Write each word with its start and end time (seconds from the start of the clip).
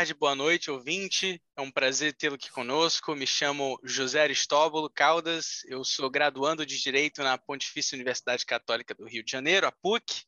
tarde, 0.00 0.14
boa 0.14 0.34
noite, 0.34 0.70
ouvinte. 0.70 1.42
É 1.54 1.60
um 1.60 1.70
prazer 1.70 2.14
tê-lo 2.14 2.36
aqui 2.36 2.50
conosco. 2.50 3.14
Me 3.14 3.26
chamo 3.26 3.78
José 3.84 4.22
Aristóbulo 4.22 4.88
Caldas. 4.88 5.62
Eu 5.66 5.84
sou 5.84 6.08
graduando 6.08 6.64
de 6.64 6.80
Direito 6.80 7.22
na 7.22 7.36
Pontifícia 7.36 7.96
Universidade 7.96 8.46
Católica 8.46 8.94
do 8.94 9.04
Rio 9.04 9.22
de 9.22 9.30
Janeiro, 9.30 9.66
a 9.66 9.72
PUC. 9.72 10.24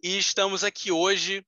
E 0.00 0.16
estamos 0.16 0.62
aqui 0.62 0.92
hoje 0.92 1.44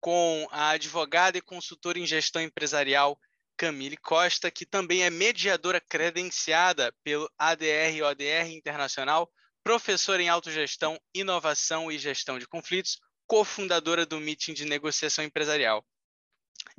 com 0.00 0.48
a 0.50 0.70
advogada 0.70 1.38
e 1.38 1.40
consultora 1.40 2.00
em 2.00 2.06
gestão 2.06 2.42
empresarial 2.42 3.16
Camille 3.56 3.96
Costa, 3.96 4.50
que 4.50 4.66
também 4.66 5.04
é 5.04 5.10
mediadora 5.10 5.80
credenciada 5.80 6.92
pelo 7.04 7.30
ADR 7.38 8.02
ODR 8.10 8.50
Internacional, 8.50 9.30
professora 9.62 10.20
em 10.20 10.28
autogestão, 10.28 10.98
inovação 11.14 11.92
e 11.92 11.96
gestão 11.96 12.40
de 12.40 12.48
conflitos, 12.48 12.98
cofundadora 13.24 14.04
do 14.04 14.18
Meeting 14.18 14.52
de 14.52 14.64
Negociação 14.64 15.24
Empresarial. 15.24 15.86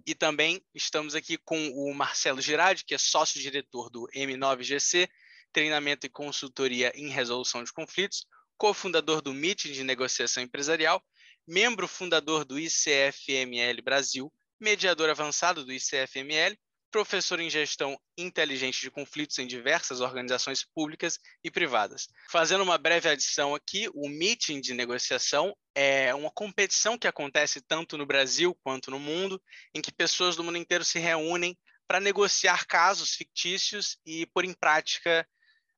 E 0.05 0.15
também 0.15 0.63
estamos 0.73 1.15
aqui 1.15 1.37
com 1.37 1.69
o 1.69 1.93
Marcelo 1.93 2.41
Girardi, 2.41 2.83
que 2.85 2.93
é 2.93 2.97
sócio-diretor 2.97 3.89
do 3.89 4.07
M9GC, 4.15 5.09
treinamento 5.51 6.05
e 6.05 6.09
consultoria 6.09 6.91
em 6.95 7.09
resolução 7.09 7.63
de 7.63 7.71
conflitos, 7.71 8.25
cofundador 8.57 9.21
do 9.21 9.33
Meeting 9.33 9.71
de 9.71 9.83
Negociação 9.83 10.43
Empresarial, 10.43 11.03
membro 11.47 11.87
fundador 11.87 12.45
do 12.45 12.59
ICFML 12.59 13.81
Brasil, 13.83 14.33
mediador 14.59 15.09
avançado 15.09 15.65
do 15.65 15.73
ICFML 15.73 16.57
professor 16.93 17.39
em 17.39 17.49
gestão 17.49 17.99
inteligente 18.15 18.79
de 18.79 18.91
conflitos 18.91 19.39
em 19.39 19.47
diversas 19.47 19.99
organizações 19.99 20.63
públicas 20.63 21.19
e 21.43 21.49
privadas. 21.49 22.07
Fazendo 22.29 22.61
uma 22.61 22.77
breve 22.77 23.09
adição 23.09 23.55
aqui, 23.55 23.89
o 23.95 24.07
meeting 24.07 24.61
de 24.61 24.75
negociação 24.75 25.57
é 25.73 26.13
uma 26.13 26.29
competição 26.29 26.95
que 26.95 27.07
acontece 27.07 27.59
tanto 27.61 27.97
no 27.97 28.05
Brasil 28.05 28.55
quanto 28.63 28.91
no 28.91 28.99
mundo, 28.99 29.41
em 29.73 29.81
que 29.81 29.91
pessoas 29.91 30.35
do 30.35 30.43
mundo 30.43 30.59
inteiro 30.59 30.85
se 30.85 30.99
reúnem 30.99 31.57
para 31.87 31.99
negociar 31.99 32.67
casos 32.67 33.15
fictícios 33.15 33.97
e 34.05 34.27
pôr 34.27 34.45
em 34.45 34.53
prática 34.53 35.27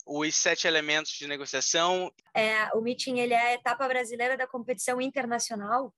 os 0.05 0.35
sete 0.35 0.67
elementos 0.67 1.13
de 1.13 1.27
negociação. 1.27 2.11
É, 2.33 2.67
o 2.73 2.81
meeting 2.81 3.19
ele 3.19 3.33
é 3.33 3.51
a 3.51 3.53
etapa 3.53 3.87
brasileira 3.87 4.35
da 4.35 4.45
competição 4.45 4.99
internacional 4.99 5.95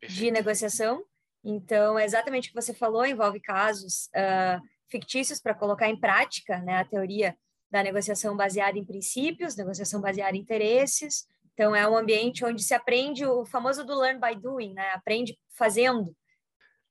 Perfeito. 0.00 0.20
de 0.20 0.30
negociação 0.32 1.04
então, 1.48 1.96
é 1.96 2.04
exatamente 2.04 2.48
o 2.48 2.52
que 2.52 2.60
você 2.60 2.74
falou, 2.74 3.06
envolve 3.06 3.40
casos 3.40 4.08
uh, 4.08 4.60
fictícios 4.90 5.40
para 5.40 5.54
colocar 5.54 5.88
em 5.88 5.98
prática 5.98 6.58
né, 6.58 6.78
a 6.78 6.84
teoria 6.84 7.36
da 7.70 7.84
negociação 7.84 8.36
baseada 8.36 8.76
em 8.76 8.84
princípios, 8.84 9.56
negociação 9.56 10.00
baseada 10.00 10.36
em 10.36 10.40
interesses. 10.40 11.24
Então, 11.52 11.74
é 11.74 11.88
um 11.88 11.96
ambiente 11.96 12.44
onde 12.44 12.64
se 12.64 12.74
aprende 12.74 13.24
o 13.24 13.46
famoso 13.46 13.84
do 13.84 13.96
learn 13.96 14.20
by 14.20 14.34
doing, 14.34 14.74
né? 14.74 14.90
aprende 14.90 15.38
fazendo. 15.56 16.12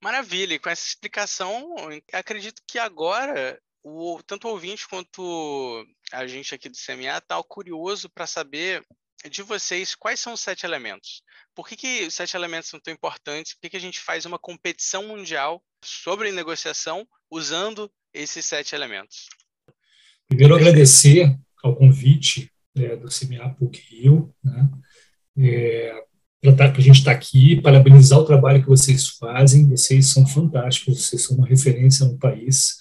Maravilha, 0.02 0.54
e 0.54 0.60
com 0.60 0.70
essa 0.70 0.88
explicação, 0.88 1.76
acredito 2.14 2.62
que 2.66 2.80
agora 2.80 3.60
o, 3.84 4.22
tanto 4.26 4.48
o 4.48 4.52
ouvinte 4.52 4.88
quanto 4.88 5.86
a 6.14 6.26
gente 6.28 6.56
aqui 6.56 6.70
do 6.70 6.78
CMA 6.78 7.18
está 7.18 7.42
curioso 7.44 8.10
para 8.10 8.26
saber 8.26 8.86
de 9.30 9.42
vocês 9.42 9.96
quais 9.96 10.20
são 10.20 10.34
os 10.34 10.40
sete 10.40 10.66
elementos. 10.66 11.22
Por 11.54 11.68
que, 11.68 11.76
que 11.76 12.06
os 12.08 12.14
sete 12.14 12.36
elementos 12.36 12.70
são 12.70 12.80
tão 12.80 12.94
importantes? 12.94 13.54
Por 13.54 13.62
que, 13.62 13.70
que 13.72 13.78
a 13.78 13.82
gente 13.82 14.00
faz 14.00 14.26
uma 14.26 14.40
competição 14.40 15.08
mundial 15.08 15.64
sobre 15.84 16.32
negociação 16.32 17.08
usando 17.30 17.92
esses 18.14 18.46
sete 18.46 18.76
elementos? 18.76 19.28
Primeiro, 20.28 20.56
agradecer 20.56 21.38
ao 21.64 21.76
convite 21.76 22.52
é, 22.76 22.96
do 22.96 23.08
CMA 23.08 23.50
PUC 23.56 23.80
Rio, 23.90 24.34
né, 24.44 24.70
é, 25.38 26.06
para 26.54 26.72
a 26.72 26.80
gente 26.80 27.00
estar 27.00 27.12
tá 27.12 27.18
aqui, 27.18 27.62
parabenizar 27.62 28.20
o 28.20 28.26
trabalho 28.26 28.62
que 28.62 28.68
vocês 28.68 29.08
fazem, 29.10 29.68
vocês 29.68 30.08
são 30.10 30.28
fantásticos, 30.28 31.06
vocês 31.06 31.24
são 31.24 31.38
uma 31.38 31.48
referência 31.48 32.06
no 32.06 32.18
país, 32.18 32.76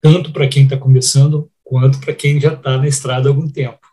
tanto 0.00 0.32
para 0.32 0.48
quem 0.48 0.64
está 0.64 0.76
começando, 0.76 1.50
quanto 1.64 2.00
para 2.00 2.14
quem 2.14 2.40
já 2.40 2.52
está 2.52 2.76
na 2.76 2.86
estrada 2.86 3.28
há 3.28 3.32
algum 3.32 3.48
tempo. 3.48 3.85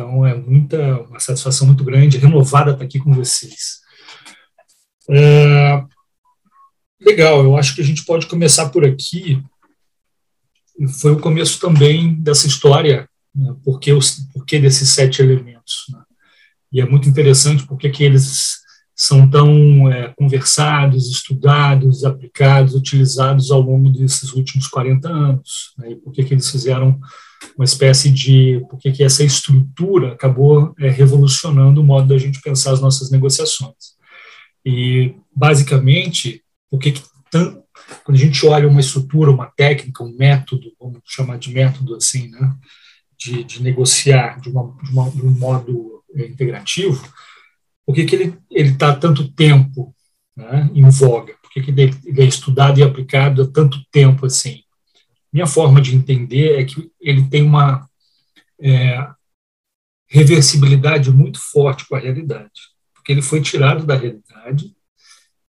Então, 0.00 0.26
é 0.26 0.34
muita, 0.34 1.02
uma 1.02 1.20
satisfação 1.20 1.66
muito 1.66 1.84
grande, 1.84 2.16
renovada 2.16 2.70
estar 2.70 2.82
aqui 2.82 2.98
com 2.98 3.12
vocês. 3.12 3.80
É, 5.10 5.84
legal, 6.98 7.44
eu 7.44 7.54
acho 7.54 7.74
que 7.74 7.82
a 7.82 7.84
gente 7.84 8.06
pode 8.06 8.26
começar 8.26 8.70
por 8.70 8.82
aqui. 8.82 9.42
Foi 11.00 11.12
o 11.12 11.20
começo 11.20 11.60
também 11.60 12.14
dessa 12.14 12.46
história, 12.46 13.06
né, 13.34 13.54
porque, 13.62 13.92
os, 13.92 14.20
porque 14.32 14.58
desses 14.58 14.88
sete 14.88 15.20
elementos. 15.20 15.84
Né? 15.90 16.00
E 16.72 16.80
é 16.80 16.86
muito 16.86 17.06
interessante 17.06 17.66
porque 17.66 17.90
que 17.90 18.02
eles 18.02 18.60
são 18.96 19.28
tão 19.28 19.92
é, 19.92 20.14
conversados, 20.16 21.10
estudados, 21.10 22.04
aplicados, 22.04 22.74
utilizados 22.74 23.50
ao 23.50 23.60
longo 23.60 23.90
desses 23.90 24.32
últimos 24.32 24.66
40 24.66 25.08
anos. 25.10 25.74
Né? 25.76 25.90
E 25.90 25.96
por 25.96 26.10
que 26.10 26.22
eles 26.22 26.50
fizeram 26.50 26.98
uma 27.56 27.64
espécie 27.64 28.10
de 28.10 28.64
porque 28.68 28.92
que 28.92 29.02
essa 29.02 29.24
estrutura 29.24 30.12
acabou 30.12 30.74
é, 30.78 30.88
revolucionando 30.90 31.80
o 31.80 31.84
modo 31.84 32.08
da 32.08 32.18
gente 32.18 32.40
pensar 32.40 32.72
as 32.72 32.80
nossas 32.80 33.10
negociações. 33.10 33.98
E 34.64 35.14
basicamente, 35.34 36.42
o 36.70 36.78
que, 36.78 36.94
quando 38.04 38.16
a 38.16 38.20
gente 38.20 38.44
olha 38.46 38.68
uma 38.68 38.80
estrutura, 38.80 39.30
uma 39.30 39.46
técnica, 39.46 40.04
um 40.04 40.14
método, 40.16 40.72
vamos 40.78 41.00
chamar 41.04 41.38
de 41.38 41.52
método 41.52 41.96
assim, 41.96 42.28
né, 42.28 42.54
de, 43.18 43.44
de 43.44 43.62
negociar 43.62 44.40
de, 44.40 44.48
uma, 44.48 44.74
de, 44.82 44.90
uma, 44.90 45.10
de 45.10 45.22
um 45.22 45.30
modo 45.30 46.02
é, 46.14 46.26
integrativo, 46.26 47.02
por 47.84 47.94
que, 47.94 48.04
que 48.04 48.16
ele 48.16 48.38
está 48.50 48.94
tanto 48.94 49.30
tempo 49.32 49.94
né, 50.36 50.70
em 50.74 50.88
voga? 50.88 51.34
Por 51.42 51.50
que, 51.50 51.62
que 51.62 51.70
ele, 51.70 51.94
ele 52.04 52.22
é 52.22 52.24
estudado 52.24 52.78
e 52.78 52.82
aplicado 52.82 53.42
há 53.42 53.46
tanto 53.46 53.78
tempo 53.90 54.26
assim? 54.26 54.62
Minha 55.32 55.46
forma 55.46 55.80
de 55.80 55.94
entender 55.94 56.60
é 56.60 56.64
que 56.64 56.90
ele 57.00 57.28
tem 57.28 57.42
uma 57.42 57.88
é, 58.60 59.08
reversibilidade 60.08 61.10
muito 61.10 61.38
forte 61.38 61.86
com 61.86 61.94
a 61.94 62.00
realidade, 62.00 62.50
porque 62.94 63.12
ele 63.12 63.22
foi 63.22 63.40
tirado 63.40 63.86
da 63.86 63.96
realidade 63.96 64.74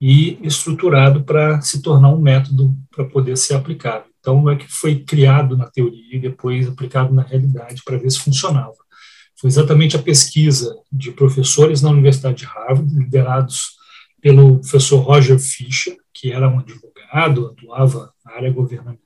e 0.00 0.38
estruturado 0.42 1.24
para 1.24 1.60
se 1.60 1.80
tornar 1.80 2.10
um 2.10 2.20
método 2.20 2.76
para 2.90 3.04
poder 3.04 3.36
ser 3.36 3.54
aplicado. 3.54 4.04
Então, 4.18 4.48
é 4.50 4.56
que 4.56 4.66
foi 4.68 5.00
criado 5.00 5.56
na 5.56 5.70
teoria 5.70 6.16
e 6.16 6.20
depois 6.20 6.68
aplicado 6.68 7.14
na 7.14 7.22
realidade 7.22 7.82
para 7.84 7.96
ver 7.96 8.10
se 8.10 8.20
funcionava. 8.20 8.74
Foi 9.40 9.48
exatamente 9.48 9.96
a 9.96 10.02
pesquisa 10.02 10.76
de 10.92 11.10
professores 11.12 11.82
na 11.82 11.90
Universidade 11.90 12.38
de 12.38 12.44
Harvard, 12.44 12.94
liderados 12.94 13.76
pelo 14.20 14.60
professor 14.60 14.98
Roger 14.98 15.38
Fisher, 15.38 15.96
que 16.12 16.30
era 16.30 16.48
um 16.48 16.60
advogado, 16.60 17.46
atuava 17.46 18.12
na 18.24 18.34
área 18.34 18.52
governamental 18.52 19.02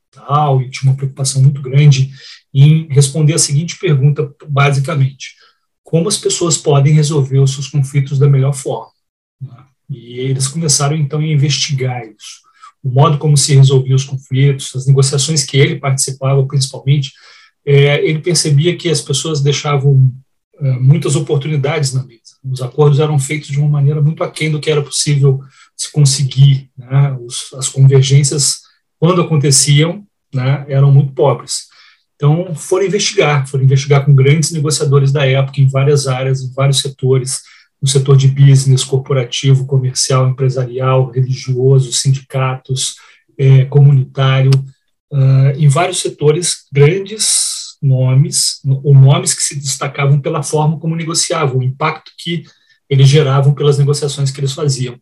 e 0.63 0.71
tinha 0.71 0.91
uma 0.91 0.97
preocupação 0.97 1.43
muito 1.43 1.61
grande 1.61 2.11
em 2.53 2.89
responder 2.89 3.35
a 3.35 3.39
seguinte 3.39 3.79
pergunta, 3.79 4.33
basicamente: 4.49 5.35
como 5.83 6.09
as 6.09 6.17
pessoas 6.19 6.57
podem 6.57 6.95
resolver 6.95 7.39
os 7.39 7.53
seus 7.53 7.69
conflitos 7.69 8.19
da 8.19 8.29
melhor 8.29 8.53
forma? 8.53 8.91
E 9.89 10.19
eles 10.19 10.49
começaram 10.49 10.97
então 10.97 11.21
a 11.21 11.27
investigar 11.27 12.03
isso, 12.05 12.41
o 12.83 12.91
modo 12.91 13.19
como 13.19 13.37
se 13.37 13.55
resolvia 13.55 13.95
os 13.95 14.05
conflitos, 14.05 14.75
as 14.75 14.87
negociações 14.87 15.45
que 15.45 15.57
ele 15.57 15.77
participava, 15.77 16.45
principalmente. 16.47 17.13
É, 17.65 18.05
ele 18.05 18.21
percebia 18.21 18.77
que 18.77 18.89
as 18.89 19.01
pessoas 19.01 19.41
deixavam 19.41 20.13
é, 20.59 20.73
muitas 20.79 21.17
oportunidades 21.17 21.93
na 21.93 22.05
mesa. 22.05 22.23
Os 22.45 22.63
acordos 22.63 23.01
eram 23.01 23.19
feitos 23.19 23.49
de 23.49 23.59
uma 23.59 23.69
maneira 23.69 24.01
muito 24.01 24.23
aquém 24.23 24.51
do 24.51 24.61
que 24.61 24.71
era 24.71 24.83
possível 24.83 25.41
se 25.77 25.91
conseguir. 25.91 26.71
Né? 26.77 27.17
Os, 27.21 27.53
as 27.55 27.69
convergências, 27.69 28.61
quando 28.99 29.21
aconteciam, 29.21 30.06
né, 30.37 30.65
eram 30.69 30.93
muito 30.93 31.13
pobres. 31.13 31.67
Então, 32.15 32.55
foram 32.55 32.87
investigar, 32.87 33.47
foram 33.47 33.65
investigar 33.65 34.05
com 34.05 34.15
grandes 34.15 34.51
negociadores 34.51 35.13
da 35.13 35.27
época 35.27 35.61
em 35.61 35.69
várias 35.69 36.07
áreas, 36.07 36.43
em 36.43 36.53
vários 36.53 36.81
setores, 36.81 37.43
no 37.81 37.89
setor 37.89 38.17
de 38.17 38.29
business, 38.29 38.85
corporativo, 38.85 39.67
comercial, 39.67 40.29
empresarial, 40.29 41.11
religioso, 41.11 41.93
sindicatos, 41.93 42.97
é, 43.39 43.67
comunitário, 43.67 44.51
uh, 45.13 45.51
em 45.57 45.69
vários 45.69 46.01
setores, 46.01 46.65
grandes 46.73 47.77
nomes, 47.83 48.61
ou 48.83 48.95
nomes 48.95 49.35
que 49.35 49.43
se 49.43 49.55
destacavam 49.55 50.19
pela 50.19 50.43
forma 50.43 50.79
como 50.79 50.97
negociavam, 50.97 51.59
o 51.59 51.63
impacto 51.63 52.11
que 52.19 52.45
eles 52.89 53.09
geravam 53.09 53.53
pelas 53.53 53.77
negociações 53.77 54.31
que 54.31 54.41
eles 54.41 54.53
faziam. 54.53 54.99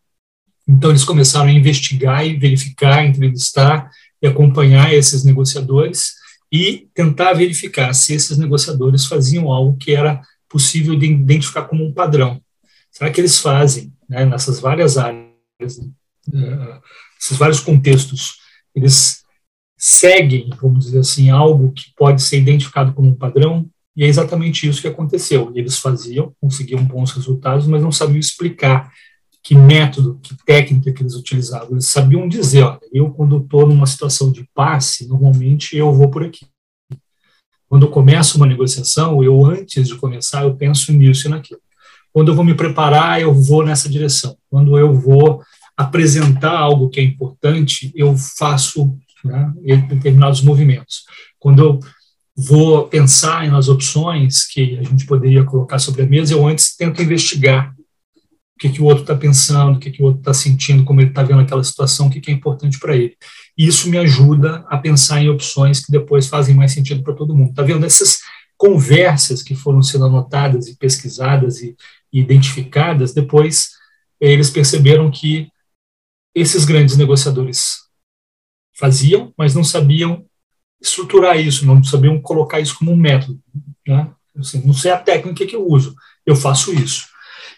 Então, 0.67 0.91
eles 0.91 1.05
começaram 1.05 1.49
a 1.49 1.53
investigar 1.53 2.27
e 2.27 2.37
verificar, 2.37 3.05
entrevistar 3.05 3.89
e 4.25 4.27
acompanhar 4.27 4.91
esses 4.95 5.23
negociadores 5.23 6.15
e 6.51 6.89
tentar 6.95 7.35
verificar 7.35 7.93
se 7.93 8.15
esses 8.15 8.39
negociadores 8.39 9.05
faziam 9.05 9.53
algo 9.53 9.77
que 9.77 9.95
era 9.95 10.23
possível 10.49 10.99
de 10.99 11.05
identificar 11.05 11.65
como 11.65 11.85
um 11.85 11.93
padrão. 11.93 12.41
Será 12.91 13.11
que 13.11 13.21
eles 13.21 13.39
fazem, 13.39 13.93
né, 14.09 14.25
nessas 14.25 14.61
várias 14.61 14.97
áreas, 14.97 15.77
uh, 15.77 16.81
esses 17.21 17.37
vários 17.37 17.61
contextos, 17.61 18.39
eles 18.75 19.23
seguem, 19.77 20.49
vamos 20.59 20.87
dizer 20.87 21.01
assim, 21.01 21.29
algo 21.29 21.73
que 21.73 21.93
pode 21.95 22.23
ser 22.23 22.39
identificado 22.39 22.95
como 22.95 23.11
um 23.11 23.15
padrão? 23.15 23.69
E 23.95 24.05
é 24.05 24.07
exatamente 24.07 24.67
isso 24.67 24.81
que 24.81 24.89
aconteceu. 24.89 25.53
Eles 25.55 25.79
faziam, 25.79 26.35
conseguiam 26.41 26.83
bons 26.83 27.13
resultados, 27.13 27.67
mas 27.67 27.83
não 27.83 27.93
sabiam 27.93 28.19
explicar 28.19 28.91
que 29.45 29.55
método, 29.55 30.19
que 30.23 30.35
técnica 30.47 30.91
que 30.91 31.03
eles 31.03 31.15
utilizavam. 31.15 31.73
Eles 31.73 31.87
sabiam 31.87 32.27
dizer, 32.27 32.63
olha, 32.63 32.81
eu 32.91 33.11
quando 33.11 33.37
estou 33.37 33.67
numa 33.67 33.87
situação 33.87 34.33
de 34.33 34.49
passe, 34.55 35.07
normalmente 35.07 35.77
eu 35.77 35.93
vou 35.93 36.11
por 36.11 36.25
aqui. 36.25 36.47
Quando 37.69 37.85
eu 37.85 37.91
começo 37.91 38.39
uma 38.39 38.47
negociação, 38.47 39.23
eu 39.23 39.45
antes 39.45 39.87
de 39.87 39.97
começar, 39.97 40.45
eu 40.45 40.57
penso 40.57 40.93
nisso 40.95 41.27
e 41.27 41.31
naquilo. 41.31 41.61
Quando 42.11 42.31
eu 42.31 42.35
vou 42.35 42.45
me 42.45 42.55
preparar, 42.55 43.21
eu 43.21 43.35
vou 43.35 43.63
nessa 43.63 43.87
direção. 43.87 44.35
Quando 44.49 44.79
eu 44.79 44.99
vou 44.99 45.43
apresentar 45.77 46.57
algo 46.57 46.89
que 46.89 47.01
é 47.01 47.03
importante, 47.03 47.93
eu 47.95 48.17
faço 48.17 48.97
né, 49.23 49.53
determinados 49.91 50.41
movimentos. 50.41 51.05
Quando 51.39 51.63
eu 51.63 51.81
vou 52.35 52.89
pensar 52.89 53.47
nas 53.51 53.69
opções 53.69 54.47
que 54.47 54.79
a 54.79 54.83
gente 54.83 55.05
poderia 55.05 55.45
colocar 55.45 55.79
sobre 55.79 56.03
a 56.03 56.07
mesa, 56.07 56.33
eu 56.33 56.47
antes 56.47 56.75
tento 56.75 57.03
investigar 57.03 57.75
o 58.57 58.61
que, 58.61 58.69
que 58.69 58.81
o 58.81 58.85
outro 58.85 59.03
está 59.03 59.15
pensando, 59.15 59.77
o 59.77 59.81
que, 59.81 59.91
que 59.91 60.03
o 60.03 60.07
outro 60.07 60.21
está 60.21 60.33
sentindo, 60.33 60.85
como 60.85 61.01
ele 61.01 61.11
está 61.11 61.23
vendo 61.23 61.41
aquela 61.41 61.65
situação, 61.65 62.07
o 62.07 62.11
que, 62.11 62.21
que 62.21 62.31
é 62.31 62.35
importante 62.35 62.79
para 62.79 62.97
ele. 62.97 63.17
E 63.59 63.67
isso 63.67 63.91
me 63.91 63.99
ajuda 63.99 64.65
a 64.69 64.79
pensar 64.79 65.21
em 65.21 65.29
opções 65.29 65.85
que 65.85 65.91
depois 65.91 66.29
fazem 66.29 66.55
mais 66.55 66.73
sentido 66.73 67.03
para 67.03 67.15
todo 67.15 67.35
mundo. 67.35 67.51
Está 67.51 67.63
vendo? 67.63 67.85
Essas 67.85 68.19
conversas 68.57 69.43
que 69.43 69.55
foram 69.55 69.83
sendo 69.83 70.07
anotadas 70.07 70.69
e 70.69 70.77
pesquisadas 70.77 71.61
e, 71.61 71.77
e 72.13 72.21
identificadas, 72.21 73.13
depois 73.13 73.71
eles 74.21 74.51
perceberam 74.51 75.11
que 75.11 75.49
esses 76.35 76.65
grandes 76.65 76.97
negociadores 76.97 77.79
faziam, 78.77 79.33
mas 79.37 79.55
não 79.55 79.65
sabiam 79.65 80.25
estruturar 80.81 81.39
isso, 81.39 81.67
não 81.67 81.83
sabiam 81.83 82.21
colocar 82.21 82.61
isso 82.61 82.77
como 82.79 82.93
um 82.93 82.97
método. 82.97 83.41
Né? 83.87 84.11
Assim, 84.37 84.65
não 84.65 84.75
sei 84.75 84.91
a 84.91 84.99
técnica 84.99 85.47
que 85.47 85.57
eu 85.57 85.67
uso, 85.67 85.95
eu 86.25 86.37
faço 86.37 86.73
isso. 86.73 87.07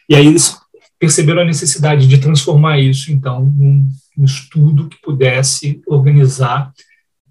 E 0.09 0.15
aí 0.15 0.27
eles 0.27 0.57
perceberam 0.99 1.43
a 1.43 1.45
necessidade 1.45 2.07
de 2.07 2.19
transformar 2.19 2.79
isso, 2.79 3.13
então, 3.13 3.45
num, 3.45 3.89
num 4.17 4.25
estudo 4.25 4.89
que 4.89 5.01
pudesse 5.03 5.83
organizar 5.87 6.73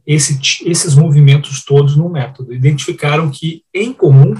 esse, 0.05 0.39
esses 0.65 0.93
movimentos 0.93 1.63
todos 1.63 1.95
num 1.95 2.09
método. 2.09 2.53
Identificaram 2.53 3.31
que, 3.31 3.63
em 3.73 3.91
comum, 3.91 4.35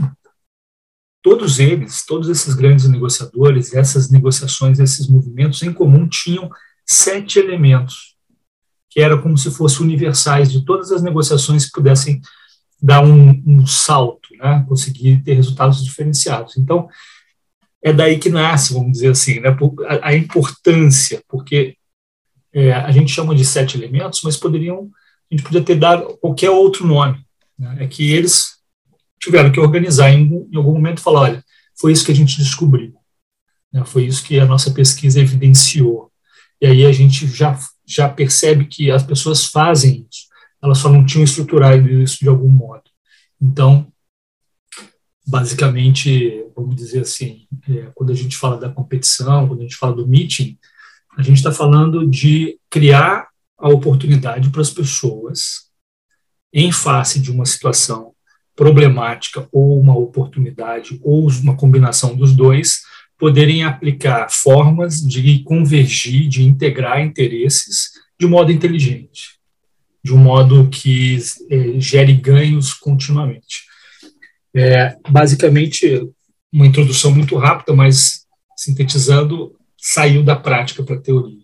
todos 1.23 1.59
eles, 1.59 2.05
todos 2.05 2.29
esses 2.29 2.53
grandes 2.53 2.87
negociadores, 2.87 3.73
essas 3.73 4.11
negociações, 4.11 4.79
esses 4.79 5.07
movimentos, 5.07 5.63
em 5.63 5.73
comum, 5.73 6.07
tinham 6.07 6.49
sete 6.85 7.39
elementos 7.39 8.15
que 8.91 9.01
eram 9.01 9.21
como 9.21 9.37
se 9.37 9.49
fossem 9.51 9.85
universais 9.85 10.51
de 10.51 10.63
todas 10.63 10.91
as 10.91 11.01
negociações 11.01 11.65
que 11.65 11.71
pudessem 11.71 12.21
dar 12.81 13.03
um, 13.03 13.43
um 13.45 13.65
salto, 13.65 14.29
né, 14.37 14.63
conseguir 14.69 15.21
ter 15.23 15.33
resultados 15.33 15.83
diferenciados. 15.83 16.55
Então, 16.57 16.87
é 17.85 17.93
daí 17.93 18.17
que 18.17 18.29
nasce, 18.29 18.73
vamos 18.73 18.93
dizer 18.93 19.11
assim, 19.11 19.39
né, 19.39 19.55
a, 19.87 20.09
a 20.09 20.15
importância, 20.15 21.21
porque 21.27 21.77
é, 22.51 22.73
a 22.73 22.89
gente 22.89 23.11
chama 23.11 23.35
de 23.35 23.45
sete 23.45 23.77
elementos, 23.77 24.21
mas 24.23 24.35
poderiam, 24.35 24.89
a 25.31 25.35
gente 25.35 25.43
podia 25.43 25.61
ter 25.61 25.75
dado 25.75 26.17
qualquer 26.17 26.49
outro 26.49 26.87
nome. 26.87 27.23
Né, 27.59 27.77
é 27.81 27.87
que 27.87 28.11
eles 28.11 28.55
tiveram 29.19 29.51
que 29.51 29.59
organizar 29.59 30.09
em, 30.09 30.47
em 30.51 30.57
algum 30.57 30.73
momento 30.73 30.97
e 30.97 31.01
falar, 31.01 31.21
olha, 31.21 31.43
foi 31.79 31.91
isso 31.91 32.03
que 32.03 32.11
a 32.11 32.15
gente 32.15 32.39
descobriu, 32.39 32.95
né, 33.71 33.85
foi 33.85 34.05
isso 34.05 34.23
que 34.23 34.39
a 34.39 34.47
nossa 34.47 34.71
pesquisa 34.71 35.21
evidenciou. 35.21 36.11
E 36.59 36.65
aí 36.65 36.85
a 36.87 36.91
gente 36.91 37.27
já 37.27 37.55
já 37.87 38.09
percebe 38.09 38.65
que 38.65 38.89
as 38.89 39.03
pessoas 39.03 39.45
fazem 39.45 40.07
isso, 40.09 40.25
elas 40.59 40.79
só 40.79 40.89
não 40.89 41.05
tinham 41.05 41.23
estruturado 41.23 41.87
isso 41.87 42.17
de 42.17 42.27
algum 42.27 42.49
modo. 42.49 42.81
Então, 43.39 43.93
basicamente, 45.27 46.45
vamos 46.55 46.75
dizer 46.75 47.01
assim, 47.01 47.47
é, 47.69 47.91
quando 47.95 48.11
a 48.11 48.15
gente 48.15 48.37
fala 48.37 48.57
da 48.57 48.69
competição, 48.69 49.47
quando 49.47 49.61
a 49.61 49.63
gente 49.63 49.75
fala 49.75 49.95
do 49.95 50.07
meeting, 50.07 50.57
a 51.17 51.23
gente 51.23 51.37
está 51.37 51.51
falando 51.51 52.07
de 52.07 52.59
criar 52.69 53.27
a 53.57 53.69
oportunidade 53.69 54.49
para 54.49 54.61
as 54.61 54.69
pessoas, 54.69 55.65
em 56.53 56.71
face 56.71 57.19
de 57.19 57.31
uma 57.31 57.45
situação 57.45 58.13
problemática 58.55 59.47
ou 59.51 59.79
uma 59.79 59.97
oportunidade 59.97 60.99
ou 61.03 61.27
uma 61.29 61.55
combinação 61.55 62.15
dos 62.15 62.33
dois, 62.33 62.81
poderem 63.17 63.63
aplicar 63.63 64.29
formas 64.29 64.99
de 64.99 65.39
convergir, 65.43 66.27
de 66.27 66.43
integrar 66.43 67.01
interesses 67.01 67.91
de 68.19 68.27
modo 68.27 68.51
inteligente, 68.51 69.39
de 70.03 70.13
um 70.13 70.17
modo 70.17 70.69
que 70.69 71.17
é, 71.49 71.79
gere 71.79 72.13
ganhos 72.13 72.73
continuamente. 72.73 73.63
É, 74.55 74.97
basicamente, 75.09 76.09
uma 76.51 76.65
introdução 76.65 77.11
muito 77.11 77.35
rápida, 77.35 77.75
mas 77.75 78.25
sintetizando, 78.55 79.53
saiu 79.77 80.23
da 80.23 80.35
prática 80.35 80.81
para 80.81 80.95
a 80.95 81.01
teoria. 81.01 81.43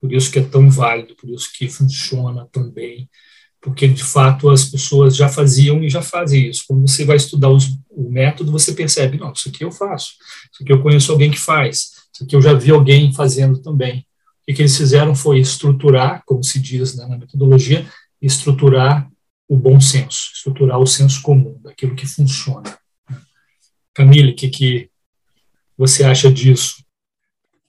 Por 0.00 0.12
isso 0.12 0.30
que 0.30 0.38
é 0.38 0.42
tão 0.42 0.68
válido, 0.70 1.14
por 1.16 1.30
isso 1.30 1.50
que 1.56 1.68
funciona 1.68 2.46
tão 2.52 2.70
bem, 2.70 3.08
porque 3.60 3.86
de 3.86 4.02
fato 4.02 4.50
as 4.50 4.64
pessoas 4.64 5.16
já 5.16 5.28
faziam 5.28 5.82
e 5.82 5.88
já 5.88 6.02
fazem 6.02 6.50
isso. 6.50 6.64
Quando 6.66 6.86
você 6.86 7.04
vai 7.04 7.16
estudar 7.16 7.48
os, 7.48 7.68
o 7.88 8.10
método, 8.10 8.52
você 8.52 8.72
percebe, 8.72 9.16
não, 9.16 9.32
isso 9.32 9.48
aqui 9.48 9.64
eu 9.64 9.70
faço, 9.70 10.14
isso 10.52 10.62
aqui 10.62 10.72
eu 10.72 10.82
conheço 10.82 11.12
alguém 11.12 11.30
que 11.30 11.38
faz, 11.38 11.92
isso 12.12 12.24
aqui 12.24 12.36
eu 12.36 12.42
já 12.42 12.52
vi 12.52 12.70
alguém 12.70 13.12
fazendo 13.12 13.62
também. 13.62 14.04
O 14.48 14.52
que 14.52 14.60
eles 14.60 14.76
fizeram 14.76 15.14
foi 15.14 15.38
estruturar, 15.38 16.22
como 16.26 16.42
se 16.42 16.58
diz 16.58 16.96
né, 16.96 17.06
na 17.06 17.16
metodologia, 17.16 17.86
estruturar 18.20 19.08
o 19.48 19.56
bom 19.56 19.80
senso, 19.80 20.30
estruturar 20.34 20.78
o 20.78 20.86
senso 20.86 21.22
comum, 21.22 21.60
daquilo 21.62 21.94
que 21.94 22.06
funciona. 22.06 22.78
Camille, 23.94 24.32
o 24.32 24.36
que, 24.36 24.48
que 24.48 24.90
você 25.76 26.04
acha 26.04 26.32
disso? 26.32 26.84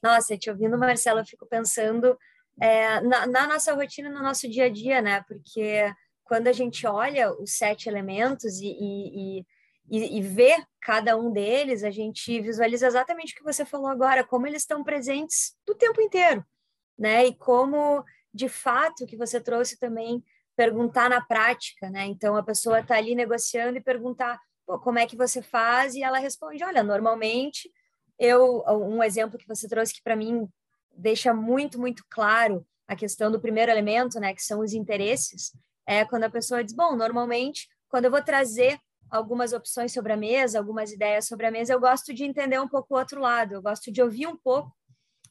Nossa, 0.01 0.37
te 0.37 0.49
ouvindo, 0.49 0.77
Marcelo, 0.77 1.19
eu 1.19 1.25
fico 1.25 1.45
pensando 1.45 2.17
é, 2.61 3.01
na, 3.01 3.25
na, 3.25 3.47
nossa 3.47 3.73
rotina, 3.73 4.09
no 4.09 4.21
nosso 4.21 4.49
dia 4.49 4.65
a 4.65 4.69
dia, 4.69 5.01
né? 5.01 5.23
Porque 5.27 5.91
quando 6.23 6.47
a 6.47 6.53
gente 6.53 6.85
olha 6.85 7.31
os 7.31 7.57
sete 7.57 7.89
elementos 7.89 8.59
e, 8.59 8.67
e, 8.67 9.45
e, 9.89 10.17
e 10.17 10.21
vê 10.21 10.55
cada 10.81 11.17
um 11.17 11.31
deles, 11.31 11.83
a 11.83 11.91
gente 11.91 12.39
visualiza 12.41 12.87
exatamente 12.87 13.33
o 13.33 13.37
que 13.37 13.43
você 13.43 13.65
falou 13.65 13.87
agora, 13.87 14.23
como 14.23 14.47
eles 14.47 14.61
estão 14.61 14.83
presentes 14.83 15.55
do 15.65 15.75
tempo 15.75 16.01
inteiro, 16.01 16.45
né? 16.97 17.25
E 17.25 17.35
como, 17.35 18.03
de 18.33 18.47
fato, 18.47 19.05
que 19.05 19.17
você 19.17 19.39
trouxe 19.39 19.79
também 19.79 20.23
perguntar 20.55 21.09
na 21.09 21.21
prática, 21.21 21.89
né? 21.89 22.05
Então 22.05 22.35
a 22.35 22.43
pessoa 22.43 22.79
está 22.79 22.95
ali 22.97 23.15
negociando 23.15 23.77
e 23.77 23.81
perguntar 23.81 24.39
como 24.65 24.99
é 24.99 25.05
que 25.05 25.17
você 25.17 25.41
faz 25.41 25.93
e 25.93 26.03
ela 26.03 26.19
responde, 26.19 26.63
olha, 26.63 26.83
normalmente 26.83 27.69
eu 28.17 28.63
um 28.67 29.03
exemplo 29.03 29.37
que 29.37 29.47
você 29.47 29.67
trouxe 29.67 29.93
que 29.93 30.03
para 30.03 30.15
mim 30.15 30.47
deixa 30.95 31.33
muito, 31.33 31.79
muito 31.79 32.03
claro 32.09 32.65
a 32.87 32.95
questão 32.95 33.31
do 33.31 33.39
primeiro 33.39 33.71
elemento, 33.71 34.19
né, 34.19 34.33
que 34.33 34.43
são 34.43 34.59
os 34.59 34.73
interesses, 34.73 35.51
é 35.87 36.05
quando 36.05 36.25
a 36.25 36.29
pessoa 36.29 36.63
diz, 36.63 36.73
bom, 36.73 36.95
normalmente, 36.95 37.67
quando 37.89 38.05
eu 38.05 38.11
vou 38.11 38.21
trazer 38.21 38.79
algumas 39.09 39.53
opções 39.53 39.91
sobre 39.91 40.13
a 40.13 40.17
mesa, 40.17 40.59
algumas 40.59 40.91
ideias 40.91 41.27
sobre 41.27 41.45
a 41.45 41.51
mesa, 41.51 41.73
eu 41.73 41.79
gosto 41.79 42.13
de 42.13 42.23
entender 42.23 42.59
um 42.59 42.67
pouco 42.67 42.93
o 42.93 42.97
outro 42.97 43.19
lado, 43.19 43.53
eu 43.53 43.61
gosto 43.61 43.91
de 43.91 44.01
ouvir 44.01 44.27
um 44.27 44.37
pouco, 44.37 44.71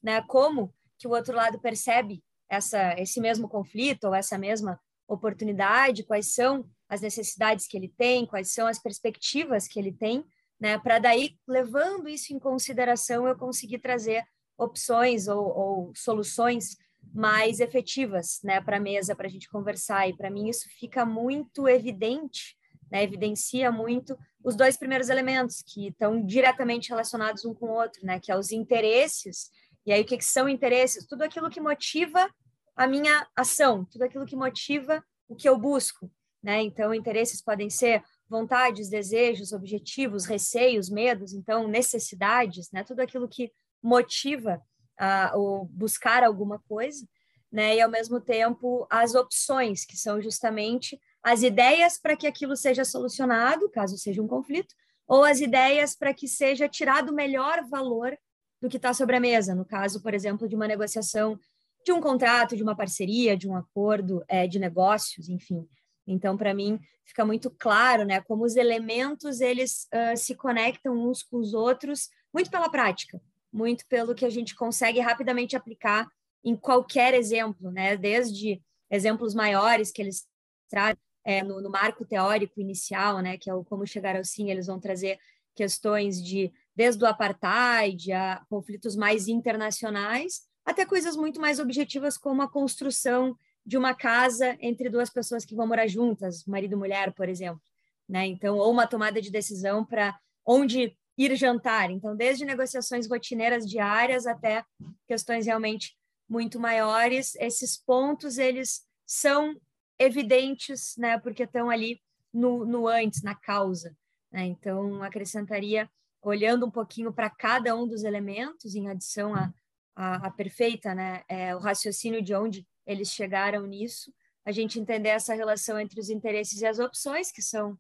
né, 0.02 0.22
como 0.22 0.74
que 0.98 1.06
o 1.06 1.10
outro 1.10 1.34
lado 1.34 1.60
percebe 1.60 2.22
essa 2.48 2.94
esse 3.00 3.20
mesmo 3.20 3.48
conflito 3.48 4.04
ou 4.04 4.14
essa 4.14 4.36
mesma 4.36 4.78
oportunidade, 5.08 6.04
quais 6.04 6.34
são 6.34 6.68
as 6.88 7.00
necessidades 7.00 7.66
que 7.66 7.76
ele 7.76 7.92
tem, 7.96 8.26
quais 8.26 8.52
são 8.52 8.66
as 8.66 8.78
perspectivas 8.78 9.66
que 9.66 9.78
ele 9.78 9.92
tem, 9.92 10.24
né, 10.60 10.78
para 10.78 10.98
daí 10.98 11.36
levando 11.46 12.08
isso 12.08 12.32
em 12.32 12.38
consideração 12.38 13.26
eu 13.26 13.36
conseguir 13.36 13.78
trazer 13.78 14.24
opções 14.56 15.26
ou, 15.26 15.44
ou 15.44 15.92
soluções 15.96 16.76
mais 17.12 17.60
efetivas 17.60 18.40
né, 18.44 18.60
para 18.60 18.76
a 18.76 18.80
mesa, 18.80 19.16
para 19.16 19.26
a 19.26 19.30
gente 19.30 19.48
conversar. 19.48 20.08
E 20.08 20.16
para 20.16 20.30
mim 20.30 20.48
isso 20.48 20.68
fica 20.78 21.04
muito 21.04 21.68
evidente, 21.68 22.56
né, 22.90 23.02
evidencia 23.02 23.72
muito 23.72 24.16
os 24.44 24.56
dois 24.56 24.76
primeiros 24.76 25.08
elementos, 25.08 25.62
que 25.62 25.88
estão 25.88 26.24
diretamente 26.24 26.90
relacionados 26.90 27.44
um 27.44 27.54
com 27.54 27.66
o 27.66 27.74
outro, 27.74 28.04
né, 28.04 28.20
que 28.20 28.30
é 28.30 28.36
os 28.36 28.52
interesses. 28.52 29.50
E 29.84 29.92
aí, 29.92 30.02
o 30.02 30.04
que, 30.04 30.18
que 30.18 30.24
são 30.24 30.48
interesses? 30.48 31.06
Tudo 31.06 31.22
aquilo 31.22 31.50
que 31.50 31.60
motiva 31.60 32.28
a 32.76 32.86
minha 32.86 33.26
ação, 33.36 33.84
tudo 33.84 34.02
aquilo 34.02 34.26
que 34.26 34.36
motiva 34.36 35.04
o 35.28 35.34
que 35.34 35.48
eu 35.48 35.58
busco. 35.58 36.10
Né? 36.42 36.62
Então, 36.62 36.92
interesses 36.92 37.40
podem 37.40 37.70
ser 37.70 38.02
vontades, 38.28 38.88
desejos, 38.88 39.52
objetivos, 39.52 40.24
receios, 40.24 40.88
medos, 40.88 41.34
então 41.34 41.68
necessidades, 41.68 42.70
né? 42.72 42.82
Tudo 42.82 43.00
aquilo 43.00 43.28
que 43.28 43.52
motiva 43.82 44.60
a, 44.98 45.36
o 45.36 45.66
buscar 45.66 46.24
alguma 46.24 46.58
coisa, 46.60 47.06
né? 47.52 47.76
E 47.76 47.80
ao 47.80 47.90
mesmo 47.90 48.20
tempo 48.20 48.86
as 48.90 49.14
opções, 49.14 49.84
que 49.84 49.96
são 49.98 50.20
justamente 50.20 50.98
as 51.22 51.42
ideias 51.42 52.00
para 52.00 52.16
que 52.16 52.26
aquilo 52.26 52.56
seja 52.56 52.84
solucionado, 52.84 53.70
caso 53.70 53.98
seja 53.98 54.22
um 54.22 54.26
conflito, 54.26 54.74
ou 55.06 55.24
as 55.24 55.40
ideias 55.40 55.94
para 55.94 56.14
que 56.14 56.26
seja 56.26 56.68
tirado 56.68 57.10
o 57.10 57.14
melhor 57.14 57.62
valor 57.68 58.16
do 58.60 58.68
que 58.68 58.78
está 58.78 58.94
sobre 58.94 59.16
a 59.16 59.20
mesa, 59.20 59.54
no 59.54 59.64
caso, 59.64 60.02
por 60.02 60.14
exemplo, 60.14 60.48
de 60.48 60.56
uma 60.56 60.66
negociação 60.66 61.38
de 61.84 61.92
um 61.92 62.00
contrato, 62.00 62.56
de 62.56 62.62
uma 62.62 62.76
parceria, 62.76 63.36
de 63.36 63.48
um 63.48 63.56
acordo 63.56 64.24
é, 64.28 64.46
de 64.46 64.58
negócios, 64.58 65.28
enfim. 65.28 65.66
Então, 66.06 66.36
para 66.36 66.54
mim, 66.54 66.78
fica 67.04 67.24
muito 67.24 67.50
claro, 67.50 68.04
né, 68.04 68.20
como 68.20 68.44
os 68.44 68.56
elementos 68.56 69.40
eles 69.40 69.88
uh, 69.92 70.16
se 70.16 70.34
conectam 70.34 70.94
uns 70.94 71.22
com 71.22 71.38
os 71.38 71.54
outros, 71.54 72.08
muito 72.32 72.50
pela 72.50 72.70
prática, 72.70 73.20
muito 73.52 73.86
pelo 73.86 74.14
que 74.14 74.24
a 74.24 74.30
gente 74.30 74.54
consegue 74.54 75.00
rapidamente 75.00 75.56
aplicar 75.56 76.08
em 76.44 76.56
qualquer 76.56 77.14
exemplo, 77.14 77.70
né? 77.70 77.96
Desde 77.96 78.60
exemplos 78.90 79.34
maiores 79.34 79.92
que 79.92 80.02
eles 80.02 80.26
trazem 80.68 80.96
é, 81.24 81.42
no, 81.42 81.60
no, 81.60 81.70
marco 81.70 82.04
teórico 82.04 82.60
inicial, 82.60 83.20
né? 83.20 83.36
Que 83.38 83.48
é 83.48 83.54
o 83.54 83.64
como 83.64 83.86
chegar 83.86 84.16
ao 84.16 84.24
sim, 84.24 84.50
eles 84.50 84.66
vão 84.66 84.80
trazer 84.80 85.18
questões 85.54 86.22
de 86.22 86.52
desde 86.74 87.04
o 87.04 87.06
apartheid 87.06 88.10
a 88.12 88.44
conflitos 88.48 88.96
mais 88.96 89.28
internacionais 89.28 90.40
até 90.64 90.86
coisas 90.86 91.16
muito 91.16 91.40
mais 91.40 91.58
objetivas 91.58 92.16
como 92.16 92.42
a 92.42 92.48
construção 92.48 93.36
de 93.64 93.76
uma 93.76 93.94
casa 93.94 94.56
entre 94.60 94.88
duas 94.88 95.10
pessoas 95.10 95.44
que 95.44 95.54
vão 95.54 95.66
morar 95.66 95.86
juntas, 95.86 96.44
marido 96.44 96.72
e 96.72 96.76
mulher, 96.76 97.12
por 97.12 97.28
exemplo, 97.28 97.60
né? 98.08 98.26
Então, 98.26 98.56
ou 98.56 98.70
uma 98.70 98.86
tomada 98.86 99.20
de 99.20 99.30
decisão 99.30 99.84
para 99.84 100.18
onde 100.44 100.96
ir 101.16 101.36
jantar. 101.36 101.90
Então, 101.90 102.16
desde 102.16 102.44
negociações 102.44 103.08
rotineiras 103.08 103.68
diárias 103.68 104.26
até 104.26 104.64
questões 105.06 105.46
realmente 105.46 105.96
muito 106.28 106.58
maiores, 106.58 107.34
esses 107.36 107.76
pontos 107.76 108.38
eles 108.38 108.82
são 109.06 109.54
evidentes, 109.98 110.94
né? 110.96 111.18
Porque 111.18 111.44
estão 111.44 111.70
ali 111.70 112.00
no, 112.32 112.64
no 112.64 112.88
antes, 112.88 113.22
na 113.22 113.34
causa. 113.34 113.94
Né? 114.30 114.46
Então, 114.46 115.02
acrescentaria 115.02 115.88
olhando 116.22 116.66
um 116.66 116.70
pouquinho 116.70 117.12
para 117.12 117.28
cada 117.28 117.76
um 117.76 117.86
dos 117.86 118.04
elementos, 118.04 118.74
em 118.74 118.88
adição 118.88 119.34
à 119.34 119.52
a, 119.94 120.26
a, 120.26 120.30
perfeita, 120.30 120.94
né, 120.94 121.22
é, 121.28 121.54
o 121.54 121.58
raciocínio 121.58 122.22
de 122.22 122.34
onde 122.34 122.66
eles 122.86 123.08
chegaram 123.10 123.66
nisso, 123.66 124.12
a 124.44 124.50
gente 124.50 124.80
entender 124.80 125.10
essa 125.10 125.34
relação 125.34 125.78
entre 125.78 126.00
os 126.00 126.10
interesses 126.10 126.60
e 126.60 126.66
as 126.66 126.78
opções, 126.78 127.30
que 127.30 127.42
são 127.42 127.78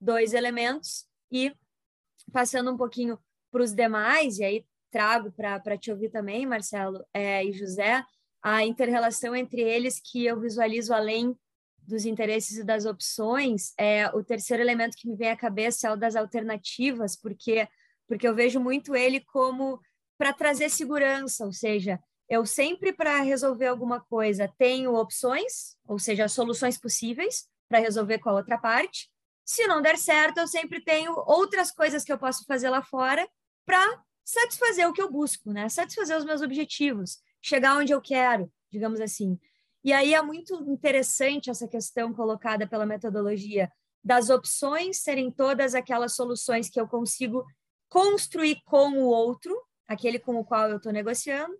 dois 0.00 0.34
elementos, 0.34 1.06
e 1.30 1.54
passando 2.32 2.72
um 2.72 2.76
pouquinho 2.76 3.18
para 3.50 3.62
os 3.62 3.72
demais, 3.72 4.38
e 4.38 4.44
aí 4.44 4.66
trago 4.90 5.32
para 5.32 5.78
te 5.78 5.90
ouvir 5.90 6.10
também, 6.10 6.44
Marcelo 6.44 7.04
é, 7.14 7.44
e 7.44 7.52
José, 7.52 8.04
a 8.42 8.64
interrelação 8.64 9.34
entre 9.36 9.60
eles 9.60 10.00
que 10.00 10.24
eu 10.24 10.40
visualizo 10.40 10.92
além 10.92 11.38
dos 11.78 12.04
interesses 12.04 12.58
e 12.58 12.64
das 12.64 12.84
opções, 12.84 13.72
é 13.78 14.08
o 14.08 14.22
terceiro 14.22 14.62
elemento 14.62 14.96
que 14.96 15.08
me 15.08 15.16
vem 15.16 15.30
à 15.30 15.36
cabeça 15.36 15.88
é 15.88 15.92
o 15.92 15.96
das 15.96 16.16
alternativas, 16.16 17.16
porque 17.16 17.68
porque 18.06 18.28
eu 18.28 18.34
vejo 18.34 18.60
muito 18.60 18.94
ele 18.94 19.20
como 19.20 19.80
para 20.22 20.32
trazer 20.32 20.70
segurança, 20.70 21.44
ou 21.44 21.52
seja, 21.52 21.98
eu 22.28 22.46
sempre 22.46 22.92
para 22.92 23.22
resolver 23.22 23.66
alguma 23.66 24.00
coisa 24.00 24.48
tenho 24.56 24.94
opções, 24.94 25.76
ou 25.84 25.98
seja, 25.98 26.28
soluções 26.28 26.78
possíveis 26.78 27.48
para 27.68 27.80
resolver 27.80 28.20
com 28.20 28.30
a 28.30 28.34
outra 28.34 28.56
parte. 28.56 29.10
Se 29.44 29.66
não 29.66 29.82
der 29.82 29.98
certo, 29.98 30.38
eu 30.38 30.46
sempre 30.46 30.80
tenho 30.80 31.12
outras 31.26 31.72
coisas 31.72 32.04
que 32.04 32.12
eu 32.12 32.18
posso 32.18 32.44
fazer 32.44 32.70
lá 32.70 32.80
fora 32.84 33.28
para 33.66 33.84
satisfazer 34.24 34.88
o 34.88 34.92
que 34.92 35.02
eu 35.02 35.10
busco, 35.10 35.52
né? 35.52 35.68
Satisfazer 35.68 36.16
os 36.16 36.24
meus 36.24 36.40
objetivos, 36.40 37.18
chegar 37.40 37.76
onde 37.76 37.92
eu 37.92 38.00
quero, 38.00 38.48
digamos 38.70 39.00
assim. 39.00 39.36
E 39.82 39.92
aí 39.92 40.14
é 40.14 40.22
muito 40.22 40.54
interessante 40.70 41.50
essa 41.50 41.66
questão 41.66 42.14
colocada 42.14 42.64
pela 42.64 42.86
metodologia 42.86 43.68
das 44.04 44.30
opções 44.30 44.98
serem 44.98 45.32
todas 45.32 45.74
aquelas 45.74 46.14
soluções 46.14 46.70
que 46.70 46.80
eu 46.80 46.86
consigo 46.86 47.44
construir 47.88 48.62
com 48.64 48.92
o 48.98 49.06
outro, 49.06 49.60
aquele 49.92 50.18
com 50.18 50.36
o 50.36 50.44
qual 50.44 50.68
eu 50.68 50.76
estou 50.76 50.92
negociando, 50.92 51.54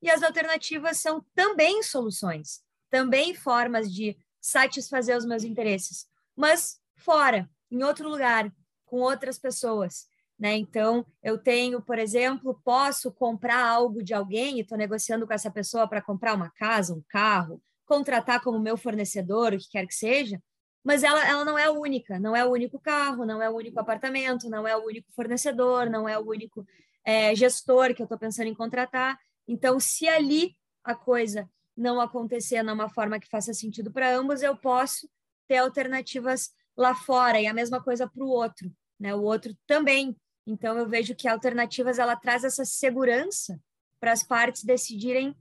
e 0.00 0.10
as 0.10 0.22
alternativas 0.22 0.98
são 0.98 1.24
também 1.34 1.82
soluções, 1.82 2.62
também 2.88 3.34
formas 3.34 3.92
de 3.92 4.16
satisfazer 4.40 5.16
os 5.16 5.26
meus 5.26 5.42
interesses, 5.42 6.06
mas 6.36 6.80
fora, 6.96 7.50
em 7.70 7.82
outro 7.82 8.08
lugar, 8.08 8.52
com 8.86 9.00
outras 9.00 9.38
pessoas. 9.38 10.06
Né? 10.38 10.56
Então, 10.56 11.04
eu 11.22 11.36
tenho, 11.36 11.82
por 11.82 11.98
exemplo, 11.98 12.60
posso 12.64 13.10
comprar 13.10 13.66
algo 13.66 14.02
de 14.02 14.14
alguém 14.14 14.58
e 14.58 14.60
estou 14.60 14.78
negociando 14.78 15.26
com 15.26 15.32
essa 15.32 15.50
pessoa 15.50 15.88
para 15.88 16.00
comprar 16.00 16.34
uma 16.34 16.50
casa, 16.50 16.94
um 16.94 17.02
carro, 17.08 17.60
contratar 17.84 18.40
como 18.40 18.60
meu 18.60 18.76
fornecedor, 18.76 19.52
o 19.52 19.58
que 19.58 19.68
quer 19.68 19.86
que 19.86 19.94
seja, 19.94 20.40
mas 20.84 21.02
ela, 21.02 21.26
ela 21.26 21.44
não 21.44 21.58
é 21.58 21.64
a 21.64 21.72
única, 21.72 22.20
não 22.20 22.36
é 22.36 22.44
o 22.44 22.50
único 22.50 22.78
carro, 22.78 23.26
não 23.26 23.42
é 23.42 23.50
o 23.50 23.56
único 23.56 23.80
apartamento, 23.80 24.48
não 24.48 24.66
é 24.66 24.76
o 24.76 24.84
único 24.84 25.12
fornecedor, 25.12 25.90
não 25.90 26.08
é 26.08 26.16
o 26.18 26.26
único 26.26 26.64
é, 27.08 27.34
gestor 27.34 27.94
que 27.94 28.02
eu 28.02 28.04
estou 28.04 28.18
pensando 28.18 28.48
em 28.48 28.54
contratar. 28.54 29.18
Então, 29.48 29.80
se 29.80 30.06
ali 30.06 30.54
a 30.84 30.94
coisa 30.94 31.48
não 31.74 32.02
acontecer 32.02 32.62
numa 32.62 32.90
forma 32.90 33.18
que 33.18 33.26
faça 33.26 33.54
sentido 33.54 33.90
para 33.90 34.14
ambos, 34.14 34.42
eu 34.42 34.54
posso 34.54 35.08
ter 35.48 35.56
alternativas 35.56 36.50
lá 36.76 36.94
fora 36.94 37.40
e 37.40 37.46
a 37.46 37.54
mesma 37.54 37.82
coisa 37.82 38.06
para 38.06 38.22
o 38.22 38.28
outro, 38.28 38.70
né? 39.00 39.14
O 39.14 39.22
outro 39.22 39.56
também. 39.66 40.14
Então, 40.46 40.76
eu 40.76 40.86
vejo 40.86 41.14
que 41.14 41.26
alternativas 41.26 41.98
ela 41.98 42.14
traz 42.14 42.44
essa 42.44 42.66
segurança 42.66 43.58
para 43.98 44.12
as 44.12 44.22
partes 44.22 44.62
decidirem 44.62 45.34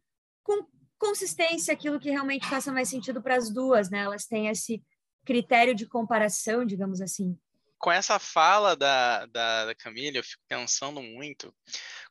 com 0.44 0.66
consistência 0.98 1.74
aquilo 1.74 2.00
que 2.00 2.10
realmente 2.10 2.48
faça 2.48 2.72
mais 2.72 2.88
sentido 2.88 3.22
para 3.22 3.36
as 3.36 3.50
duas, 3.50 3.90
né? 3.90 4.04
Elas 4.04 4.26
têm 4.26 4.48
esse 4.48 4.82
critério 5.26 5.76
de 5.76 5.86
comparação, 5.86 6.64
digamos 6.64 7.02
assim 7.02 7.38
com 7.80 7.92
essa 7.92 8.20
fala 8.20 8.76
da, 8.76 9.26
da, 9.28 9.66
da 9.66 9.76
Camila, 9.76 10.18
eu 10.18 10.24
fico 10.24 10.44
pensando 10.48 11.02
muito. 11.02 11.54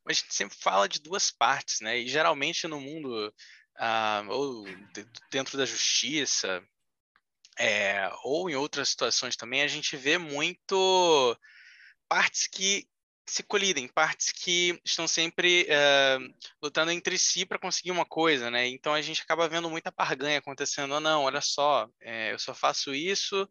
A 0.09 0.13
gente 0.13 0.35
sempre 0.35 0.57
fala 0.61 0.89
de 0.89 1.01
duas 1.01 1.31
partes, 1.31 1.81
né? 1.81 1.99
E 1.99 2.09
geralmente 2.09 2.69
no 2.69 2.81
mundo, 2.81 3.35
ah, 3.77 4.25
ou 4.29 4.65
dentro 5.31 5.59
da 5.59 5.67
justiça, 5.67 6.63
é, 7.59 8.11
ou 8.23 8.49
em 8.51 8.55
outras 8.55 8.91
situações 8.91 9.37
também, 9.37 9.63
a 9.63 9.69
gente 9.69 9.97
vê 9.97 10.19
muito 10.19 11.37
partes 12.09 12.47
que 12.47 12.87
se 13.29 13.43
colidem, 13.43 13.89
partes 13.89 14.31
que 14.31 14.81
estão 14.85 15.09
sempre 15.09 15.67
é, 15.69 16.19
lutando 16.63 16.93
entre 16.93 17.19
si 17.19 17.45
para 17.45 17.59
conseguir 17.59 17.91
uma 17.91 18.05
coisa, 18.05 18.51
né? 18.53 18.69
Então 18.69 18.95
a 18.95 19.03
gente 19.03 19.23
acaba 19.23 19.49
vendo 19.49 19.69
muita 19.69 19.91
barganha 19.91 20.39
acontecendo. 20.39 20.95
Oh, 20.95 21.01
não, 21.01 21.25
olha 21.25 21.41
só, 21.41 21.89
é, 22.01 22.33
eu 22.33 22.39
só 22.39 22.55
faço 22.55 22.95
isso 22.95 23.49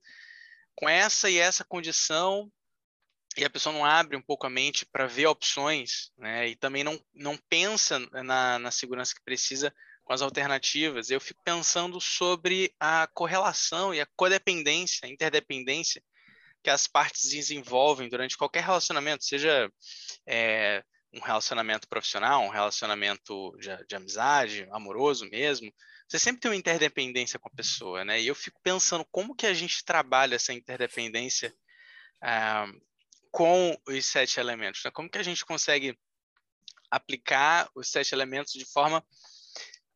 com 0.75 0.89
essa 0.89 1.29
e 1.29 1.38
essa 1.38 1.63
condição 1.63 2.51
e 3.38 3.44
a 3.44 3.50
pessoa 3.50 3.74
não 3.74 3.84
abre 3.84 4.15
um 4.15 4.22
pouco 4.22 4.48
a 4.48 4.50
mente 4.50 4.86
para 4.86 5.08
ver 5.08 5.27
opções, 5.27 6.12
né? 6.17 6.48
E 6.48 6.55
também 6.55 6.84
não, 6.84 6.98
não 7.13 7.38
pensa 7.50 8.00
na, 8.24 8.58
na 8.58 8.72
segurança 8.72 9.13
que 9.13 9.24
precisa 9.24 9.74
com 10.05 10.13
as 10.13 10.22
alternativas. 10.22 11.10
Eu 11.10 11.20
fico 11.20 11.41
pensando 11.44 12.00
sobre 12.00 12.74
a 12.79 13.08
correlação 13.13 13.94
e 13.94 14.00
a 14.00 14.08
codependência, 14.15 15.05
a 15.05 15.10
interdependência 15.10 16.01
que 16.63 16.70
as 16.70 16.88
partes 16.88 17.29
desenvolvem 17.29 18.10
durante 18.10 18.38
qualquer 18.38 18.63
relacionamento, 18.63 19.24
seja 19.24 19.70
é, 20.25 20.84
um 21.15 21.22
relacionamento 21.22 21.88
profissional, 21.88 22.43
um 22.43 22.50
relacionamento 22.50 23.55
de, 23.57 23.69
de 23.88 23.95
amizade, 23.95 24.67
amoroso 24.72 25.25
mesmo, 25.29 25.74
você 26.07 26.19
sempre 26.19 26.41
tem 26.41 26.51
uma 26.51 26.57
interdependência 26.57 27.39
com 27.39 27.48
a 27.48 27.55
pessoa, 27.55 28.05
né? 28.05 28.22
E 28.22 28.27
eu 28.27 28.36
fico 28.36 28.60
pensando 28.62 29.05
como 29.12 29.36
que 29.36 29.48
a 29.48 29.53
gente 29.53 29.84
trabalha 29.84 30.36
essa 30.36 30.53
interdependência 30.53 31.53
uh, 32.24 32.81
com 33.31 33.75
os 33.88 34.05
sete 34.05 34.39
elementos, 34.39 34.84
né? 34.84 34.91
Como 34.91 35.10
que 35.10 35.17
a 35.17 35.24
gente 35.24 35.43
consegue 35.45 35.98
aplicar 36.91 37.69
os 37.74 37.89
sete 37.89 38.13
elementos 38.13 38.53
de 38.53 38.65
forma 38.65 39.03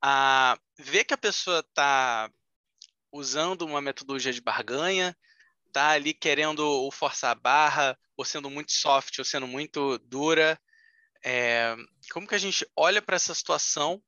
a 0.02 0.58
ver 0.80 1.04
que 1.04 1.14
a 1.14 1.18
pessoa 1.18 1.60
está 1.60 2.32
usando 3.12 3.64
uma 3.64 3.82
metodologia 3.82 4.34
de 4.34 4.42
barganha, 4.42 5.16
está 5.68 5.90
ali 5.90 6.14
querendo 6.14 6.90
forçar 6.92 7.32
a 7.32 7.36
barra, 7.36 8.00
ou 8.18 8.26
sendo 8.26 8.50
muito 8.50 8.72
soft, 8.72 9.20
ou 9.20 9.26
sendo 9.26 9.48
muito 9.48 9.98
dura. 10.00 10.60
É, 11.24 11.76
como 12.12 12.28
que 12.28 12.36
a 12.36 12.40
gente 12.40 12.66
olha 12.76 13.02
para 13.02 13.16
essa 13.16 13.34
situação 13.34 14.02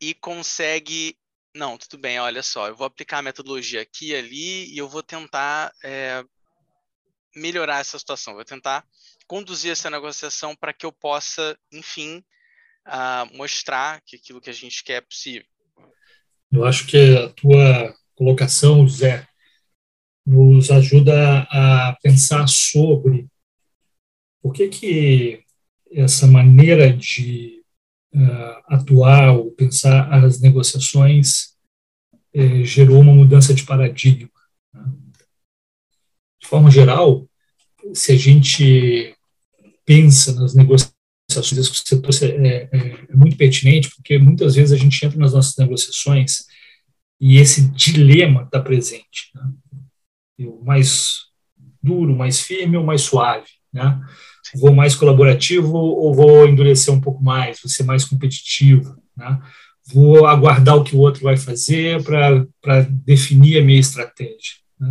e 0.00 0.14
consegue. 0.14 1.16
Não, 1.54 1.76
tudo 1.78 1.98
bem, 1.98 2.20
olha 2.20 2.42
só, 2.42 2.68
eu 2.68 2.76
vou 2.76 2.86
aplicar 2.86 3.18
a 3.18 3.22
metodologia 3.22 3.80
aqui 3.80 4.10
e 4.10 4.14
ali 4.14 4.72
e 4.72 4.78
eu 4.78 4.88
vou 4.88 5.02
tentar 5.02 5.72
é, 5.82 6.22
melhorar 7.34 7.80
essa 7.80 7.98
situação, 7.98 8.34
vou 8.34 8.44
tentar 8.44 8.84
conduzir 9.26 9.72
essa 9.72 9.90
negociação 9.90 10.54
para 10.54 10.72
que 10.72 10.86
eu 10.86 10.92
possa, 10.92 11.58
enfim, 11.72 12.22
uh, 12.86 13.36
mostrar 13.36 14.00
que 14.04 14.16
aquilo 14.16 14.40
que 14.40 14.50
a 14.50 14.54
gente 14.54 14.82
quer 14.82 14.94
é 14.94 15.00
possível. 15.00 15.46
Eu 16.50 16.64
acho 16.64 16.86
que 16.86 17.16
a 17.16 17.28
tua 17.30 17.94
colocação, 18.14 18.88
Zé, 18.88 19.26
nos 20.26 20.70
ajuda 20.70 21.46
a 21.50 21.96
pensar 22.02 22.46
sobre 22.48 23.26
por 24.42 24.52
que 24.52 24.68
que 24.68 25.44
essa 25.92 26.26
maneira 26.26 26.92
de 26.92 27.62
uh, 28.14 28.62
atuar 28.66 29.36
ou 29.36 29.50
pensar 29.52 30.12
as 30.12 30.40
negociações 30.40 31.56
eh, 32.34 32.62
gerou 32.62 33.00
uma 33.00 33.14
mudança 33.14 33.54
de 33.54 33.64
paradigma. 33.64 34.30
Né? 34.72 34.84
De 36.40 36.46
forma 36.46 36.70
geral, 36.70 37.28
se 37.94 38.12
a 38.12 38.16
gente 38.16 39.16
pensa 39.84 40.34
nas 40.34 40.54
negociações, 40.54 40.94
isso 41.30 41.72
que 41.72 41.88
você 41.88 42.00
trouxe 42.00 42.26
é, 42.26 42.68
é, 42.72 43.06
é 43.08 43.16
muito 43.16 43.36
pertinente, 43.36 43.90
porque 43.94 44.18
muitas 44.18 44.54
vezes 44.54 44.72
a 44.72 44.76
gente 44.76 45.04
entra 45.04 45.18
nas 45.18 45.32
nossas 45.32 45.56
negociações 45.56 46.46
e 47.20 47.38
esse 47.38 47.68
dilema 47.70 48.42
está 48.42 48.60
presente. 48.60 49.30
Né? 49.34 49.52
O 50.40 50.64
mais 50.64 51.28
duro, 51.82 52.14
mais 52.14 52.40
firme 52.40 52.76
ou 52.76 52.84
mais 52.84 53.02
suave. 53.02 53.48
Né? 53.72 54.00
Vou 54.54 54.74
mais 54.74 54.94
colaborativo 54.94 55.76
ou 55.76 56.14
vou 56.14 56.46
endurecer 56.46 56.92
um 56.92 57.00
pouco 57.00 57.22
mais, 57.22 57.60
vou 57.62 57.70
ser 57.70 57.82
mais 57.82 58.04
competitivo, 58.04 58.96
né? 59.16 59.38
vou 59.92 60.26
aguardar 60.26 60.76
o 60.76 60.84
que 60.84 60.94
o 60.94 60.98
outro 60.98 61.22
vai 61.22 61.36
fazer 61.36 62.02
para 62.02 62.80
definir 63.04 63.58
a 63.58 63.64
minha 63.64 63.80
estratégia. 63.80 64.56
Né? 64.78 64.88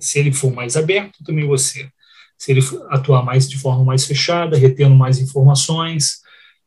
Se 0.00 0.18
ele 0.18 0.32
for 0.32 0.52
mais 0.52 0.76
aberto, 0.76 1.22
também 1.24 1.46
você. 1.46 1.88
Se 2.38 2.52
ele 2.52 2.60
atuar 2.88 3.22
mais 3.22 3.48
de 3.48 3.58
forma 3.58 3.84
mais 3.84 4.06
fechada, 4.06 4.56
retendo 4.56 4.94
mais 4.94 5.18
informações, 5.18 6.20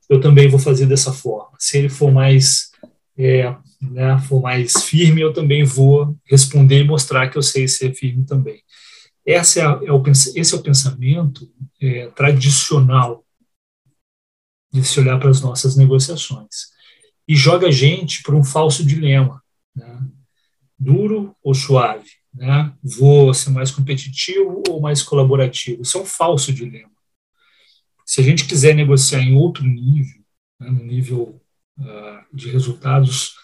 eu 0.09 0.21
também 0.21 0.47
vou 0.47 0.59
fazer 0.59 0.85
dessa 0.85 1.11
forma. 1.11 1.51
Se 1.57 1.77
ele 1.77 1.89
for 1.89 2.11
mais 2.11 2.71
é, 3.17 3.55
né, 3.81 4.19
for 4.27 4.41
mais 4.41 4.83
firme, 4.83 5.21
eu 5.21 5.33
também 5.33 5.63
vou 5.63 6.15
responder 6.25 6.81
e 6.81 6.87
mostrar 6.87 7.27
que 7.29 7.37
eu 7.37 7.41
sei 7.41 7.67
ser 7.67 7.93
firme 7.93 8.25
também. 8.25 8.61
É, 9.25 9.35
é 9.35 9.91
o, 9.91 10.03
esse 10.35 10.53
é 10.53 10.57
o 10.57 10.61
pensamento 10.61 11.51
é, 11.81 12.07
tradicional 12.07 13.25
de 14.71 14.83
se 14.83 14.99
olhar 14.99 15.19
para 15.19 15.29
as 15.29 15.39
nossas 15.39 15.75
negociações. 15.75 16.73
E 17.27 17.35
joga 17.35 17.67
a 17.67 17.71
gente 17.71 18.23
para 18.23 18.35
um 18.35 18.43
falso 18.43 18.83
dilema. 18.85 19.41
Né? 19.75 20.01
Duro 20.77 21.35
ou 21.41 21.53
suave? 21.53 22.09
Né? 22.33 22.73
Vou 22.83 23.33
ser 23.33 23.51
mais 23.51 23.71
competitivo 23.71 24.63
ou 24.67 24.81
mais 24.81 25.03
colaborativo? 25.03 25.83
Isso 25.83 25.97
é 25.97 26.01
um 26.01 26.05
falso 26.05 26.51
dilema. 26.51 26.91
Se 28.05 28.19
a 28.19 28.23
gente 28.23 28.45
quiser 28.45 28.75
negociar 28.75 29.21
em 29.21 29.35
outro 29.35 29.63
nível, 29.63 30.21
né, 30.59 30.69
no 30.69 30.83
nível 30.83 31.41
uh, 31.79 32.35
de 32.35 32.49
resultados 32.49 33.35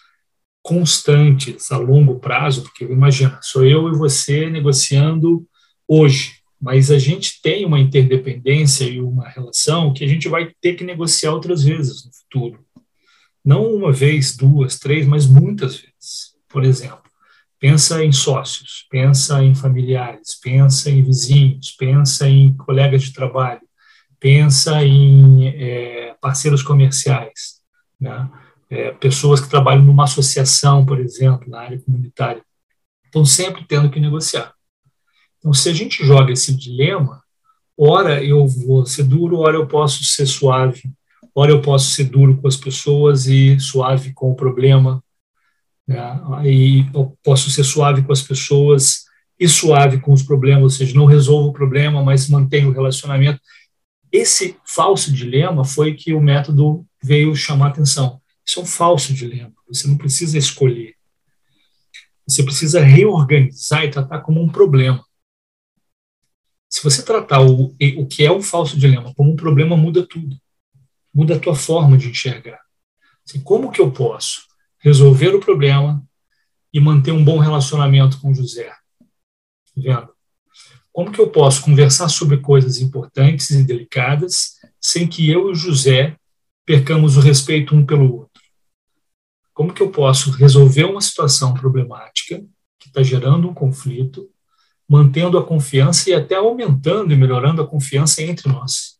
constantes 0.62 1.72
a 1.72 1.78
longo 1.78 2.18
prazo, 2.18 2.62
porque 2.62 2.84
imagina, 2.84 3.38
sou 3.40 3.64
eu 3.64 3.88
e 3.88 3.96
você 3.96 4.50
negociando 4.50 5.48
hoje, 5.90 6.36
mas 6.60 6.88
a 6.88 6.98
gente 6.98 7.42
tem 7.42 7.64
uma 7.64 7.80
interdependência 7.80 8.84
e 8.84 9.00
uma 9.00 9.28
relação 9.28 9.92
que 9.92 10.04
a 10.04 10.06
gente 10.06 10.28
vai 10.28 10.52
ter 10.60 10.74
que 10.74 10.84
negociar 10.84 11.32
outras 11.32 11.64
vezes 11.64 12.04
no 12.04 12.12
futuro. 12.12 12.64
Não 13.44 13.74
uma 13.74 13.90
vez, 13.90 14.36
duas, 14.36 14.78
três, 14.78 15.04
mas 15.04 15.26
muitas 15.26 15.76
vezes. 15.76 16.36
Por 16.48 16.64
exemplo, 16.64 17.10
pensa 17.58 18.04
em 18.04 18.12
sócios, 18.12 18.86
pensa 18.88 19.42
em 19.42 19.54
familiares, 19.54 20.38
pensa 20.40 20.90
em 20.90 21.02
vizinhos, 21.02 21.72
pensa 21.72 22.28
em 22.28 22.54
colegas 22.56 23.02
de 23.02 23.12
trabalho, 23.12 23.62
pensa 24.20 24.84
em 24.84 25.48
é, 25.48 26.14
parceiros 26.20 26.62
comerciais, 26.62 27.60
né? 27.98 28.30
é, 28.70 28.92
pessoas 28.92 29.40
que 29.40 29.50
trabalham 29.50 29.82
numa 29.82 30.04
associação, 30.04 30.86
por 30.86 31.00
exemplo, 31.00 31.48
na 31.50 31.60
área 31.60 31.80
comunitária, 31.80 32.42
estão 33.06 33.24
sempre 33.24 33.64
tendo 33.66 33.90
que 33.90 33.98
negociar. 33.98 34.54
Então, 35.40 35.52
se 35.52 35.68
a 35.68 35.72
gente 35.72 36.04
joga 36.04 36.32
esse 36.32 36.54
dilema, 36.54 37.22
ora 37.76 38.22
eu 38.22 38.46
vou 38.46 38.84
ser 38.86 39.04
duro, 39.04 39.38
ora 39.38 39.56
eu 39.56 39.66
posso 39.66 40.04
ser 40.04 40.26
suave, 40.26 40.82
ora 41.34 41.50
eu 41.50 41.62
posso 41.62 41.90
ser 41.90 42.04
duro 42.04 42.36
com 42.36 42.46
as 42.46 42.56
pessoas 42.56 43.26
e 43.26 43.58
suave 43.58 44.12
com 44.12 44.30
o 44.30 44.36
problema, 44.36 45.02
né? 45.88 46.20
e 46.44 46.86
eu 46.94 47.16
posso 47.24 47.50
ser 47.50 47.64
suave 47.64 48.02
com 48.02 48.12
as 48.12 48.22
pessoas 48.22 49.04
e 49.38 49.48
suave 49.48 49.98
com 49.98 50.12
os 50.12 50.22
problemas, 50.22 50.62
ou 50.62 50.70
seja, 50.70 50.94
não 50.94 51.06
resolvo 51.06 51.48
o 51.48 51.52
problema, 51.52 52.04
mas 52.04 52.28
mantenho 52.28 52.68
o 52.68 52.72
relacionamento. 52.72 53.40
Esse 54.12 54.56
falso 54.66 55.10
dilema 55.10 55.64
foi 55.64 55.94
que 55.94 56.12
o 56.12 56.20
método 56.20 56.84
veio 57.02 57.34
chamar 57.34 57.68
atenção. 57.68 58.20
Isso 58.46 58.60
é 58.60 58.62
um 58.62 58.66
falso 58.66 59.14
dilema. 59.14 59.52
Você 59.68 59.88
não 59.88 59.96
precisa 59.96 60.36
escolher. 60.36 60.94
Você 62.28 62.42
precisa 62.42 62.80
reorganizar 62.80 63.84
e 63.84 63.90
tratar 63.90 64.20
como 64.20 64.42
um 64.42 64.48
problema. 64.48 65.02
Se 66.70 66.84
você 66.84 67.02
tratar 67.02 67.40
o, 67.40 67.74
o 67.96 68.06
que 68.06 68.24
é 68.24 68.30
um 68.30 68.40
falso 68.40 68.78
dilema 68.78 69.12
como 69.14 69.32
um 69.32 69.36
problema, 69.36 69.76
muda 69.76 70.06
tudo. 70.06 70.36
Muda 71.12 71.34
a 71.34 71.38
tua 71.38 71.56
forma 71.56 71.98
de 71.98 72.08
enxergar. 72.08 72.60
Assim, 73.26 73.40
como 73.40 73.72
que 73.72 73.80
eu 73.80 73.90
posso 73.90 74.42
resolver 74.78 75.34
o 75.34 75.40
problema 75.40 76.00
e 76.72 76.78
manter 76.78 77.10
um 77.10 77.24
bom 77.24 77.38
relacionamento 77.38 78.20
com 78.20 78.30
o 78.30 78.34
José? 78.34 78.70
Tá 78.70 79.76
vendo? 79.76 80.10
Como 80.92 81.10
que 81.10 81.20
eu 81.20 81.28
posso 81.28 81.62
conversar 81.62 82.08
sobre 82.08 82.36
coisas 82.36 82.78
importantes 82.78 83.50
e 83.50 83.64
delicadas 83.64 84.56
sem 84.80 85.08
que 85.08 85.28
eu 85.28 85.48
e 85.48 85.52
o 85.52 85.54
José 85.54 86.16
percamos 86.64 87.16
o 87.16 87.20
respeito 87.20 87.74
um 87.74 87.84
pelo 87.84 88.12
outro? 88.12 88.42
Como 89.52 89.74
que 89.74 89.82
eu 89.82 89.90
posso 89.90 90.30
resolver 90.30 90.84
uma 90.84 91.00
situação 91.00 91.52
problemática 91.52 92.44
que 92.78 92.88
está 92.88 93.02
gerando 93.02 93.48
um 93.48 93.54
conflito, 93.54 94.30
mantendo 94.90 95.38
a 95.38 95.46
confiança 95.46 96.10
e 96.10 96.14
até 96.14 96.34
aumentando 96.34 97.12
e 97.12 97.16
melhorando 97.16 97.62
a 97.62 97.66
confiança 97.66 98.22
entre 98.22 98.48
nós? 98.48 98.98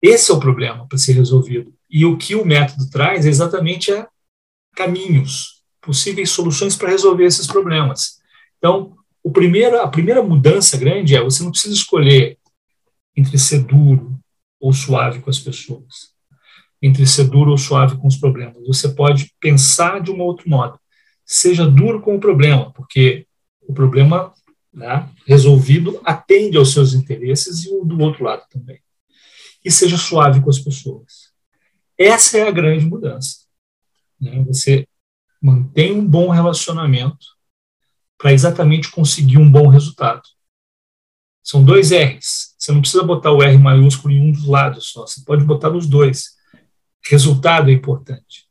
Esse 0.00 0.30
é 0.30 0.34
o 0.34 0.38
problema 0.38 0.86
para 0.86 0.96
ser 0.96 1.14
resolvido. 1.14 1.74
E 1.90 2.06
o 2.06 2.16
que 2.16 2.36
o 2.36 2.46
método 2.46 2.88
traz 2.88 3.26
é 3.26 3.28
exatamente 3.28 3.92
é 3.92 4.06
caminhos, 4.76 5.64
possíveis 5.80 6.30
soluções 6.30 6.76
para 6.76 6.90
resolver 6.90 7.24
esses 7.24 7.46
problemas. 7.46 8.18
Então, 8.58 8.96
o 9.24 9.32
primeiro, 9.32 9.80
a 9.80 9.88
primeira 9.88 10.22
mudança 10.22 10.76
grande 10.76 11.16
é 11.16 11.22
você 11.22 11.42
não 11.42 11.50
precisa 11.50 11.74
escolher 11.74 12.38
entre 13.16 13.36
ser 13.36 13.64
duro 13.64 14.16
ou 14.60 14.72
suave 14.72 15.20
com 15.20 15.30
as 15.30 15.40
pessoas 15.40 16.16
entre 16.80 17.06
ser 17.06 17.24
duro 17.24 17.50
ou 17.50 17.58
suave 17.58 17.96
com 17.96 18.06
os 18.06 18.16
problemas. 18.16 18.66
Você 18.66 18.88
pode 18.88 19.32
pensar 19.40 20.00
de 20.00 20.10
um 20.10 20.20
outro 20.20 20.48
modo. 20.48 20.78
Seja 21.24 21.66
duro 21.66 22.00
com 22.00 22.16
o 22.16 22.20
problema, 22.20 22.72
porque 22.72 23.26
o 23.68 23.72
problema 23.72 24.32
né, 24.72 25.08
resolvido 25.26 26.00
atende 26.04 26.56
aos 26.56 26.72
seus 26.72 26.94
interesses 26.94 27.64
e 27.64 27.70
o 27.70 27.84
do 27.84 28.00
outro 28.00 28.24
lado 28.24 28.42
também. 28.50 28.80
E 29.64 29.70
seja 29.70 29.96
suave 29.96 30.40
com 30.40 30.50
as 30.50 30.58
pessoas. 30.58 31.32
Essa 31.96 32.38
é 32.38 32.48
a 32.48 32.50
grande 32.50 32.84
mudança. 32.84 33.46
Né? 34.20 34.42
Você 34.44 34.86
mantém 35.40 35.92
um 35.92 36.04
bom 36.04 36.30
relacionamento 36.30 37.26
para 38.16 38.32
exatamente 38.32 38.90
conseguir 38.90 39.38
um 39.38 39.50
bom 39.50 39.68
resultado. 39.68 40.22
São 41.42 41.64
dois 41.64 41.92
R's. 41.92 42.54
Você 42.58 42.72
não 42.72 42.80
precisa 42.80 43.04
botar 43.04 43.30
o 43.30 43.42
R 43.42 43.56
maiúsculo 43.56 44.12
em 44.12 44.20
um 44.20 44.32
dos 44.32 44.46
lados 44.46 44.88
só. 44.88 45.06
Você 45.06 45.22
pode 45.24 45.44
botar 45.44 45.70
nos 45.70 45.86
dois 45.86 46.38
Resultado 47.08 47.70
é 47.70 47.72
importante. 47.72 48.46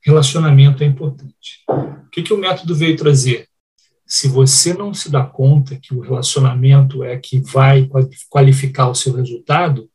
Relacionamento 0.00 0.84
é 0.84 0.86
importante. 0.86 1.64
O 1.68 2.08
que, 2.10 2.22
que 2.22 2.32
o 2.32 2.38
método 2.38 2.74
veio 2.74 2.96
trazer? 2.96 3.48
Se 4.06 4.28
você 4.28 4.72
não 4.72 4.94
se 4.94 5.10
dá 5.10 5.24
conta 5.24 5.78
que 5.78 5.92
o 5.94 6.00
relacionamento 6.00 7.02
é 7.02 7.18
que 7.18 7.40
vai 7.40 7.88
qualificar 8.30 8.88
o 8.88 8.94
seu 8.94 9.12
resultado, 9.14 9.90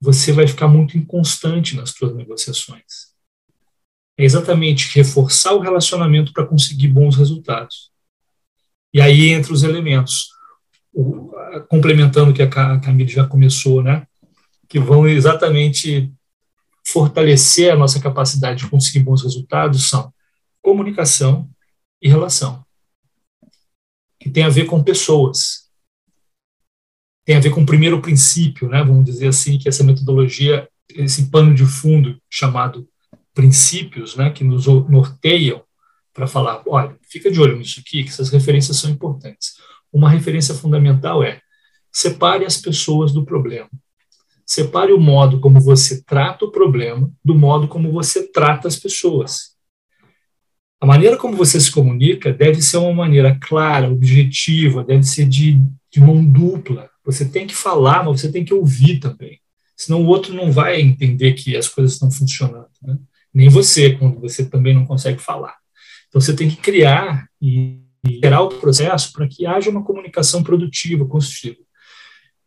você 0.00 0.32
vai 0.32 0.48
ficar 0.48 0.66
muito 0.66 0.98
inconstante 0.98 1.76
nas 1.76 1.90
suas 1.90 2.14
negociações. 2.14 3.12
É 4.18 4.24
exatamente 4.24 4.92
reforçar 4.96 5.54
o 5.54 5.60
relacionamento 5.60 6.32
para 6.32 6.46
conseguir 6.46 6.88
bons 6.88 7.16
resultados. 7.16 7.92
E 8.92 9.00
aí 9.00 9.28
entra 9.28 9.52
os 9.52 9.62
elementos. 9.62 10.28
O, 10.92 11.32
complementando 11.68 12.32
o 12.32 12.34
que 12.34 12.42
a 12.42 12.80
Camille 12.80 13.08
já 13.08 13.26
começou, 13.26 13.82
né? 13.82 14.06
que 14.72 14.80
vão 14.80 15.06
exatamente 15.06 16.10
fortalecer 16.86 17.70
a 17.70 17.76
nossa 17.76 18.00
capacidade 18.00 18.64
de 18.64 18.70
conseguir 18.70 19.00
bons 19.00 19.22
resultados 19.22 19.90
são 19.90 20.10
comunicação 20.62 21.46
e 22.02 22.08
relação, 22.08 22.64
que 24.18 24.28
tem 24.28 24.42
a 24.42 24.48
ver 24.48 24.66
com 24.66 24.82
pessoas. 24.82 25.70
Tem 27.24 27.36
a 27.36 27.40
ver 27.40 27.50
com 27.50 27.62
o 27.62 27.66
primeiro 27.66 28.02
princípio, 28.02 28.68
né? 28.68 28.82
vamos 28.82 29.04
dizer 29.04 29.28
assim, 29.28 29.56
que 29.56 29.68
essa 29.68 29.84
metodologia, 29.84 30.68
esse 30.90 31.30
pano 31.30 31.54
de 31.54 31.64
fundo 31.64 32.20
chamado 32.28 32.88
princípios, 33.32 34.16
né, 34.16 34.30
que 34.30 34.44
nos 34.44 34.66
norteiam 34.66 35.62
para 36.12 36.26
falar, 36.26 36.62
olha, 36.66 36.96
fica 37.08 37.30
de 37.30 37.40
olho 37.40 37.56
nisso 37.56 37.80
aqui, 37.80 38.04
que 38.04 38.10
essas 38.10 38.28
referências 38.28 38.76
são 38.76 38.90
importantes. 38.90 39.54
Uma 39.92 40.10
referência 40.10 40.54
fundamental 40.54 41.22
é 41.22 41.40
separe 41.90 42.44
as 42.44 42.58
pessoas 42.58 43.12
do 43.12 43.24
problema. 43.24 43.70
Separe 44.44 44.92
o 44.92 45.00
modo 45.00 45.40
como 45.40 45.60
você 45.60 46.02
trata 46.02 46.44
o 46.44 46.50
problema 46.50 47.10
do 47.24 47.34
modo 47.34 47.68
como 47.68 47.90
você 47.90 48.30
trata 48.30 48.68
as 48.68 48.76
pessoas. 48.76 49.51
A 50.82 50.86
maneira 50.86 51.16
como 51.16 51.36
você 51.36 51.60
se 51.60 51.70
comunica 51.70 52.32
deve 52.32 52.60
ser 52.60 52.78
uma 52.78 52.92
maneira 52.92 53.38
clara, 53.40 53.88
objetiva, 53.88 54.82
deve 54.82 55.04
ser 55.04 55.26
de, 55.28 55.60
de 55.88 56.00
mão 56.00 56.24
dupla. 56.24 56.90
Você 57.04 57.24
tem 57.24 57.46
que 57.46 57.54
falar, 57.54 58.04
mas 58.04 58.20
você 58.20 58.32
tem 58.32 58.44
que 58.44 58.52
ouvir 58.52 58.98
também. 58.98 59.38
Senão 59.76 60.02
o 60.02 60.08
outro 60.08 60.34
não 60.34 60.50
vai 60.50 60.80
entender 60.80 61.34
que 61.34 61.56
as 61.56 61.68
coisas 61.68 61.92
estão 61.92 62.10
funcionando. 62.10 62.66
Né? 62.82 62.98
Nem 63.32 63.48
você, 63.48 63.96
quando 63.96 64.18
você 64.18 64.44
também 64.44 64.74
não 64.74 64.84
consegue 64.84 65.22
falar. 65.22 65.54
Então 66.08 66.20
você 66.20 66.34
tem 66.34 66.50
que 66.50 66.56
criar 66.56 67.28
e 67.40 67.78
gerar 68.20 68.42
o 68.42 68.48
processo 68.48 69.12
para 69.12 69.28
que 69.28 69.46
haja 69.46 69.70
uma 69.70 69.84
comunicação 69.84 70.42
produtiva, 70.42 71.06
construtiva. 71.06 71.60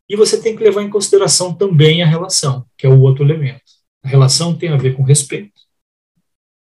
E 0.09 0.17
você 0.17 0.41
tem 0.41 0.57
que 0.57 0.63
levar 0.63 0.81
em 0.81 0.89
consideração 0.89 1.53
também 1.53 2.03
a 2.03 2.05
relação, 2.05 2.65
que 2.77 2.85
é 2.85 2.89
o 2.89 2.99
outro 2.99 3.23
elemento. 3.23 3.63
A 4.03 4.09
relação 4.09 4.53
tem 4.53 4.71
a 4.71 4.77
ver 4.77 4.93
com 4.93 5.03
respeito. 5.03 5.53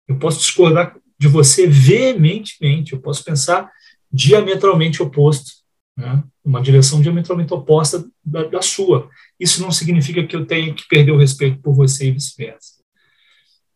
Eu 0.07 0.21
posso 0.21 0.39
discordar 0.39 0.97
de 1.19 1.29
você 1.29 1.67
veementemente, 1.67 2.93
eu 2.93 3.01
posso 3.01 3.25
pensar 3.25 3.71
diametralmente 4.13 5.03
oposto 5.03 5.65
né? 5.97 6.23
uma 6.45 6.61
direção 6.61 7.01
diametralmente 7.01 7.53
oposta 7.55 8.05
da, 8.25 8.45
da, 8.45 8.63
sua. 8.63 9.09
Isso 9.39 9.63
não 9.63 9.71
significa 9.71 10.27
que 10.27 10.35
eu 10.35 10.47
tenho 10.47 10.75
que 10.75 10.87
perder 10.89 11.13
o 11.13 11.19
respeito 11.19 11.61
por 11.61 11.75
você 11.75 12.09
e 12.09 12.13
vice-versa. 12.13 12.75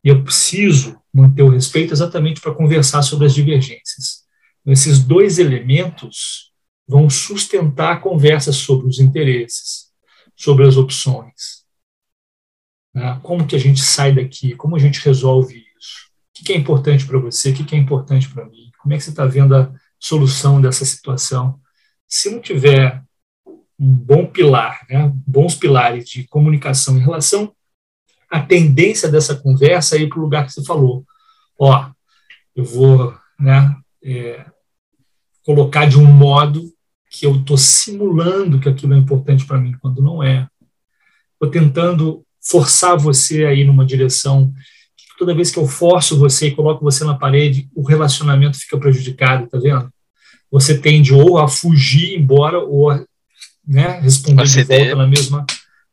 E 0.05 0.09
eu 0.09 0.23
preciso 0.23 1.01
manter 1.13 1.43
o 1.43 1.49
respeito 1.49 1.93
exatamente 1.93 2.41
para 2.41 2.55
conversar 2.55 3.03
sobre 3.03 3.27
as 3.27 3.35
divergências. 3.35 4.27
Esses 4.67 4.99
dois 4.99 5.39
elementos 5.39 6.53
vão 6.87 7.09
sustentar 7.09 7.93
a 7.93 8.01
conversa 8.01 8.53
sobre 8.53 8.89
os 8.89 8.99
interesses, 8.99 9.89
sobre 10.37 10.67
as 10.67 10.77
opções. 10.77 11.65
Né? 12.95 13.19
Como 13.23 13.47
que 13.47 13.57
a 13.57 13.59
gente 13.59 13.81
sai 13.81 14.15
daqui? 14.15 14.55
Como 14.55 14.77
a 14.77 14.79
gente 14.79 15.01
resolve 15.01 15.65
isso? 15.79 16.08
O 16.41 16.45
que 16.45 16.53
é 16.53 16.57
importante 16.57 17.07
para 17.07 17.19
você? 17.19 17.51
O 17.51 17.55
que 17.55 17.75
é 17.75 17.79
importante 17.79 18.29
para 18.29 18.45
mim? 18.45 18.71
Como 18.79 18.95
é 18.95 18.97
que 18.97 19.03
você 19.03 19.11
está 19.11 19.27
vendo 19.27 19.57
a 19.57 19.73
solução 19.99 20.61
dessa 20.61 20.85
situação? 20.85 21.61
Se 22.07 22.31
não 22.31 22.41
tiver 22.41 23.03
um 23.79 23.95
bom 23.95 24.27
pilar, 24.27 24.85
né? 24.89 25.13
bons 25.27 25.55
pilares 25.55 26.09
de 26.09 26.27
comunicação 26.27 26.97
em 26.97 27.01
relação 27.01 27.53
à 28.31 28.41
tendência 28.41 29.09
dessa 29.09 29.37
conversa 29.37 29.97
ir 29.97 30.09
para 30.09 30.19
o 30.19 30.23
lugar 30.23 30.47
que 30.47 30.53
você 30.53 30.65
falou. 30.65 31.05
Ó, 31.59 31.91
eu 32.57 32.65
vou 32.65 33.17
né, 33.39 33.77
é, 34.03 34.45
colocar 35.45 35.87
de 35.87 35.97
um 35.97 36.05
modo 36.05 36.63
que 37.11 37.25
eu 37.25 37.37
estou 37.37 37.57
simulando 37.57 38.61
que 38.61 38.69
aquilo 38.69 38.95
é 38.95 38.99
importante 38.99 39.47
para 39.47 39.59
mim, 39.59 39.77
quando 39.81 40.03
não 40.03 40.23
é. 40.23 40.49
Estou 41.35 41.51
tentando 41.51 42.25
forçar 42.43 42.99
você 42.99 43.45
a 43.45 43.55
ir 43.55 43.65
numa 43.65 43.85
direção 43.85 44.53
toda 45.19 45.35
vez 45.35 45.51
que 45.51 45.59
eu 45.59 45.67
forço 45.67 46.19
você 46.19 46.47
e 46.47 46.55
coloco 46.55 46.85
você 46.85 47.05
na 47.05 47.15
parede, 47.15 47.69
o 47.75 47.83
relacionamento 47.83 48.57
fica 48.57 48.79
prejudicado, 48.79 49.49
tá 49.49 49.59
vendo? 49.59 49.93
Você 50.51 50.79
tende 50.79 51.13
ou 51.13 51.39
a 51.39 51.49
fugir 51.49 52.17
embora 52.17 52.59
ou 52.61 52.91
a 52.91 53.05
né, 53.67 54.01
responder 54.01 54.45
de 54.45 54.63
volta 54.63 54.95
na 54.95 55.07
mesma, 55.07 55.45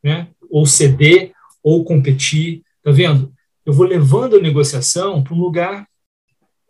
né, 0.01 0.27
ou 0.49 0.65
ceder 0.65 1.33
ou 1.61 1.83
competir, 1.83 2.61
tá 2.83 2.91
vendo? 2.91 3.33
Eu 3.65 3.73
vou 3.73 3.85
levando 3.85 4.37
a 4.37 4.41
negociação 4.41 5.23
para 5.23 5.33
um 5.33 5.39
lugar 5.39 5.87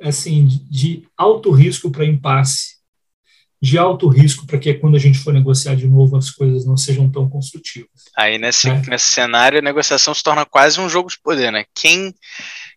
assim 0.02 0.46
de, 0.46 0.60
de 0.70 1.08
alto 1.18 1.52
risco 1.52 1.91
para 1.91 2.06
impasse, 2.06 2.74
de 3.65 3.80
alto 3.80 4.08
risco 4.08 4.45
para 4.45 4.60
que 4.60 4.75
quando 4.75 4.95
a 4.95 4.99
gente 4.99 5.17
for 5.17 5.34
negociar 5.34 5.73
de 5.73 5.88
novo 5.88 6.15
as 6.15 6.30
coisas 6.30 6.67
não 6.67 6.78
sejam 6.78 7.10
tão 7.10 7.28
construtivas. 7.28 7.89
Aí 8.15 8.38
nesse, 8.38 8.69
né? 8.69 8.80
nesse 8.88 9.10
cenário 9.10 9.58
a 9.58 9.62
negociação 9.62 10.13
se 10.13 10.21
torna 10.21 10.45
quase 10.45 10.80
um 10.80 10.88
jogo 10.88 11.10
de 11.10 11.19
poder, 11.19 11.51
né? 11.51 11.65
Quem 11.73 12.13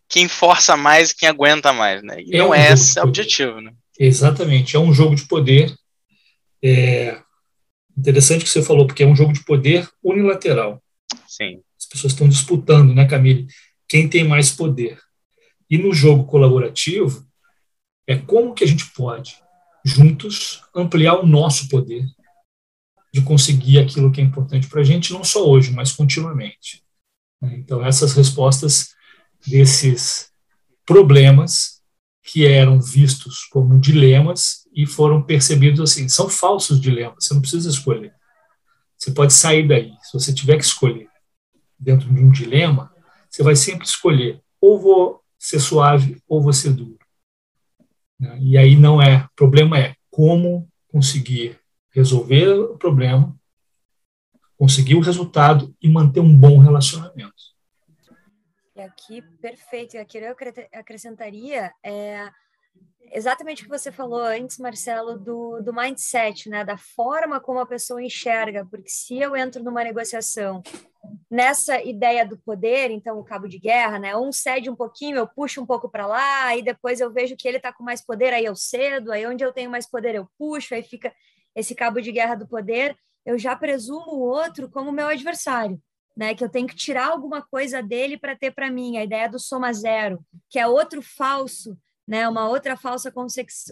quem 0.08 0.26
força 0.26 0.78
mais, 0.78 1.12
quem 1.12 1.28
aguenta 1.28 1.74
mais, 1.74 2.02
né? 2.02 2.22
E 2.22 2.34
é 2.34 2.38
não 2.38 2.48
um 2.48 2.54
é 2.54 2.72
esse 2.72 2.98
o 2.98 3.02
objetivo, 3.02 3.60
né? 3.60 3.70
Exatamente, 4.00 4.76
é 4.76 4.78
um 4.78 4.94
jogo 4.94 5.14
de 5.14 5.28
poder. 5.28 5.74
É 6.64 7.18
interessante 7.94 8.44
que 8.44 8.50
você 8.50 8.62
falou, 8.62 8.86
porque 8.86 9.02
é 9.02 9.06
um 9.06 9.14
jogo 9.14 9.34
de 9.34 9.44
poder 9.44 9.86
unilateral. 10.02 10.82
Sim. 11.26 11.60
As 11.78 11.84
pessoas 11.84 12.14
estão 12.14 12.26
disputando, 12.26 12.94
né, 12.94 13.04
Camille? 13.04 13.46
Quem 13.86 14.08
tem 14.08 14.24
mais 14.24 14.50
poder? 14.50 14.98
E 15.68 15.76
no 15.76 15.92
jogo 15.92 16.24
colaborativo, 16.24 17.26
é 18.06 18.16
como 18.16 18.54
que 18.54 18.64
a 18.64 18.66
gente 18.66 18.86
pode 18.92 19.36
juntos 19.88 20.62
ampliar 20.74 21.14
o 21.14 21.26
nosso 21.26 21.68
poder 21.68 22.04
de 23.12 23.22
conseguir 23.22 23.78
aquilo 23.78 24.12
que 24.12 24.20
é 24.20 24.24
importante 24.24 24.68
para 24.68 24.80
a 24.80 24.84
gente, 24.84 25.12
não 25.12 25.24
só 25.24 25.48
hoje, 25.48 25.72
mas 25.72 25.92
continuamente. 25.92 26.84
Então, 27.42 27.84
essas 27.84 28.12
respostas 28.12 28.94
desses 29.46 30.30
problemas 30.84 31.80
que 32.22 32.46
eram 32.46 32.80
vistos 32.80 33.44
como 33.44 33.78
dilemas 33.78 34.68
e 34.74 34.86
foram 34.86 35.22
percebidos 35.22 35.80
assim, 35.80 36.08
são 36.08 36.28
falsos 36.28 36.80
dilemas, 36.80 37.24
você 37.24 37.34
não 37.34 37.40
precisa 37.40 37.70
escolher. 37.70 38.12
Você 38.96 39.12
pode 39.12 39.32
sair 39.32 39.66
daí. 39.66 39.92
Se 40.02 40.12
você 40.12 40.34
tiver 40.34 40.56
que 40.56 40.64
escolher 40.64 41.08
dentro 41.78 42.12
de 42.12 42.20
um 42.20 42.30
dilema, 42.30 42.92
você 43.30 43.42
vai 43.42 43.54
sempre 43.56 43.86
escolher 43.86 44.42
ou 44.60 44.80
vou 44.80 45.22
ser 45.38 45.60
suave 45.60 46.20
ou 46.28 46.42
vou 46.42 46.52
ser 46.52 46.72
duro. 46.72 46.98
Né? 48.18 48.38
E 48.40 48.58
aí 48.58 48.76
não 48.76 49.00
é, 49.00 49.24
o 49.24 49.36
problema 49.36 49.78
é 49.78 49.94
como 50.10 50.68
conseguir 50.88 51.58
resolver 51.90 52.48
o 52.48 52.76
problema, 52.76 53.36
conseguir 54.56 54.96
o 54.96 55.00
resultado 55.00 55.74
e 55.80 55.88
manter 55.88 56.20
um 56.20 56.36
bom 56.36 56.58
relacionamento. 56.58 57.34
E 58.74 58.80
aqui, 58.80 59.22
perfeito. 59.40 59.98
Aqui 59.98 60.18
eu 60.18 60.36
acrescentaria 60.72 61.72
é, 61.84 62.28
exatamente 63.12 63.62
o 63.62 63.64
que 63.64 63.70
você 63.70 63.90
falou 63.90 64.20
antes, 64.20 64.58
Marcelo, 64.58 65.18
do, 65.18 65.60
do 65.60 65.74
mindset, 65.74 66.48
né? 66.48 66.64
Da 66.64 66.76
forma 66.76 67.40
como 67.40 67.58
a 67.58 67.66
pessoa 67.66 68.02
enxerga. 68.02 68.64
Porque 68.64 68.88
se 68.88 69.18
eu 69.18 69.36
entro 69.36 69.62
numa 69.62 69.82
negociação 69.82 70.62
nessa 71.30 71.82
ideia 71.82 72.26
do 72.26 72.38
poder, 72.38 72.90
então 72.90 73.18
o 73.18 73.24
cabo 73.24 73.48
de 73.48 73.58
guerra, 73.58 73.98
né? 73.98 74.16
Um 74.16 74.32
cede 74.32 74.70
um 74.70 74.76
pouquinho, 74.76 75.16
eu 75.16 75.26
puxo 75.26 75.60
um 75.60 75.66
pouco 75.66 75.88
para 75.88 76.06
lá, 76.06 76.46
aí 76.46 76.62
depois 76.62 77.00
eu 77.00 77.12
vejo 77.12 77.36
que 77.36 77.46
ele 77.46 77.58
está 77.58 77.72
com 77.72 77.84
mais 77.84 78.04
poder, 78.04 78.32
aí 78.32 78.44
eu 78.44 78.56
cedo, 78.56 79.12
aí 79.12 79.26
onde 79.26 79.44
eu 79.44 79.52
tenho 79.52 79.70
mais 79.70 79.88
poder 79.88 80.14
eu 80.14 80.28
puxo, 80.38 80.74
aí 80.74 80.82
fica 80.82 81.12
esse 81.54 81.74
cabo 81.74 82.00
de 82.00 82.12
guerra 82.12 82.34
do 82.34 82.48
poder. 82.48 82.96
Eu 83.24 83.38
já 83.38 83.54
presumo 83.54 84.12
o 84.14 84.20
outro 84.20 84.70
como 84.70 84.92
meu 84.92 85.08
adversário. 85.08 85.80
Né, 86.16 86.34
que 86.34 86.42
eu 86.42 86.48
tenho 86.48 86.66
que 86.66 86.74
tirar 86.74 87.12
alguma 87.12 87.40
coisa 87.40 87.80
dele 87.80 88.18
para 88.18 88.34
ter 88.34 88.50
para 88.50 88.68
mim, 88.68 88.96
a 88.96 89.04
ideia 89.04 89.28
do 89.28 89.38
soma 89.38 89.72
zero, 89.72 90.18
que 90.50 90.58
é 90.58 90.66
outro 90.66 91.00
falso, 91.00 91.78
né, 92.08 92.28
uma 92.28 92.48
outra 92.48 92.76
falsa 92.76 93.12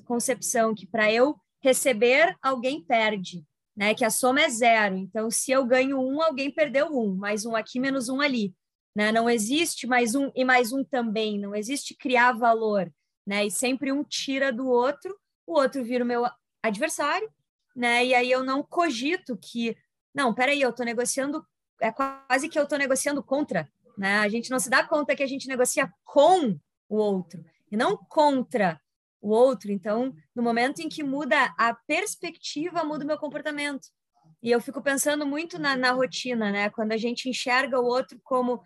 concepção, 0.05 0.73
que 0.73 0.87
para 0.87 1.13
eu 1.13 1.35
receber, 1.61 2.37
alguém 2.41 2.81
perde 2.81 3.45
né? 3.77 3.95
Que 3.95 4.05
a 4.05 4.11
soma 4.11 4.41
é 4.41 4.49
zero. 4.49 4.97
Então, 4.97 5.31
se 5.31 5.51
eu 5.53 5.65
ganho 5.65 6.01
um, 6.01 6.23
alguém 6.23 6.51
perdeu 6.51 6.87
um, 6.87 7.15
mais 7.15 7.45
um 7.45 7.55
aqui, 7.55 7.79
menos 7.79 8.09
um 8.09 8.21
ali. 8.21 8.55
Né? 8.95 9.13
Não 9.13 9.29
existe 9.29 9.87
mais 9.87 10.15
um 10.15 10.31
e 10.35 10.45
mais 10.45 10.73
um 10.73 10.83
também, 10.83 11.39
não 11.39 11.55
existe 11.55 11.95
criar 11.95 12.33
valor, 12.33 12.91
né? 13.27 13.45
E 13.45 13.51
sempre 13.51 13.93
um 13.93 14.03
tira 14.03 14.51
do 14.51 14.67
outro, 14.67 15.15
o 15.47 15.53
outro 15.53 15.85
vira 15.85 16.03
o 16.03 16.07
meu 16.07 16.25
adversário, 16.63 17.31
né? 17.75 18.07
E 18.07 18.15
aí 18.15 18.31
eu 18.31 18.43
não 18.43 18.63
cogito 18.63 19.37
que, 19.37 19.77
não, 20.15 20.33
peraí, 20.33 20.63
eu 20.63 20.71
estou 20.71 20.87
negociando, 20.87 21.47
é 21.79 21.93
quase 21.93 22.49
que 22.49 22.59
eu 22.59 22.63
estou 22.63 22.79
negociando 22.79 23.23
contra, 23.23 23.71
né? 23.99 24.21
A 24.21 24.29
gente 24.31 24.51
não 24.51 24.59
se 24.59 24.71
dá 24.71 24.83
conta 24.83 25.15
que 25.15 25.23
a 25.23 25.29
gente 25.29 25.47
negocia 25.47 25.93
com 26.03 26.59
o 26.89 26.97
outro 26.97 27.45
e 27.71 27.77
não 27.77 27.99
contra 27.99 28.81
o 29.27 29.31
outro. 29.31 29.71
Então, 29.71 30.15
no 30.35 30.43
momento 30.43 30.81
em 30.81 30.89
que 30.89 31.03
muda 31.03 31.55
a 31.59 31.75
perspectiva, 31.75 32.85
muda 32.85 33.05
o 33.05 33.07
meu 33.07 33.19
comportamento. 33.19 33.89
E 34.43 34.51
eu 34.51 34.61
fico 34.61 34.81
pensando 34.81 35.27
muito 35.27 35.59
na, 35.59 35.77
na 35.77 35.91
rotina, 35.91 36.51
né? 36.51 36.71
Quando 36.71 36.93
a 36.93 36.97
gente 36.97 37.29
enxerga 37.29 37.81
o 37.81 37.85
outro 37.85 38.21
como 38.23 38.63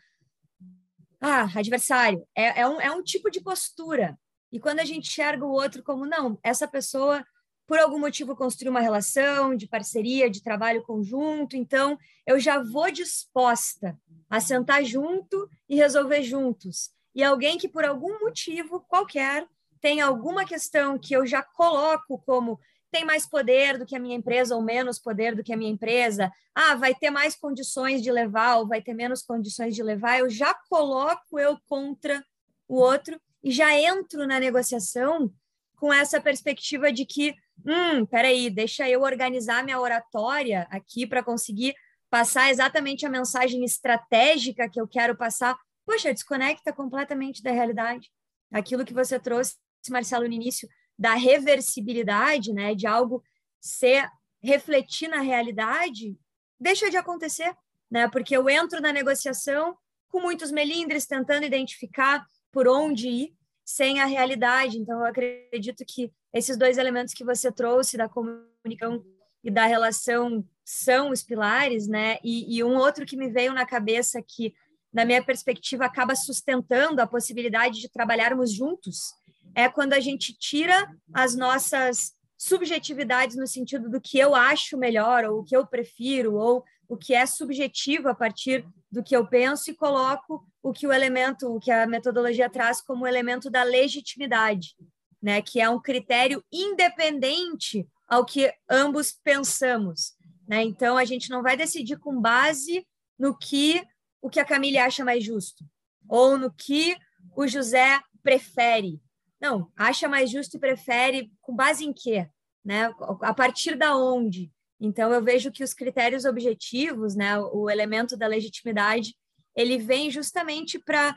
ah, 1.21 1.49
adversário, 1.55 2.27
é, 2.35 2.61
é, 2.61 2.69
um, 2.69 2.81
é 2.81 2.91
um 2.91 3.03
tipo 3.03 3.31
de 3.31 3.41
postura. 3.41 4.19
E 4.51 4.59
quando 4.59 4.81
a 4.81 4.85
gente 4.85 5.09
enxerga 5.09 5.45
o 5.45 5.53
outro 5.53 5.83
como, 5.83 6.07
não, 6.07 6.39
essa 6.43 6.67
pessoa, 6.67 7.25
por 7.67 7.79
algum 7.79 7.99
motivo, 7.99 8.35
construiu 8.35 8.71
uma 8.71 8.81
relação 8.81 9.55
de 9.55 9.69
parceria, 9.69 10.31
de 10.31 10.43
trabalho 10.43 10.83
conjunto, 10.83 11.57
então 11.57 11.97
eu 12.27 12.41
já 12.41 12.63
vou 12.63 12.91
disposta 12.91 13.97
a 14.29 14.41
sentar 14.41 14.85
junto 14.85 15.49
e 15.69 15.77
resolver 15.77 16.23
juntos. 16.23 16.91
E 17.15 17.23
alguém 17.23 17.59
que, 17.59 17.69
por 17.69 17.85
algum 17.85 18.21
motivo 18.21 18.81
qualquer, 18.89 19.47
tem 19.81 20.01
alguma 20.01 20.45
questão 20.45 20.99
que 20.99 21.15
eu 21.15 21.27
já 21.27 21.43
coloco 21.43 22.23
como 22.27 22.59
tem 22.91 23.05
mais 23.05 23.27
poder 23.27 23.79
do 23.79 23.87
que 23.87 23.95
a 23.95 24.01
minha 24.01 24.17
empresa 24.17 24.55
ou 24.55 24.63
menos 24.63 24.99
poder 24.99 25.35
do 25.35 25.45
que 25.45 25.53
a 25.53 25.57
minha 25.57 25.71
empresa, 25.71 26.31
ah, 26.55 26.75
vai 26.75 26.95
ter 26.95 27.11
mais 27.11 27.37
condições 27.37 28.03
de 28.03 28.11
levar 28.11 28.57
ou 28.57 28.67
vai 28.67 28.83
ter 28.83 28.95
menos 28.95 29.23
condições 29.23 29.75
de 29.75 29.83
levar, 29.83 30.19
eu 30.19 30.29
já 30.29 30.53
coloco 30.69 31.39
eu 31.39 31.57
contra 31.69 32.23
o 32.69 32.77
outro 32.77 33.21
e 33.43 33.51
já 33.51 33.73
entro 33.79 34.27
na 34.27 34.41
negociação 34.41 35.33
com 35.77 35.93
essa 35.93 36.21
perspectiva 36.21 36.93
de 36.93 37.07
que, 37.07 37.35
hum, 37.65 38.05
peraí, 38.05 38.51
deixa 38.51 38.89
eu 38.89 39.03
organizar 39.03 39.65
minha 39.65 39.81
oratória 39.81 40.67
aqui 40.71 41.07
para 41.07 41.23
conseguir 41.23 41.75
passar 42.11 42.51
exatamente 42.51 43.07
a 43.07 43.11
mensagem 43.11 43.65
estratégica 43.65 44.69
que 44.69 44.81
eu 44.81 44.87
quero 44.87 45.17
passar. 45.17 45.57
Poxa, 45.87 46.13
desconecta 46.13 46.73
completamente 46.73 47.43
da 47.43 47.51
realidade. 47.51 48.11
Aquilo 48.53 48.85
que 48.85 48.93
você 48.93 49.19
trouxe 49.19 49.55
Marcelo, 49.89 50.27
no 50.27 50.35
início, 50.35 50.69
da 50.99 51.15
reversibilidade, 51.15 52.53
né, 52.53 52.75
de 52.75 52.87
algo 52.87 53.23
ser 53.61 54.11
refletir 54.43 55.09
na 55.09 55.21
realidade, 55.21 56.17
deixa 56.59 56.91
de 56.91 56.97
acontecer, 56.97 57.55
né? 57.91 58.09
Porque 58.09 58.37
eu 58.37 58.49
entro 58.49 58.81
na 58.81 58.93
negociação 58.93 59.77
com 60.09 60.21
muitos 60.21 60.51
melindres 60.51 61.07
tentando 61.07 61.45
identificar 61.45 62.25
por 62.51 62.67
onde 62.67 63.09
ir 63.09 63.35
sem 63.65 64.01
a 64.01 64.07
realidade. 64.07 64.79
Então, 64.79 64.99
eu 64.99 65.07
acredito 65.07 65.85
que 65.87 66.13
esses 66.35 66.57
dois 66.57 66.79
elementos 66.79 67.15
que 67.15 67.25
você 67.25 67.53
trouxe 67.53 67.97
da 67.97 68.09
comunicação 68.09 69.05
e 69.43 69.51
da 69.51 69.65
relação 69.65 70.45
são 70.65 71.11
os 71.11 71.23
pilares, 71.23 71.87
né? 71.87 72.19
E, 72.23 72.57
e 72.57 72.65
um 72.65 72.77
outro 72.77 73.07
que 73.07 73.17
me 73.17 73.31
veio 73.31 73.55
na 73.55 73.65
cabeça 73.65 74.23
que, 74.23 74.55
na 74.93 75.05
minha 75.05 75.25
perspectiva, 75.25 75.87
acaba 75.87 76.15
sustentando 76.15 77.01
a 77.01 77.07
possibilidade 77.07 77.81
de 77.81 77.89
trabalharmos 77.89 78.53
juntos 78.53 79.15
é 79.55 79.69
quando 79.69 79.93
a 79.93 80.01
gente 80.01 80.37
tira 80.37 80.89
as 81.13 81.35
nossas 81.35 82.13
subjetividades 82.37 83.37
no 83.37 83.47
sentido 83.47 83.91
do 83.91 84.01
que 84.01 84.19
eu 84.19 84.35
acho 84.35 84.79
melhor, 84.79 85.25
ou 85.25 85.41
o 85.41 85.45
que 85.45 85.55
eu 85.55 85.67
prefiro, 85.67 86.35
ou 86.35 86.65
o 86.89 86.97
que 86.97 87.15
é 87.15 87.27
subjetivo 87.27 88.09
a 88.09 88.15
partir 88.15 88.67
do 88.91 89.03
que 89.03 89.15
eu 89.15 89.27
penso 89.27 89.71
e 89.71 89.75
coloco 89.75 90.45
o 90.63 90.73
que 90.73 90.87
o 90.87 90.93
elemento, 90.93 91.55
o 91.55 91.61
que 91.61 91.71
a 91.71 91.87
metodologia 91.87 92.51
traz 92.51 92.81
como 92.81 93.07
elemento 93.07 93.51
da 93.51 93.63
legitimidade, 93.63 94.75
né, 95.23 95.41
que 95.41 95.61
é 95.61 95.69
um 95.69 95.81
critério 95.81 96.43
independente 96.51 97.87
ao 98.09 98.25
que 98.25 98.53
ambos 98.69 99.13
pensamos, 99.13 100.15
né? 100.49 100.65
Então 100.65 100.97
a 100.97 101.05
gente 101.05 101.31
não 101.31 101.43
vai 101.43 101.57
decidir 101.57 101.97
com 101.99 102.21
base 102.21 102.85
no 103.17 103.37
que 103.37 103.87
o 104.21 104.29
que 104.29 104.41
a 104.41 104.45
Camille 104.45 104.79
acha 104.79 105.05
mais 105.05 105.23
justo 105.23 105.65
ou 106.09 106.37
no 106.37 106.51
que 106.53 106.97
o 107.37 107.47
José 107.47 108.01
prefere. 108.23 109.01
Não, 109.41 109.73
acha 109.77 110.09
mais 110.09 110.31
justo 110.31 110.57
e 110.57 110.61
prefere 110.61 111.33
com 111.41 111.55
base 111.55 111.85
em 111.85 111.93
quê? 111.93 112.29
Né? 112.65 112.93
A 113.23 113.33
partir 113.33 113.75
da 113.75 113.97
onde? 113.97 114.53
Então, 114.79 115.13
eu 115.13 115.23
vejo 115.23 115.53
que 115.53 115.65
os 115.65 115.75
critérios 115.75 116.25
objetivos, 116.25 117.15
né, 117.15 117.39
o 117.39 117.69
elemento 117.69 118.17
da 118.17 118.27
legitimidade, 118.27 119.15
ele 119.55 119.79
vem 119.79 120.11
justamente 120.11 120.79
para 120.79 121.17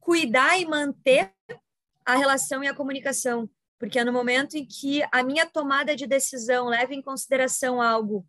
cuidar 0.00 0.58
e 0.58 0.66
manter 0.66 1.32
a 2.04 2.16
relação 2.16 2.64
e 2.64 2.68
a 2.68 2.74
comunicação. 2.74 3.48
Porque 3.78 3.98
é 3.98 4.04
no 4.04 4.12
momento 4.12 4.54
em 4.54 4.66
que 4.66 5.02
a 5.12 5.22
minha 5.22 5.46
tomada 5.46 5.94
de 5.94 6.06
decisão 6.06 6.68
leva 6.68 6.94
em 6.94 7.02
consideração 7.02 7.82
algo 7.82 8.26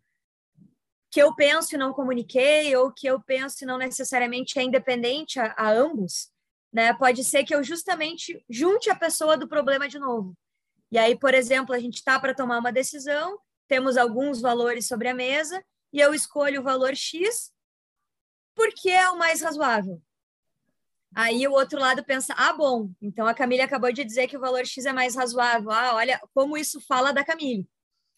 que 1.10 1.22
eu 1.22 1.34
penso 1.34 1.74
e 1.74 1.78
não 1.78 1.92
comuniquei, 1.92 2.74
ou 2.74 2.92
que 2.92 3.06
eu 3.06 3.20
penso 3.22 3.62
e 3.62 3.66
não 3.66 3.78
necessariamente 3.78 4.58
é 4.58 4.64
independente 4.64 5.38
a, 5.38 5.54
a 5.56 5.70
ambos, 5.70 6.28
né? 6.74 6.92
Pode 6.92 7.24
ser 7.24 7.44
que 7.44 7.54
eu 7.54 7.62
justamente 7.62 8.44
junte 8.50 8.90
a 8.90 8.94
pessoa 8.94 9.36
do 9.38 9.48
problema 9.48 9.88
de 9.88 9.98
novo. 9.98 10.36
E 10.90 10.98
aí, 10.98 11.18
por 11.18 11.32
exemplo, 11.32 11.74
a 11.74 11.78
gente 11.78 11.94
está 11.94 12.20
para 12.20 12.34
tomar 12.34 12.58
uma 12.58 12.72
decisão 12.72 13.38
temos 13.66 13.96
alguns 13.96 14.40
valores 14.40 14.86
sobre 14.86 15.08
a 15.08 15.14
mesa 15.14 15.64
e 15.92 16.00
eu 16.00 16.14
escolho 16.14 16.60
o 16.60 16.64
valor 16.64 16.94
X 16.94 17.52
porque 18.54 18.90
é 18.90 19.08
o 19.10 19.18
mais 19.18 19.42
razoável. 19.42 20.00
Aí 21.14 21.46
o 21.46 21.52
outro 21.52 21.78
lado 21.78 22.04
pensa: 22.04 22.34
ah, 22.36 22.52
bom, 22.52 22.90
então 23.00 23.26
a 23.26 23.34
Camille 23.34 23.62
acabou 23.62 23.92
de 23.92 24.04
dizer 24.04 24.26
que 24.26 24.36
o 24.36 24.40
valor 24.40 24.66
X 24.66 24.84
é 24.84 24.92
mais 24.92 25.14
razoável. 25.14 25.70
Ah, 25.70 25.94
olha 25.94 26.20
como 26.34 26.56
isso 26.56 26.80
fala 26.80 27.12
da 27.12 27.24
Camille. 27.24 27.68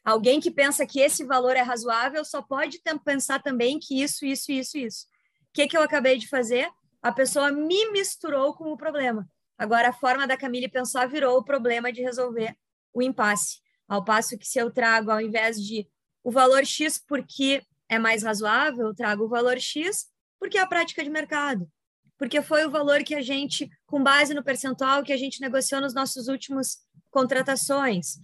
Alguém 0.05 0.41
que 0.41 0.51
pensa 0.51 0.87
que 0.87 1.01
esse 1.01 1.25
valor 1.25 1.57
é 1.57 1.63
razoável 1.63 2.25
só 2.25 2.41
pode 2.41 2.81
pensar 3.05 3.43
também 3.43 3.79
que 3.79 4.01
isso, 4.03 4.25
isso, 4.25 4.53
isso, 4.53 4.79
isso. 4.79 5.07
O 5.43 5.53
que, 5.53 5.67
que 5.67 5.77
eu 5.77 5.83
acabei 5.83 6.17
de 6.17 6.29
fazer? 6.29 6.71
A 7.07 7.13
pessoa 7.13 7.53
me 7.53 7.93
misturou 7.93 8.53
com 8.53 8.73
o 8.73 8.77
problema. 8.77 9.31
Agora, 9.57 9.91
a 9.91 9.93
forma 9.93 10.27
da 10.27 10.37
Camille 10.37 10.69
pensar 10.69 11.07
virou 11.07 11.39
o 11.39 11.45
problema 11.45 11.93
de 11.93 12.03
resolver 12.03 12.57
o 12.93 13.01
impasse. 13.01 13.61
Ao 13.87 14.05
passo 14.05 14.37
que 14.37 14.45
se 14.45 14.59
eu 14.59 14.73
trago, 14.73 15.13
ao 15.13 15.21
invés 15.21 15.57
de 15.63 15.89
o 16.25 16.33
valor 16.33 16.67
X 16.67 16.99
porque 16.99 17.63
é 17.89 17.97
mais 17.97 18.25
razoável, 18.25 18.89
eu 18.89 18.95
trago 18.95 19.23
o 19.23 19.29
valor 19.29 19.57
X 19.61 20.07
porque 20.37 20.59
é 20.59 20.63
a 20.63 20.67
prática 20.67 21.05
de 21.05 21.09
mercado. 21.09 21.71
Porque 22.19 22.43
foi 22.43 22.67
o 22.67 22.71
valor 22.73 23.05
que 23.05 23.15
a 23.15 23.23
gente, 23.23 23.71
com 23.87 24.03
base 24.03 24.35
no 24.35 24.43
percentual 24.43 25.05
que 25.05 25.13
a 25.13 25.17
gente 25.17 25.41
negociou 25.41 25.81
nos 25.81 25.95
nossos 25.95 26.27
últimos 26.27 26.79
contratações. 27.13 28.19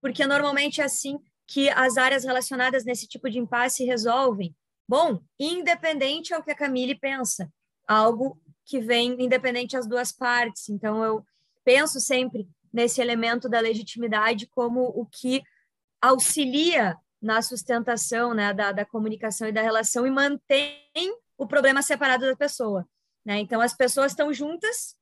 Porque 0.00 0.24
normalmente 0.28 0.80
é 0.80 0.84
assim 0.84 1.18
que 1.44 1.68
as 1.70 1.96
áreas 1.96 2.22
relacionadas 2.22 2.84
nesse 2.84 3.08
tipo 3.08 3.28
de 3.28 3.40
impasse 3.40 3.84
resolvem. 3.84 4.54
Bom, 4.88 5.20
independente 5.40 6.32
ao 6.32 6.40
que 6.40 6.52
a 6.52 6.56
Camille 6.56 6.94
pensa, 6.94 7.50
algo 7.86 8.40
que 8.64 8.80
vem 8.80 9.22
independente 9.22 9.76
as 9.76 9.86
duas 9.86 10.12
partes. 10.12 10.68
Então, 10.68 11.02
eu 11.04 11.24
penso 11.64 12.00
sempre 12.00 12.48
nesse 12.72 13.00
elemento 13.00 13.48
da 13.48 13.60
legitimidade 13.60 14.46
como 14.46 14.82
o 14.82 15.06
que 15.06 15.42
auxilia 16.00 16.96
na 17.20 17.40
sustentação 17.40 18.34
né, 18.34 18.52
da, 18.52 18.72
da 18.72 18.84
comunicação 18.84 19.46
e 19.46 19.52
da 19.52 19.62
relação 19.62 20.06
e 20.06 20.10
mantém 20.10 21.16
o 21.38 21.46
problema 21.46 21.82
separado 21.82 22.26
da 22.26 22.36
pessoa. 22.36 22.88
Né? 23.24 23.38
Então, 23.38 23.60
as 23.60 23.74
pessoas 23.74 24.12
estão 24.12 24.32
juntas, 24.32 24.96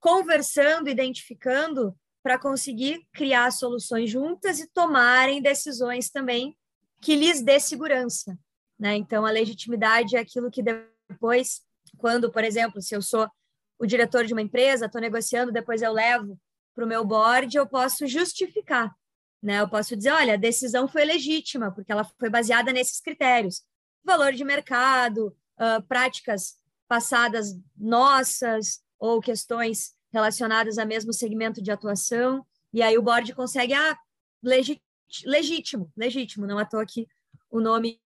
conversando, 0.00 0.88
identificando, 0.88 1.94
para 2.22 2.38
conseguir 2.38 3.06
criar 3.12 3.50
soluções 3.50 4.10
juntas 4.10 4.60
e 4.60 4.68
tomarem 4.68 5.40
decisões 5.40 6.10
também 6.10 6.56
que 7.00 7.16
lhes 7.16 7.40
dê 7.42 7.58
segurança. 7.58 8.36
Né? 8.78 8.96
Então, 8.96 9.24
a 9.24 9.30
legitimidade 9.30 10.16
é 10.16 10.20
aquilo 10.20 10.50
que 10.50 10.62
depois, 11.10 11.60
quando, 11.98 12.30
por 12.30 12.44
exemplo, 12.44 12.80
se 12.80 12.94
eu 12.94 13.02
sou 13.02 13.28
o 13.78 13.86
diretor 13.86 14.24
de 14.24 14.32
uma 14.32 14.42
empresa, 14.42 14.86
estou 14.86 15.00
negociando, 15.00 15.52
depois 15.52 15.82
eu 15.82 15.92
levo 15.92 16.38
para 16.74 16.84
o 16.84 16.88
meu 16.88 17.04
board, 17.04 17.56
eu 17.56 17.66
posso 17.66 18.06
justificar. 18.06 18.94
Né? 19.42 19.60
Eu 19.60 19.68
posso 19.68 19.96
dizer, 19.96 20.10
olha, 20.10 20.34
a 20.34 20.36
decisão 20.36 20.86
foi 20.86 21.04
legítima, 21.04 21.72
porque 21.72 21.90
ela 21.90 22.04
foi 22.04 22.28
baseada 22.28 22.72
nesses 22.72 23.00
critérios. 23.00 23.62
Valor 24.04 24.32
de 24.32 24.44
mercado, 24.44 25.28
uh, 25.58 25.82
práticas 25.88 26.56
passadas 26.86 27.58
nossas, 27.76 28.82
ou 28.98 29.20
questões 29.20 29.94
relacionadas 30.12 30.76
ao 30.76 30.86
mesmo 30.86 31.12
segmento 31.12 31.62
de 31.62 31.70
atuação, 31.70 32.44
e 32.72 32.82
aí 32.82 32.98
o 32.98 33.02
board 33.02 33.34
consegue, 33.34 33.72
ah, 33.72 33.96
legítimo, 34.42 35.90
legítimo, 35.96 36.46
não 36.46 36.58
à 36.58 36.64
toa 36.64 36.84
que 36.84 37.06
o 37.50 37.60
nome 37.60 38.00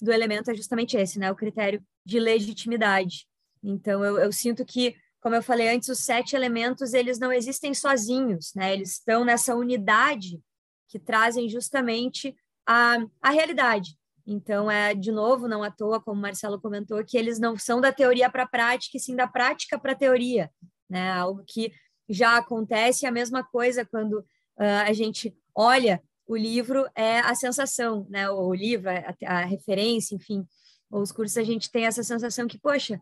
do 0.00 0.12
elemento 0.12 0.50
é 0.50 0.54
justamente 0.54 0.96
esse, 0.96 1.18
né? 1.18 1.30
O 1.30 1.36
critério 1.36 1.84
de 2.06 2.20
legitimidade. 2.20 3.26
Então, 3.62 4.04
eu, 4.04 4.18
eu 4.18 4.32
sinto 4.32 4.64
que 4.64 4.96
como 5.26 5.34
eu 5.34 5.42
falei 5.42 5.68
antes, 5.68 5.88
os 5.88 5.98
sete 5.98 6.36
elementos 6.36 6.94
eles 6.94 7.18
não 7.18 7.32
existem 7.32 7.74
sozinhos, 7.74 8.52
né? 8.54 8.72
Eles 8.72 8.92
estão 8.92 9.24
nessa 9.24 9.56
unidade 9.56 10.40
que 10.88 11.00
trazem 11.00 11.48
justamente 11.48 12.32
a, 12.64 12.98
a 13.20 13.30
realidade. 13.30 13.98
Então, 14.24 14.70
é 14.70 14.94
de 14.94 15.10
novo, 15.10 15.48
não 15.48 15.64
à 15.64 15.70
toa, 15.70 16.00
como 16.00 16.16
o 16.16 16.22
Marcelo 16.22 16.60
comentou, 16.60 17.04
que 17.04 17.18
eles 17.18 17.40
não 17.40 17.58
são 17.58 17.80
da 17.80 17.92
teoria 17.92 18.30
para 18.30 18.44
a 18.44 18.48
prática, 18.48 18.96
e 18.96 19.00
sim 19.00 19.16
da 19.16 19.26
prática 19.26 19.76
para 19.76 19.92
a 19.92 19.96
teoria, 19.96 20.48
né? 20.88 21.10
Algo 21.10 21.42
que 21.44 21.72
já 22.08 22.36
acontece, 22.36 23.04
a 23.04 23.10
mesma 23.10 23.42
coisa 23.42 23.84
quando 23.84 24.20
uh, 24.20 24.84
a 24.86 24.92
gente 24.92 25.36
olha 25.52 26.00
o 26.24 26.36
livro, 26.36 26.88
é 26.94 27.18
a 27.18 27.34
sensação, 27.34 28.06
né? 28.08 28.30
O 28.30 28.54
livro, 28.54 28.90
a, 28.90 29.14
a 29.26 29.44
referência, 29.44 30.14
enfim, 30.14 30.46
os 30.90 31.12
cursos, 31.12 31.36
a 31.36 31.42
gente 31.42 31.70
tem 31.70 31.86
essa 31.86 32.02
sensação 32.02 32.46
que, 32.46 32.58
poxa, 32.58 33.00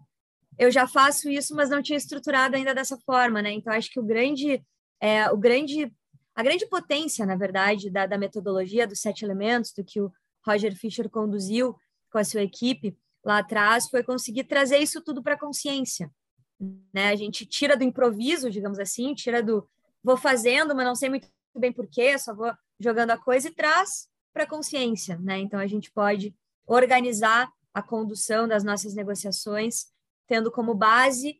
eu 0.59 0.70
já 0.70 0.87
faço 0.87 1.29
isso, 1.29 1.55
mas 1.55 1.70
não 1.70 1.83
tinha 1.83 1.97
estruturado 1.97 2.57
ainda 2.57 2.75
dessa 2.75 2.99
forma, 2.99 3.42
né? 3.42 3.53
Então 3.53 3.73
acho 3.73 3.90
que 3.90 4.01
o 4.01 4.05
grande, 4.05 4.64
é, 5.01 5.31
o 5.31 5.37
grande, 5.37 5.92
a 6.35 6.42
grande 6.42 6.66
potência, 6.66 7.27
na 7.27 7.37
verdade, 7.37 7.90
da, 7.90 8.07
da 8.07 8.18
metodologia 8.18 8.87
dos 8.87 9.01
sete 9.01 9.25
elementos, 9.25 9.73
do 9.73 9.85
que 9.85 10.01
o 10.01 10.12
Roger 10.47 10.77
Fisher 10.77 11.09
conduziu 11.11 11.77
com 12.11 12.18
a 12.18 12.25
sua 12.25 12.42
equipe 12.42 12.97
lá 13.25 13.38
atrás, 13.38 13.88
foi 13.88 14.03
conseguir 14.03 14.44
trazer 14.44 14.79
isso 14.79 15.03
tudo 15.03 15.23
para 15.23 15.35
a 15.35 15.38
consciência, 15.38 16.11
né? 16.92 17.09
A 17.09 17.16
gente 17.16 17.44
tira 17.47 17.77
do 17.77 17.83
improviso, 17.83 18.51
digamos 18.51 18.79
assim, 18.79 19.14
tira 19.14 19.42
do 19.42 19.68
vou 20.03 20.16
fazendo, 20.16 20.75
mas 20.75 20.85
não 20.85 20.94
sei 20.94 21.09
muito 21.09 21.29
bem 21.57 21.73
porquê, 21.73 22.18
só 22.18 22.35
vou 22.35 22.53
jogando 22.79 23.11
a 23.11 23.16
coisa 23.16 23.49
e 23.49 23.55
traz 23.55 24.09
para 24.33 24.44
a 24.44 24.49
consciência, 24.49 25.18
né? 25.18 25.38
Então 25.38 25.59
a 25.59 25.66
gente 25.66 25.90
pode 25.90 26.35
organizar 26.66 27.51
a 27.74 27.82
condução 27.82 28.48
das 28.48 28.62
nossas 28.62 28.94
negociações 28.94 29.92
tendo 30.26 30.50
como 30.50 30.74
base, 30.74 31.38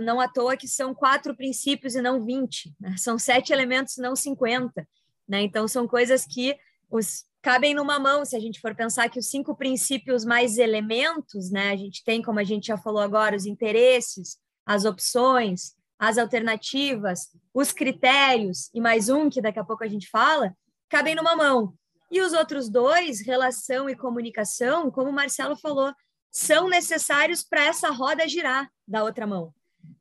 não 0.00 0.20
à 0.20 0.28
toa 0.28 0.56
que 0.56 0.68
são 0.68 0.94
quatro 0.94 1.36
princípios 1.36 1.94
e 1.94 2.02
não 2.02 2.24
20, 2.24 2.74
né? 2.80 2.94
são 2.96 3.18
sete 3.18 3.52
elementos, 3.52 3.96
não 3.98 4.16
50. 4.16 4.86
Né? 5.28 5.42
Então, 5.42 5.66
são 5.68 5.86
coisas 5.86 6.24
que 6.24 6.56
os, 6.90 7.24
cabem 7.42 7.74
numa 7.74 7.98
mão, 7.98 8.24
se 8.24 8.36
a 8.36 8.40
gente 8.40 8.60
for 8.60 8.74
pensar 8.74 9.08
que 9.10 9.18
os 9.18 9.28
cinco 9.28 9.54
princípios 9.54 10.24
mais 10.24 10.58
elementos, 10.58 11.50
né? 11.50 11.70
a 11.70 11.76
gente 11.76 12.02
tem, 12.04 12.22
como 12.22 12.38
a 12.38 12.44
gente 12.44 12.66
já 12.66 12.78
falou 12.78 13.00
agora, 13.00 13.36
os 13.36 13.46
interesses, 13.46 14.38
as 14.64 14.84
opções, 14.84 15.74
as 15.98 16.18
alternativas, 16.18 17.28
os 17.52 17.72
critérios 17.72 18.70
e 18.74 18.80
mais 18.80 19.08
um 19.08 19.30
que 19.30 19.40
daqui 19.40 19.58
a 19.58 19.64
pouco 19.64 19.84
a 19.84 19.88
gente 19.88 20.08
fala, 20.08 20.54
cabem 20.88 21.14
numa 21.14 21.36
mão. 21.36 21.74
E 22.10 22.20
os 22.20 22.32
outros 22.32 22.68
dois, 22.68 23.20
relação 23.20 23.90
e 23.90 23.96
comunicação, 23.96 24.90
como 24.90 25.10
o 25.10 25.12
Marcelo 25.12 25.56
falou, 25.56 25.92
são 26.30 26.68
necessários 26.68 27.42
para 27.42 27.64
essa 27.64 27.90
roda 27.90 28.28
girar 28.28 28.70
da 28.86 29.02
outra 29.02 29.26
mão. 29.26 29.54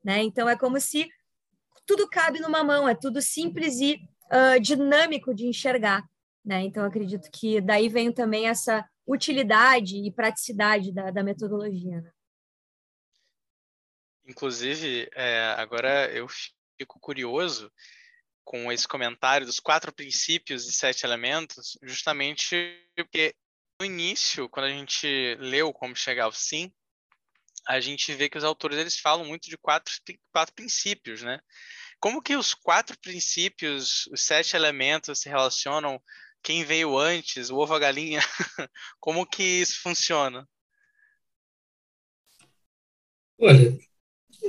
Né? 0.03 0.21
Então, 0.21 0.47
é 0.47 0.55
como 0.55 0.79
se 0.79 1.09
tudo 1.85 2.07
cabe 2.07 2.39
numa 2.39 2.63
mão, 2.63 2.87
é 2.87 2.95
tudo 2.95 3.21
simples 3.21 3.79
e 3.79 3.99
uh, 4.25 4.59
dinâmico 4.59 5.33
de 5.33 5.47
enxergar. 5.47 6.03
Né? 6.43 6.61
Então, 6.61 6.83
acredito 6.83 7.29
que 7.31 7.61
daí 7.61 7.89
vem 7.89 8.11
também 8.11 8.47
essa 8.47 8.87
utilidade 9.07 9.97
e 9.97 10.11
praticidade 10.11 10.91
da, 10.91 11.09
da 11.11 11.23
metodologia. 11.23 12.01
Né? 12.01 12.11
Inclusive, 14.27 15.09
é, 15.13 15.55
agora 15.57 16.11
eu 16.11 16.27
fico 16.77 16.99
curioso 16.99 17.71
com 18.45 18.71
esse 18.71 18.87
comentário 18.87 19.45
dos 19.45 19.59
quatro 19.59 19.91
princípios 19.91 20.67
e 20.67 20.71
sete 20.71 21.03
elementos, 21.03 21.77
justamente 21.83 22.79
porque 22.95 23.35
no 23.81 23.85
início, 23.85 24.47
quando 24.47 24.67
a 24.67 24.69
gente 24.69 25.35
leu 25.39 25.73
Como 25.73 25.95
Chegar 25.95 26.25
ao 26.25 26.31
Sim, 26.31 26.71
a 27.67 27.79
gente 27.79 28.13
vê 28.13 28.29
que 28.29 28.37
os 28.37 28.43
autores 28.43 28.77
eles 28.77 28.99
falam 28.99 29.25
muito 29.25 29.49
de 29.49 29.57
quatro, 29.57 29.91
quatro 30.31 30.53
princípios, 30.53 31.23
né? 31.23 31.41
Como 31.99 32.21
que 32.21 32.35
os 32.35 32.53
quatro 32.53 32.97
princípios, 32.99 34.05
os 34.07 34.21
sete 34.21 34.55
elementos 34.55 35.19
se 35.19 35.27
relacionam? 35.27 36.01
Quem 36.43 36.63
veio 36.63 36.95
antes, 36.97 37.49
o 37.49 37.57
ovo 37.57 37.73
a 37.73 37.79
galinha? 37.79 38.19
Como 38.99 39.25
que 39.25 39.41
isso 39.41 39.81
funciona? 39.81 40.47
Olha, 43.39 43.77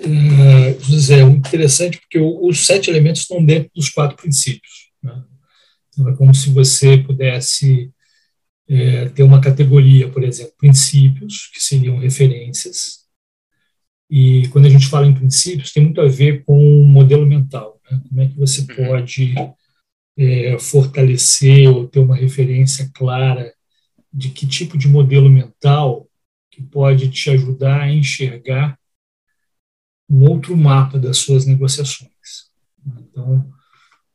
uh, 0.04 0.80
José, 0.82 1.20
é 1.20 1.22
interessante 1.22 1.98
porque 1.98 2.18
os 2.18 2.66
sete 2.66 2.90
elementos 2.90 3.22
estão 3.22 3.44
dentro 3.44 3.70
dos 3.74 3.88
quatro 3.88 4.16
princípios. 4.16 4.90
Né? 5.02 5.24
Então, 5.88 6.08
é 6.08 6.16
como 6.16 6.34
se 6.34 6.50
você 6.50 6.98
pudesse 6.98 7.90
é, 8.68 9.08
ter 9.10 9.22
uma 9.22 9.40
categoria, 9.40 10.08
por 10.08 10.24
exemplo, 10.24 10.54
princípios, 10.58 11.50
que 11.52 11.62
seriam 11.62 11.98
referências, 11.98 13.06
e 14.08 14.48
quando 14.48 14.66
a 14.66 14.70
gente 14.70 14.86
fala 14.86 15.06
em 15.06 15.14
princípios, 15.14 15.72
tem 15.72 15.82
muito 15.82 16.00
a 16.00 16.08
ver 16.08 16.44
com 16.44 16.58
o 16.58 16.84
modelo 16.84 17.26
mental. 17.26 17.80
Né? 17.90 18.00
Como 18.08 18.20
é 18.20 18.28
que 18.28 18.36
você 18.36 18.60
uhum. 18.60 18.86
pode 18.86 19.34
é, 20.16 20.58
fortalecer 20.58 21.68
ou 21.68 21.88
ter 21.88 22.00
uma 22.00 22.16
referência 22.16 22.90
clara 22.94 23.52
de 24.12 24.30
que 24.30 24.46
tipo 24.46 24.78
de 24.78 24.88
modelo 24.88 25.28
mental 25.28 26.08
que 26.50 26.62
pode 26.62 27.10
te 27.10 27.30
ajudar 27.30 27.82
a 27.82 27.92
enxergar 27.92 28.78
um 30.08 30.28
outro 30.28 30.56
mapa 30.56 30.98
das 30.98 31.18
suas 31.18 31.46
negociações. 31.46 32.50
Então, 32.86 33.52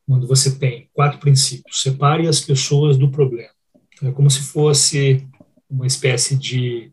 quando 0.06 0.26
você 0.26 0.58
tem 0.58 0.88
quatro 0.92 1.18
princípios, 1.18 1.80
separe 1.82 2.26
as 2.26 2.40
pessoas 2.40 2.96
do 2.96 3.10
problema. 3.10 3.52
Então, 3.94 4.08
é 4.08 4.12
como 4.12 4.30
se 4.30 4.40
fosse 4.40 5.26
uma 5.68 5.86
espécie 5.86 6.36
de 6.36 6.92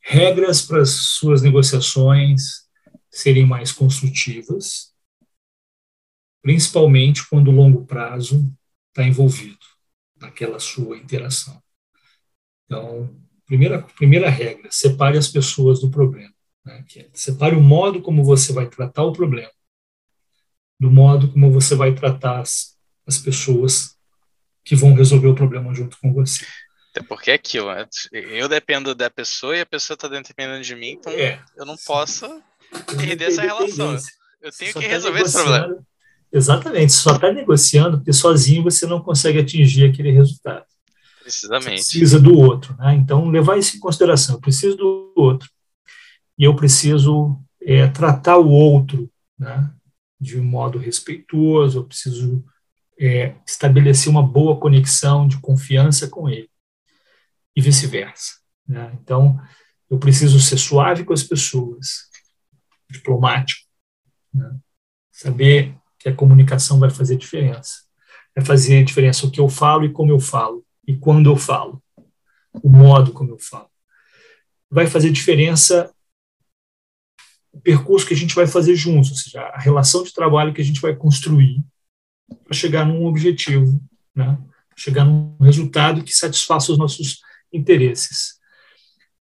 regras 0.00 0.62
para 0.62 0.82
as 0.82 0.90
suas 0.90 1.40
negociações 1.42 2.64
serem 3.10 3.46
mais 3.46 3.72
construtivas, 3.72 4.92
principalmente 6.42 7.26
quando 7.28 7.48
o 7.48 7.54
longo 7.54 7.86
prazo 7.86 8.52
está 8.88 9.06
envolvido 9.06 9.64
naquela 10.20 10.58
sua 10.58 10.98
interação. 10.98 11.62
Então, 12.66 13.16
primeira, 13.46 13.82
primeira 13.82 14.28
regra, 14.28 14.68
separe 14.70 15.16
as 15.16 15.28
pessoas 15.28 15.80
do 15.80 15.90
problema. 15.90 16.33
Né? 16.64 16.84
É, 16.96 17.08
separe 17.12 17.54
o 17.54 17.60
modo 17.60 18.00
como 18.00 18.24
você 18.24 18.52
vai 18.52 18.66
tratar 18.66 19.02
o 19.04 19.12
problema 19.12 19.50
do 20.78 20.90
modo 20.90 21.30
como 21.32 21.50
você 21.50 21.74
vai 21.74 21.94
tratar 21.94 22.40
as, 22.40 22.76
as 23.06 23.18
pessoas 23.18 23.96
que 24.64 24.74
vão 24.74 24.94
resolver 24.94 25.28
o 25.28 25.34
problema 25.34 25.74
junto 25.74 25.98
com 25.98 26.12
você. 26.12 26.44
Até 26.90 27.02
porque 27.06 27.30
é 27.30 27.34
aquilo, 27.34 27.74
né? 27.74 27.86
eu 28.12 28.48
dependo 28.48 28.94
da 28.94 29.10
pessoa 29.10 29.56
e 29.56 29.60
a 29.60 29.66
pessoa 29.66 29.94
está 29.94 30.08
dependendo 30.08 30.62
de 30.62 30.76
mim, 30.76 30.92
então 30.92 31.12
é, 31.12 31.42
eu 31.56 31.66
não 31.66 31.76
posso 31.76 32.26
perder 32.96 33.28
essa 33.28 33.42
relação. 33.42 33.96
Eu 34.40 34.52
tenho 34.52 34.72
que 34.74 34.80
tá 34.80 34.86
resolver 34.86 35.22
esse 35.22 35.32
problema. 35.32 35.86
Exatamente, 36.32 36.92
só 36.92 37.14
está 37.14 37.32
negociando 37.32 37.98
porque 37.98 38.12
sozinho 38.12 38.62
você 38.62 38.86
não 38.86 39.00
consegue 39.00 39.38
atingir 39.38 39.86
aquele 39.86 40.10
resultado. 40.10 40.64
Precisamente. 41.22 41.82
Você 41.82 41.98
precisa 41.98 42.20
do 42.20 42.38
outro, 42.38 42.76
né? 42.76 42.94
Então, 42.94 43.30
levar 43.30 43.56
isso 43.56 43.76
em 43.76 43.80
consideração. 43.80 44.34
Eu 44.34 44.40
preciso 44.40 44.76
do 44.76 45.12
outro 45.16 45.48
e 46.38 46.44
eu 46.44 46.54
preciso 46.56 47.38
é, 47.62 47.86
tratar 47.88 48.38
o 48.38 48.48
outro 48.48 49.10
né, 49.38 49.72
de 50.20 50.38
um 50.38 50.44
modo 50.44 50.78
respeitoso, 50.78 51.78
eu 51.78 51.84
preciso 51.84 52.44
é, 52.98 53.34
estabelecer 53.46 54.10
uma 54.10 54.22
boa 54.22 54.58
conexão 54.58 55.26
de 55.26 55.38
confiança 55.40 56.08
com 56.08 56.28
ele 56.28 56.50
e 57.56 57.60
vice-versa. 57.60 58.34
Né? 58.66 58.96
Então, 59.00 59.40
eu 59.90 59.98
preciso 59.98 60.40
ser 60.40 60.58
suave 60.58 61.04
com 61.04 61.12
as 61.12 61.22
pessoas, 61.22 62.08
diplomático, 62.90 63.66
né? 64.32 64.56
saber 65.12 65.76
que 65.98 66.08
a 66.08 66.14
comunicação 66.14 66.78
vai 66.78 66.90
fazer 66.90 67.16
diferença. 67.16 67.84
Vai 68.34 68.44
fazer 68.44 68.84
diferença 68.84 69.26
o 69.26 69.30
que 69.30 69.40
eu 69.40 69.48
falo 69.48 69.84
e 69.84 69.92
como 69.92 70.10
eu 70.10 70.18
falo, 70.18 70.64
e 70.86 70.96
quando 70.96 71.30
eu 71.30 71.36
falo, 71.36 71.82
o 72.52 72.68
modo 72.68 73.12
como 73.12 73.30
eu 73.30 73.38
falo. 73.38 73.70
Vai 74.70 74.86
fazer 74.86 75.10
diferença 75.10 75.93
o 77.54 77.60
percurso 77.60 78.06
que 78.06 78.14
a 78.14 78.16
gente 78.16 78.34
vai 78.34 78.46
fazer 78.46 78.74
juntos, 78.74 79.10
ou 79.10 79.16
seja, 79.16 79.40
a 79.40 79.60
relação 79.60 80.02
de 80.02 80.12
trabalho 80.12 80.52
que 80.52 80.60
a 80.60 80.64
gente 80.64 80.80
vai 80.80 80.94
construir 80.94 81.64
para 82.44 82.52
chegar 82.54 82.84
num 82.84 83.06
objetivo, 83.06 83.80
né? 84.14 84.36
chegar 84.76 85.04
num 85.04 85.36
resultado 85.40 86.02
que 86.02 86.12
satisfaça 86.12 86.72
os 86.72 86.78
nossos 86.78 87.20
interesses. 87.52 88.40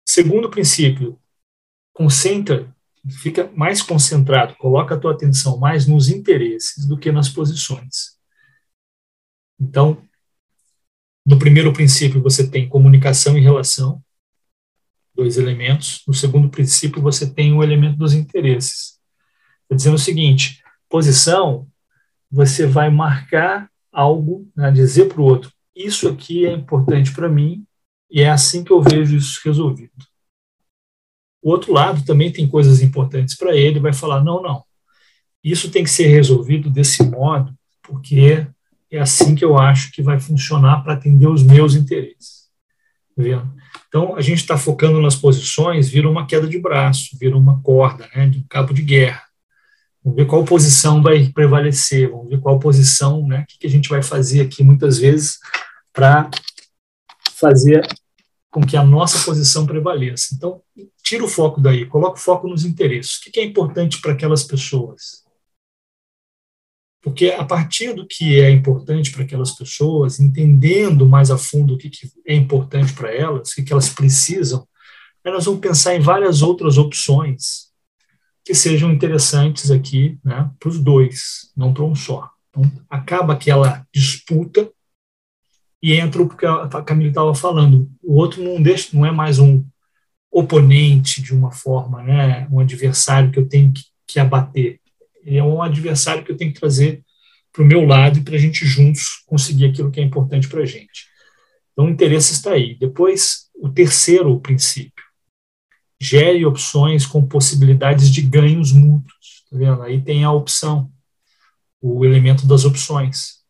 Segundo 0.06 0.50
princípio, 0.50 1.20
concentra, 1.94 2.74
fica 3.22 3.52
mais 3.54 3.82
concentrado, 3.82 4.56
coloca 4.56 4.96
a 4.96 4.98
tua 4.98 5.12
atenção 5.12 5.58
mais 5.58 5.86
nos 5.86 6.08
interesses 6.08 6.88
do 6.88 6.98
que 6.98 7.12
nas 7.12 7.28
posições. 7.28 8.18
Então, 9.60 10.02
no 11.26 11.38
primeiro 11.38 11.74
princípio 11.74 12.22
você 12.22 12.50
tem 12.50 12.70
comunicação 12.70 13.38
e 13.38 13.42
relação, 13.42 14.02
dois 15.16 15.38
elementos. 15.38 16.04
No 16.08 16.14
segundo 16.14 16.50
princípio 16.50 17.02
você 17.02 17.30
tem 17.30 17.54
o 17.54 17.64
elemento 17.64 17.98
dos 17.98 18.14
interesses. 18.14 19.00
Estou 19.64 19.78
dizendo 19.78 19.96
o 19.96 20.00
seguinte: 20.00 20.62
posição, 20.90 21.68
você 22.32 22.66
vai 22.66 22.90
marcar 22.90 23.70
algo, 23.92 24.50
né, 24.56 24.72
dizer 24.72 25.08
para 25.08 25.22
o 25.22 25.26
outro, 25.26 25.52
isso 25.76 26.08
aqui 26.08 26.46
é 26.46 26.52
importante 26.52 27.14
para 27.14 27.30
mim 27.30 27.66
e 28.10 28.22
é 28.22 28.30
assim 28.30 28.64
que 28.64 28.72
eu 28.72 28.82
vejo 28.82 29.16
isso 29.16 29.40
resolvido. 29.44 29.92
O 31.42 31.50
outro 31.52 31.74
lado 31.74 32.06
também 32.06 32.32
tem 32.32 32.48
coisas 32.48 32.82
importantes 32.82 33.36
para 33.36 33.56
ele, 33.56 33.80
vai 33.80 33.94
falar: 33.94 34.24
não, 34.24 34.42
não, 34.42 34.64
isso 35.44 35.70
tem 35.70 35.84
que 35.84 35.90
ser 35.90 36.08
resolvido 36.08 36.70
desse 36.70 37.04
modo, 37.04 37.54
porque 37.82 38.48
é 38.90 39.00
assim 39.00 39.36
que 39.36 39.44
eu 39.44 39.58
acho 39.58 39.92
que 39.92 40.02
vai 40.02 40.20
funcionar 40.20 40.84
para 40.84 40.94
atender 40.94 41.28
os 41.28 41.44
meus 41.44 41.76
interesses. 41.76 42.50
Tá 43.16 43.24
vendo? 43.24 43.54
Então, 43.94 44.16
a 44.16 44.22
gente 44.22 44.40
está 44.40 44.58
focando 44.58 45.00
nas 45.00 45.16
posições, 45.16 45.88
vira 45.88 46.10
uma 46.10 46.26
queda 46.26 46.48
de 46.48 46.58
braço, 46.58 47.16
vira 47.20 47.38
uma 47.38 47.62
corda, 47.62 48.10
né, 48.16 48.28
de 48.28 48.40
um 48.40 48.46
cabo 48.50 48.74
de 48.74 48.82
guerra. 48.82 49.22
Vamos 50.04 50.18
ver 50.18 50.26
qual 50.26 50.44
posição 50.44 51.00
vai 51.00 51.28
prevalecer, 51.28 52.10
vamos 52.10 52.28
ver 52.28 52.40
qual 52.40 52.58
posição, 52.58 53.28
né, 53.28 53.42
o 53.42 53.60
que 53.60 53.68
a 53.68 53.70
gente 53.70 53.88
vai 53.88 54.02
fazer 54.02 54.42
aqui 54.42 54.64
muitas 54.64 54.98
vezes 54.98 55.38
para 55.94 56.28
fazer 57.36 57.88
com 58.50 58.66
que 58.66 58.76
a 58.76 58.84
nossa 58.84 59.24
posição 59.24 59.64
prevaleça. 59.68 60.34
Então, 60.34 60.60
tira 61.04 61.24
o 61.24 61.30
foco 61.30 61.62
daí, 61.62 61.86
coloca 61.86 62.18
o 62.18 62.24
foco 62.24 62.48
nos 62.48 62.66
interesses. 62.66 63.18
O 63.18 63.32
que 63.32 63.40
é 63.40 63.44
importante 63.44 64.02
para 64.02 64.14
aquelas 64.14 64.44
pessoas? 64.44 65.23
Porque 67.04 67.28
a 67.32 67.44
partir 67.44 67.94
do 67.94 68.08
que 68.08 68.40
é 68.40 68.50
importante 68.50 69.12
para 69.12 69.24
aquelas 69.24 69.52
pessoas, 69.52 70.22
entendendo 70.22 71.06
mais 71.06 71.30
a 71.30 71.38
fundo 71.38 71.74
o 71.74 71.78
que 71.78 71.92
é 72.26 72.34
importante 72.34 72.94
para 72.94 73.14
elas, 73.14 73.52
o 73.52 73.64
que 73.64 73.74
elas 73.74 73.90
precisam, 73.90 74.66
elas 75.22 75.44
vão 75.44 75.60
pensar 75.60 75.96
em 75.96 76.00
várias 76.00 76.42
outras 76.42 76.78
opções 76.78 77.74
que 78.46 78.56
sejam 78.56 78.92
interessantes 78.92 79.70
aqui 79.70 80.18
né, 80.24 80.50
para 80.58 80.70
os 80.70 80.80
dois, 80.80 81.52
não 81.56 81.74
para 81.74 81.84
um 81.84 81.94
só. 81.94 82.30
Então, 82.50 82.72
acaba 82.90 83.34
aquela 83.34 83.86
disputa 83.94 84.72
e 85.82 85.94
entra 85.94 86.22
o 86.22 86.30
que 86.30 86.46
a 86.46 86.82
Camila 86.84 87.10
estava 87.10 87.36
falando. 87.36 87.92
O 88.02 88.16
outro 88.16 88.42
não 88.42 88.62
deixa, 88.62 88.96
não 88.96 89.06
é 89.06 89.12
mais 89.12 89.40
um 89.40 89.66
oponente 90.32 91.22
de 91.22 91.34
uma 91.34 91.52
forma, 91.52 92.02
né, 92.02 92.48
um 92.50 92.62
adversário 92.62 93.30
que 93.30 93.40
eu 93.40 93.48
tenho 93.48 93.74
que, 93.74 93.84
que 94.08 94.20
abater. 94.22 94.80
Ele 95.26 95.38
é 95.38 95.44
um 95.44 95.62
adversário 95.62 96.24
que 96.24 96.32
eu 96.32 96.38
tenho 96.38 96.54
que 96.54 96.60
trazer 96.60 97.04
para 97.52 97.64
o 97.64 97.66
meu 97.66 97.86
lado 97.86 98.18
e 98.20 98.24
para 98.24 98.36
a 98.36 98.40
gente 98.40 98.66
juntos 98.66 99.24
conseguir 99.26 99.66
aquilo 99.66 99.92
que 99.92 100.00
é 100.00 100.04
importante 100.04 100.48
para 100.50 100.62
a 100.62 100.66
gente. 100.66 101.08
Então, 101.72 101.86
o 101.86 101.90
interesse 101.90 102.34
está 102.34 102.52
aí. 102.52 102.76
Depois, 102.76 103.50
o 103.56 103.70
terceiro 103.70 104.40
princípio. 104.40 105.04
Gere 106.02 106.46
opções 106.46 107.06
com 107.06 107.26
possibilidades 107.26 108.12
de 108.12 108.22
ganhos 108.22 108.72
mútuos. 108.72 109.46
Tá 109.50 109.58
vendo? 109.58 109.82
Aí 109.84 110.02
tem 110.02 110.24
a 110.24 110.32
opção, 110.32 110.92
o 111.82 112.04
elemento 112.04 112.46
das 112.46 112.66
opções. 112.66 113.44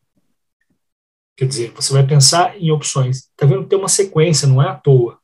Quer 1.35 1.47
dizer, 1.47 1.71
você 1.71 1.91
vai 1.91 2.05
pensar 2.05 2.57
em 2.57 2.71
opções. 2.71 3.29
Está 3.29 3.45
vendo? 3.45 3.65
Tem 3.67 3.79
uma 3.79 3.89
sequência, 3.89 4.47
não 4.47 4.61
é 4.61 4.69
à 4.69 4.75
toa. 4.75 5.19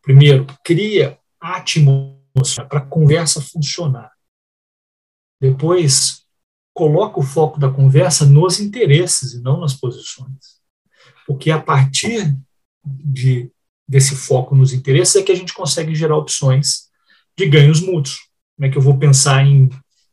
Primeiro, 0.00 0.46
cria 0.62 1.18
atmosfera 1.40 2.68
para 2.68 2.78
a 2.78 2.86
conversa 2.86 3.40
funcionar. 3.40 4.13
Depois, 5.44 6.22
coloca 6.72 7.20
o 7.20 7.22
foco 7.22 7.60
da 7.60 7.70
conversa 7.70 8.24
nos 8.24 8.60
interesses 8.60 9.34
e 9.34 9.42
não 9.42 9.60
nas 9.60 9.74
posições. 9.74 10.58
Porque 11.26 11.50
a 11.50 11.60
partir 11.60 12.34
de, 12.82 13.50
desse 13.86 14.16
foco 14.16 14.54
nos 14.54 14.72
interesses 14.72 15.16
é 15.16 15.22
que 15.22 15.30
a 15.30 15.34
gente 15.34 15.52
consegue 15.52 15.94
gerar 15.94 16.16
opções 16.16 16.84
de 17.36 17.46
ganhos 17.46 17.82
mútuos. 17.82 18.20
Como 18.56 18.66
é 18.66 18.70
que 18.70 18.78
eu 18.78 18.82
vou 18.82 18.96
pensar 18.96 19.44
em, 19.46 19.68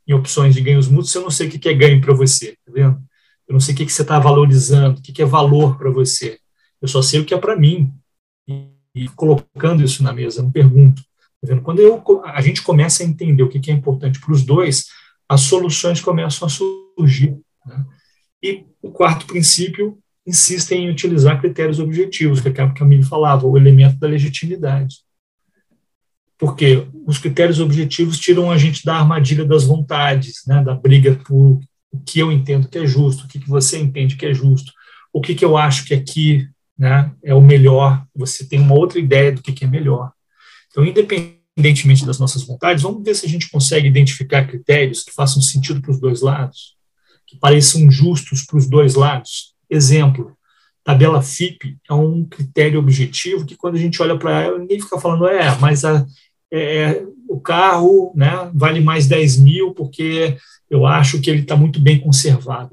em 0.05 0.13
opções 0.13 0.53
de 0.53 0.59
ganhos 0.59 0.89
mútuos 0.89 1.11
se 1.11 1.17
eu 1.17 1.21
não 1.21 1.31
sei 1.31 1.47
o 1.47 1.49
que 1.49 1.69
é 1.69 1.73
ganho 1.73 2.01
para 2.01 2.13
você? 2.13 2.57
Tá 2.65 2.71
vendo? 2.73 3.01
Eu 3.47 3.53
não 3.53 3.61
sei 3.61 3.73
o 3.73 3.77
que, 3.77 3.89
você 3.89 4.01
está 4.01 4.19
valorizando, 4.19 4.99
o 4.99 5.01
que, 5.01 5.21
é 5.21 5.25
valor 5.25 5.77
para 5.77 5.89
você. 5.89 6.39
Eu 6.81 6.89
só 6.89 7.01
sei 7.01 7.21
o 7.21 7.25
que 7.25 7.33
é 7.33 7.37
para 7.37 7.55
mim. 7.55 7.89
E, 8.45 8.67
e, 8.93 9.07
colocando 9.09 9.81
isso 9.81 10.03
na 10.03 10.11
mesa, 10.11 10.43
não 10.43 10.51
pergunto. 10.51 11.01
Tá 11.41 11.57
Quando 11.61 11.79
eu, 11.79 12.03
a 12.25 12.41
gente 12.41 12.61
começa 12.61 13.01
a 13.01 13.05
entender 13.05 13.43
o 13.43 13.49
que 13.49 13.71
é 13.71 13.73
importante 13.73 14.19
para 14.19 14.33
os 14.33 14.43
dois, 14.43 14.85
as 15.31 15.41
soluções 15.41 16.01
começam 16.01 16.45
a 16.45 16.51
surgir. 16.51 17.37
Né? 17.65 17.85
E 18.43 18.65
o 18.81 18.91
quarto 18.91 19.25
princípio 19.25 19.97
insiste 20.27 20.73
em 20.73 20.89
utilizar 20.89 21.39
critérios 21.39 21.79
objetivos, 21.79 22.41
que 22.41 22.49
é 22.49 22.51
o 22.51 22.53
que 22.53 22.59
a 22.59 22.73
Camille 22.73 23.03
falava, 23.03 23.47
o 23.47 23.55
elemento 23.55 23.97
da 23.97 24.09
legitimidade. 24.09 24.97
Porque 26.37 26.85
os 27.07 27.17
critérios 27.17 27.61
objetivos 27.61 28.19
tiram 28.19 28.51
a 28.51 28.57
gente 28.57 28.83
da 28.83 28.95
armadilha 28.95 29.45
das 29.45 29.63
vontades, 29.63 30.41
né, 30.45 30.61
da 30.61 30.75
briga 30.75 31.15
por 31.25 31.61
o 31.93 31.99
que 32.05 32.19
eu 32.19 32.29
entendo 32.29 32.67
que 32.67 32.77
é 32.77 32.85
justo, 32.85 33.23
o 33.23 33.27
que, 33.29 33.39
que 33.39 33.47
você 33.49 33.77
entende 33.79 34.17
que 34.17 34.25
é 34.25 34.33
justo, 34.33 34.73
o 35.13 35.21
que, 35.21 35.33
que 35.33 35.45
eu 35.45 35.55
acho 35.55 35.85
que 35.85 35.93
aqui 35.93 36.45
né, 36.77 37.09
é 37.23 37.33
o 37.33 37.39
melhor, 37.39 38.05
você 38.13 38.45
tem 38.45 38.59
uma 38.59 38.75
outra 38.75 38.99
ideia 38.99 39.31
do 39.31 39.41
que, 39.41 39.53
que 39.53 39.63
é 39.63 39.67
melhor. 39.67 40.11
Então, 40.69 40.83
independentemente 41.61 42.05
das 42.05 42.19
nossas 42.19 42.43
vontades, 42.43 42.81
vamos 42.81 43.03
ver 43.03 43.15
se 43.15 43.25
a 43.25 43.29
gente 43.29 43.49
consegue 43.49 43.87
identificar 43.87 44.47
critérios 44.47 45.03
que 45.03 45.13
façam 45.13 45.41
sentido 45.41 45.81
para 45.81 45.91
os 45.91 45.99
dois 45.99 46.21
lados, 46.21 46.75
que 47.27 47.37
pareçam 47.37 47.89
justos 47.89 48.43
para 48.43 48.57
os 48.57 48.67
dois 48.67 48.95
lados. 48.95 49.53
Exemplo, 49.69 50.35
tabela 50.83 51.21
FIP 51.21 51.77
é 51.89 51.93
um 51.93 52.25
critério 52.25 52.79
objetivo 52.79 53.45
que 53.45 53.55
quando 53.55 53.75
a 53.75 53.79
gente 53.79 54.01
olha 54.01 54.17
para 54.17 54.41
ela, 54.41 54.57
ninguém 54.57 54.81
fica 54.81 54.99
falando, 54.99 55.27
é, 55.27 55.55
mas 55.59 55.85
a, 55.85 56.05
é, 56.51 56.77
é, 56.77 57.05
o 57.29 57.39
carro 57.39 58.11
né, 58.15 58.51
vale 58.53 58.81
mais 58.81 59.07
10 59.07 59.37
mil 59.37 59.73
porque 59.73 60.35
eu 60.69 60.85
acho 60.85 61.21
que 61.21 61.29
ele 61.29 61.41
está 61.41 61.55
muito 61.55 61.79
bem 61.79 61.99
conservado. 61.99 62.71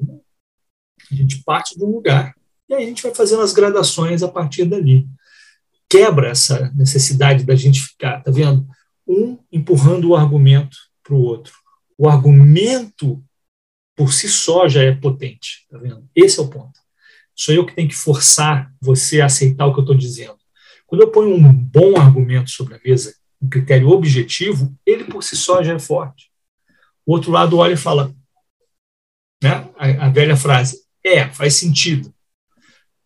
A 1.11 1.15
gente 1.15 1.43
parte 1.45 1.77
de 1.77 1.85
um 1.85 1.91
lugar 1.91 2.35
e 2.69 2.75
aí 2.75 2.85
a 2.85 2.87
gente 2.87 3.03
vai 3.03 3.15
fazendo 3.15 3.43
as 3.43 3.53
gradações 3.53 4.23
a 4.23 4.29
partir 4.29 4.65
dali. 4.65 5.07
Quebra 5.89 6.29
essa 6.29 6.71
necessidade 6.75 7.45
da 7.45 7.55
gente 7.55 7.81
ficar, 7.81 8.23
tá 8.23 8.31
vendo? 8.31 8.67
Um 9.09 9.39
empurrando 9.51 10.11
o 10.11 10.17
argumento 10.17 10.77
para 11.03 11.15
o 11.15 11.23
outro. 11.23 11.55
O 11.97 12.09
argumento 12.09 13.25
por 13.97 14.13
si 14.13 14.29
só 14.29 14.69
já 14.69 14.83
é 14.83 14.93
potente, 14.93 15.67
tá 15.69 15.79
vendo? 15.79 16.09
Esse 16.15 16.39
é 16.39 16.43
o 16.43 16.49
ponto. 16.49 16.79
Sou 17.35 17.55
eu 17.55 17.65
que 17.65 17.75
tenho 17.75 17.89
que 17.89 17.97
forçar 17.97 18.73
você 18.81 19.21
a 19.21 19.27
aceitar 19.27 19.67
o 19.67 19.73
que 19.73 19.81
eu 19.81 19.85
estou 19.85 19.97
dizendo. 19.97 20.39
Quando 20.87 21.03
eu 21.03 21.11
ponho 21.11 21.35
um 21.35 21.53
bom 21.53 21.97
argumento 21.97 22.51
sobre 22.51 22.75
a 22.75 22.81
mesa, 22.85 23.15
um 23.41 23.49
critério 23.49 23.89
objetivo, 23.89 24.77
ele 24.85 25.05
por 25.05 25.23
si 25.23 25.37
só 25.37 25.63
já 25.63 25.75
é 25.75 25.79
forte. 25.79 26.31
O 27.07 27.13
outro 27.13 27.31
lado 27.31 27.57
olha 27.59 27.75
e 27.75 27.77
fala, 27.77 28.15
né, 29.43 29.69
a, 29.77 30.07
a 30.07 30.09
velha 30.09 30.37
frase, 30.37 30.83
é, 31.05 31.29
faz 31.29 31.55
sentido. 31.55 32.13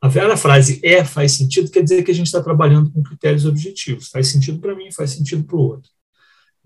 A 0.03 0.09
velha 0.09 0.37
frase 0.37 0.81
é, 0.83 1.05
faz 1.05 1.31
sentido, 1.31 1.71
quer 1.71 1.81
dizer 1.81 2.03
que 2.03 2.11
a 2.11 2.15
gente 2.15 2.27
está 2.27 2.43
trabalhando 2.43 2.91
com 2.91 3.05
critérios 3.05 3.47
objetivos. 3.47 4.09
Faz 4.09 4.27
sentido 4.27 4.59
para 4.59 4.75
mim, 4.75 4.91
faz 4.91 5.11
sentido 5.11 5.45
para 5.45 5.57
o 5.57 5.61
outro. 5.61 5.89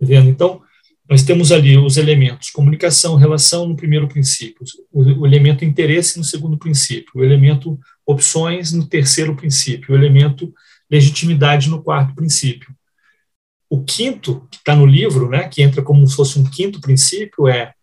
Tá 0.01 0.07
vendo? 0.07 0.31
Então, 0.31 0.63
nós 1.07 1.23
temos 1.23 1.53
ali 1.53 1.77
os 1.77 1.99
elementos 1.99 2.49
comunicação, 2.51 3.15
relação 3.15 3.69
no 3.69 3.77
primeiro 3.77 4.09
princípio, 4.09 4.65
o, 4.91 5.27
elemento 5.27 5.67
interesse 5.67 6.17
no 6.17 6.25
segundo 6.25 6.57
princípio, 6.57 7.13
o 7.15 7.23
elemento 7.23 7.79
opções 8.07 8.73
no 8.73 8.89
terceiro 8.89 9.37
princípio, 9.37 9.95
o 9.95 9.99
elemento 9.99 10.53
legitimidade 10.91 11.69
no 11.69 11.83
quarto 11.83 12.15
princípio. 12.15 12.75
O 13.69 13.85
quinto, 13.85 14.49
que 14.51 14.57
está 14.57 14.75
no 14.75 14.87
livro, 14.87 15.29
né, 15.29 15.47
que 15.47 15.61
entra 15.61 15.83
como 15.83 16.07
se 16.07 16.17
fosse 16.17 16.39
um 16.39 16.45
quinto 16.45 16.81
princípio, 16.81 17.47
é 17.47 17.75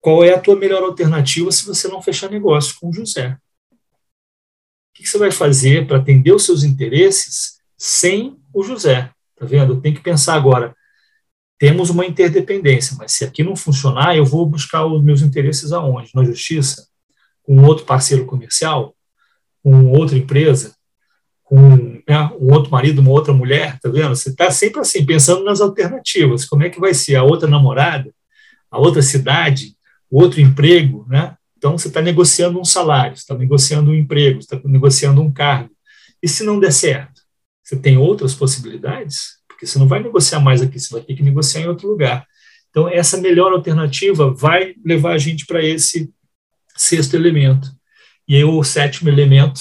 qual 0.00 0.22
é 0.22 0.34
a 0.34 0.40
tua 0.40 0.54
melhor 0.54 0.82
alternativa 0.82 1.50
se 1.50 1.64
você 1.64 1.88
não 1.88 2.02
fechar 2.02 2.30
negócio 2.30 2.76
com 2.78 2.90
o 2.90 2.92
José? 2.92 3.38
Que 5.02 5.08
você 5.08 5.18
vai 5.18 5.30
fazer 5.30 5.86
para 5.86 5.98
atender 5.98 6.32
os 6.32 6.44
seus 6.44 6.64
interesses 6.64 7.58
sem 7.76 8.36
o 8.52 8.62
José? 8.62 9.10
Tá 9.36 9.44
vendo? 9.44 9.80
Tem 9.80 9.92
que 9.92 10.00
pensar 10.00 10.34
agora. 10.34 10.74
Temos 11.58 11.90
uma 11.90 12.06
interdependência, 12.06 12.96
mas 12.98 13.12
se 13.12 13.24
aqui 13.24 13.42
não 13.42 13.54
funcionar, 13.54 14.16
eu 14.16 14.24
vou 14.24 14.46
buscar 14.46 14.86
os 14.86 15.02
meus 15.02 15.22
interesses 15.22 15.72
aonde? 15.72 16.10
Na 16.14 16.24
justiça? 16.24 16.86
Com 17.42 17.62
outro 17.64 17.84
parceiro 17.84 18.24
comercial? 18.24 18.94
Com 19.62 19.92
outra 19.92 20.16
empresa? 20.16 20.74
com 21.52 22.00
né, 22.08 22.30
um 22.40 22.50
outro 22.50 22.70
marido, 22.70 23.02
uma 23.02 23.10
outra 23.10 23.34
mulher, 23.34 23.78
tá 23.78 23.90
vendo? 23.90 24.16
Você 24.16 24.30
está 24.30 24.50
sempre 24.50 24.80
assim, 24.80 25.04
pensando 25.04 25.44
nas 25.44 25.60
alternativas. 25.60 26.46
Como 26.46 26.62
é 26.62 26.70
que 26.70 26.80
vai 26.80 26.94
ser 26.94 27.16
a 27.16 27.22
outra 27.22 27.46
namorada, 27.46 28.10
a 28.70 28.78
outra 28.78 29.02
cidade, 29.02 29.76
o 30.10 30.22
outro 30.22 30.40
emprego, 30.40 31.04
né? 31.10 31.36
Então, 31.62 31.78
você 31.78 31.86
está 31.86 32.02
negociando 32.02 32.58
um 32.58 32.64
salário, 32.64 33.14
está 33.14 33.36
negociando 33.38 33.92
um 33.92 33.94
emprego, 33.94 34.40
está 34.40 34.60
negociando 34.64 35.22
um 35.22 35.32
cargo. 35.32 35.70
E 36.20 36.26
se 36.26 36.42
não 36.42 36.58
der 36.58 36.72
certo? 36.72 37.22
Você 37.62 37.76
tem 37.76 37.96
outras 37.96 38.34
possibilidades? 38.34 39.36
Porque 39.46 39.64
você 39.64 39.78
não 39.78 39.86
vai 39.86 40.02
negociar 40.02 40.40
mais 40.40 40.60
aqui, 40.60 40.80
você 40.80 40.92
vai 40.92 41.02
ter 41.04 41.14
que 41.14 41.22
negociar 41.22 41.60
em 41.60 41.68
outro 41.68 41.86
lugar. 41.86 42.26
Então, 42.68 42.88
essa 42.88 43.16
melhor 43.16 43.52
alternativa 43.52 44.34
vai 44.34 44.74
levar 44.84 45.12
a 45.12 45.18
gente 45.18 45.46
para 45.46 45.64
esse 45.64 46.12
sexto 46.76 47.14
elemento. 47.14 47.70
E 48.26 48.34
aí, 48.34 48.42
o 48.42 48.64
sétimo 48.64 49.08
elemento, 49.08 49.60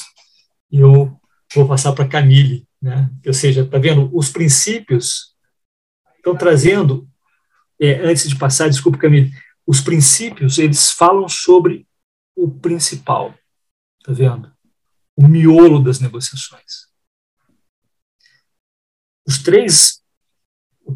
eu 0.72 1.16
vou 1.54 1.68
passar 1.68 1.94
para 1.94 2.08
Camille, 2.08 2.66
né? 2.82 3.12
Ou 3.28 3.34
seja, 3.34 3.64
tá 3.64 3.78
vendo? 3.78 4.10
Os 4.12 4.28
princípios 4.28 5.36
estão 6.18 6.36
trazendo, 6.36 7.08
é, 7.80 8.02
antes 8.04 8.28
de 8.28 8.36
passar, 8.36 8.70
desculpa, 8.70 8.98
Camille, 8.98 9.32
os 9.68 9.82
princípios 9.82 10.58
eles 10.58 10.90
falam 10.90 11.30
sobre 11.30 11.86
o 12.44 12.50
principal, 12.50 13.34
tá 14.04 14.12
vendo? 14.12 14.52
O 15.16 15.28
miolo 15.28 15.84
das 15.84 16.00
negociações. 16.00 16.88
Os 19.28 19.38
três, 19.44 20.02
o, 20.84 20.94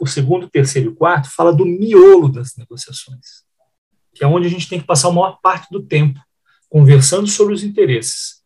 o 0.00 0.06
segundo, 0.06 0.46
o 0.46 0.50
terceiro 0.50 0.90
e 0.90 0.92
o 0.92 0.96
quarto, 0.96 1.30
fala 1.30 1.52
do 1.52 1.64
miolo 1.64 2.28
das 2.28 2.56
negociações, 2.56 3.44
que 4.14 4.22
é 4.24 4.26
onde 4.26 4.46
a 4.46 4.50
gente 4.50 4.68
tem 4.68 4.80
que 4.80 4.86
passar 4.86 5.08
a 5.08 5.12
maior 5.12 5.38
parte 5.40 5.68
do 5.70 5.82
tempo 5.82 6.20
conversando 6.68 7.26
sobre 7.26 7.54
os 7.54 7.62
interesses 7.62 8.42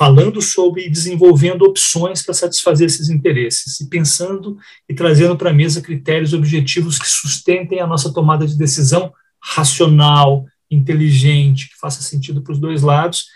falando 0.00 0.40
sobre 0.40 0.86
e 0.86 0.90
desenvolvendo 0.90 1.60
opções 1.62 2.22
para 2.22 2.32
satisfazer 2.32 2.86
esses 2.86 3.10
interesses, 3.10 3.78
e 3.80 3.86
pensando 3.86 4.56
e 4.88 4.94
trazendo 4.94 5.36
para 5.36 5.50
a 5.50 5.52
mesa 5.52 5.82
critérios 5.82 6.32
objetivos 6.32 6.98
que 6.98 7.06
sustentem 7.06 7.80
a 7.80 7.86
nossa 7.86 8.10
tomada 8.10 8.46
de 8.46 8.56
decisão 8.56 9.12
racional, 9.38 10.46
inteligente, 10.70 11.68
que 11.68 11.76
faça 11.76 12.02
sentido 12.02 12.42
para 12.42 12.52
os 12.52 12.58
dois 12.58 12.82
lados 12.82 13.26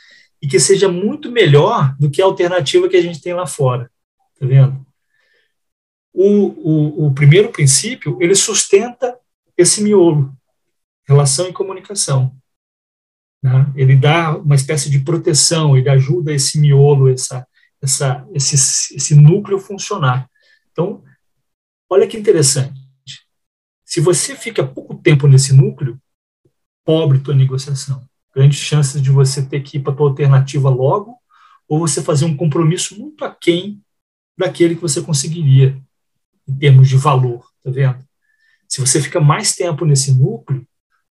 e 0.40 0.46
que 0.46 0.60
seja 0.60 0.88
muito 0.88 1.32
melhor 1.32 1.96
do 1.98 2.10
que 2.10 2.22
a 2.22 2.24
alternativa 2.24 2.88
que 2.88 2.96
a 2.96 3.02
gente 3.02 3.20
tem 3.20 3.34
lá 3.34 3.46
fora. 3.46 3.90
Tá 4.38 4.46
vendo? 4.46 4.84
O, 6.12 6.26
o, 6.26 7.06
o 7.06 7.14
primeiro 7.14 7.50
princípio, 7.50 8.18
ele 8.20 8.34
sustenta 8.34 9.18
esse 9.56 9.82
miolo, 9.82 10.32
relação 11.06 11.48
e 11.48 11.52
comunicação. 11.52 12.36
Né? 13.42 13.72
Ele 13.74 13.96
dá 13.96 14.36
uma 14.36 14.54
espécie 14.54 14.88
de 14.88 15.00
proteção, 15.00 15.76
ele 15.76 15.88
ajuda 15.88 16.32
esse 16.32 16.58
miolo, 16.58 17.10
essa, 17.10 17.46
essa, 17.82 18.26
esse, 18.32 18.96
esse 18.96 19.14
núcleo 19.14 19.58
funcionar. 19.58 20.30
Então, 20.70 21.02
olha 21.90 22.06
que 22.06 22.16
interessante. 22.16 22.80
Se 23.84 24.00
você 24.00 24.34
fica 24.34 24.66
pouco 24.66 24.94
tempo 24.94 25.26
nesse 25.26 25.52
núcleo, 25.52 26.00
pobre 26.84 27.20
tua 27.20 27.34
negociação. 27.34 28.02
Grandes 28.34 28.58
chances 28.58 29.00
de 29.00 29.10
você 29.10 29.44
ter 29.44 29.60
que 29.60 29.78
ir 29.78 29.80
para 29.80 29.94
tua 29.94 30.08
alternativa 30.08 30.68
logo, 30.68 31.16
ou 31.68 31.78
você 31.78 32.02
fazer 32.02 32.24
um 32.24 32.36
compromisso 32.36 32.98
muito 32.98 33.24
aquém 33.24 33.80
daquele 34.36 34.74
que 34.74 34.82
você 34.82 35.00
conseguiria 35.00 35.80
em 36.46 36.56
termos 36.56 36.88
de 36.88 36.96
valor, 36.96 37.46
tá 37.62 37.70
vendo? 37.70 38.04
Se 38.68 38.80
você 38.80 39.00
fica 39.00 39.20
mais 39.20 39.54
tempo 39.54 39.84
nesse 39.84 40.12
núcleo, 40.12 40.66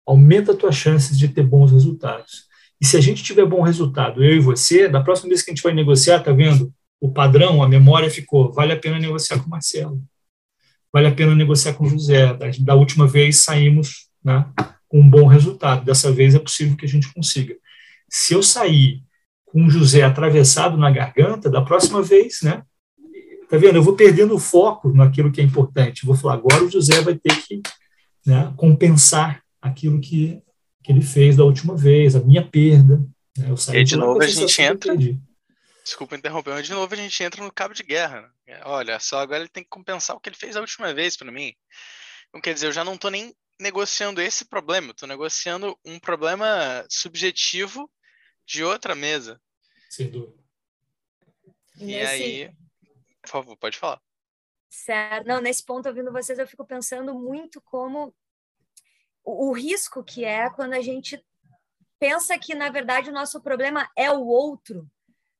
aumenta 0.05 0.51
as 0.51 0.57
tuas 0.57 0.75
chances 0.75 1.17
de 1.17 1.27
ter 1.27 1.43
bons 1.43 1.71
resultados. 1.71 2.45
E 2.79 2.85
se 2.85 2.97
a 2.97 3.01
gente 3.01 3.23
tiver 3.23 3.45
bom 3.45 3.61
resultado, 3.61 4.23
eu 4.23 4.35
e 4.35 4.39
você, 4.39 4.89
da 4.89 5.01
próxima 5.01 5.29
vez 5.29 5.43
que 5.43 5.51
a 5.51 5.53
gente 5.53 5.63
vai 5.63 5.73
negociar, 5.73 6.19
tá 6.21 6.31
vendo? 6.31 6.73
O 6.99 7.11
padrão, 7.11 7.61
a 7.61 7.69
memória 7.69 8.09
ficou, 8.09 8.51
vale 8.51 8.73
a 8.73 8.79
pena 8.79 8.99
negociar 8.99 9.39
com 9.39 9.45
o 9.45 9.49
Marcelo. 9.49 10.01
Vale 10.91 11.07
a 11.07 11.11
pena 11.13 11.35
negociar 11.35 11.73
com 11.73 11.85
o 11.85 11.89
José. 11.89 12.35
Da 12.59 12.75
última 12.75 13.07
vez 13.07 13.37
saímos 13.37 14.07
né, 14.23 14.45
com 14.91 14.99
um 14.99 15.09
bom 15.09 15.25
resultado. 15.25 15.85
Dessa 15.85 16.11
vez 16.11 16.35
é 16.35 16.39
possível 16.39 16.75
que 16.75 16.85
a 16.85 16.89
gente 16.89 17.11
consiga. 17.13 17.55
Se 18.09 18.33
eu 18.33 18.43
sair 18.43 19.01
com 19.45 19.65
o 19.65 19.69
José 19.69 20.03
atravessado 20.03 20.77
na 20.77 20.91
garganta, 20.91 21.49
da 21.49 21.61
próxima 21.61 22.01
vez, 22.01 22.41
né? 22.43 22.61
Tá 23.49 23.57
vendo? 23.57 23.77
Eu 23.77 23.83
vou 23.83 23.95
perdendo 23.95 24.35
o 24.35 24.39
foco 24.39 24.93
naquilo 24.93 25.31
que 25.31 25.39
é 25.39 25.43
importante. 25.43 26.05
Vou 26.05 26.15
falar, 26.15 26.35
agora 26.35 26.63
o 26.63 26.69
José 26.69 27.01
vai 27.01 27.15
ter 27.15 27.35
que 27.41 27.61
né, 28.25 28.53
compensar 28.57 29.41
aquilo 29.61 29.99
que, 29.99 30.41
que 30.83 30.91
ele 30.91 31.01
fez 31.01 31.37
da 31.37 31.43
última 31.43 31.75
vez, 31.75 32.15
a 32.15 32.21
minha 32.21 32.45
perda. 32.45 32.97
Né? 33.37 33.49
Eu 33.49 33.57
saí 33.57 33.79
e 33.79 33.83
de 33.83 33.95
novo 33.95 34.21
a 34.21 34.27
gente 34.27 34.61
entra. 34.61 34.95
Desculpa 35.83 36.15
interromper, 36.15 36.51
mas 36.51 36.67
de 36.67 36.73
novo 36.73 36.93
a 36.93 36.97
gente 36.97 37.23
entra 37.23 37.43
no 37.43 37.51
cabo 37.51 37.73
de 37.73 37.83
guerra. 37.83 38.29
Né? 38.47 38.59
Olha 38.65 38.99
só, 38.99 39.19
agora 39.19 39.39
ele 39.39 39.49
tem 39.49 39.63
que 39.63 39.69
compensar 39.69 40.15
o 40.15 40.19
que 40.19 40.29
ele 40.29 40.37
fez 40.37 40.55
a 40.55 40.61
última 40.61 40.93
vez 40.93 41.17
para 41.17 41.31
mim. 41.31 41.53
Então, 42.29 42.39
quer 42.39 42.53
dizer, 42.53 42.67
eu 42.67 42.71
já 42.71 42.85
não 42.85 42.93
estou 42.93 43.11
nem 43.11 43.33
negociando 43.61 44.19
esse 44.19 44.45
problema, 44.45 44.91
estou 44.91 45.07
negociando 45.07 45.77
um 45.85 45.99
problema 45.99 46.85
subjetivo 46.89 47.89
de 48.45 48.63
outra 48.63 48.95
mesa. 48.95 49.39
Sem 49.89 50.09
dúvida. 50.09 50.41
E 51.77 51.85
nesse... 51.85 52.11
aí, 52.11 52.55
por 53.21 53.29
favor, 53.29 53.57
pode 53.57 53.77
falar. 53.77 54.01
Certo. 54.69 55.27
Não, 55.27 55.39
nesse 55.39 55.63
ponto, 55.63 55.87
ouvindo 55.87 56.11
vocês, 56.11 56.39
eu 56.39 56.47
fico 56.47 56.65
pensando 56.65 57.13
muito 57.13 57.61
como 57.61 58.15
o, 59.23 59.49
o 59.49 59.51
risco 59.51 60.03
que 60.03 60.25
é 60.25 60.49
quando 60.49 60.73
a 60.73 60.81
gente 60.81 61.23
pensa 61.99 62.37
que, 62.39 62.55
na 62.55 62.69
verdade, 62.69 63.09
o 63.09 63.13
nosso 63.13 63.41
problema 63.41 63.89
é 63.95 64.09
o 64.11 64.25
outro. 64.25 64.89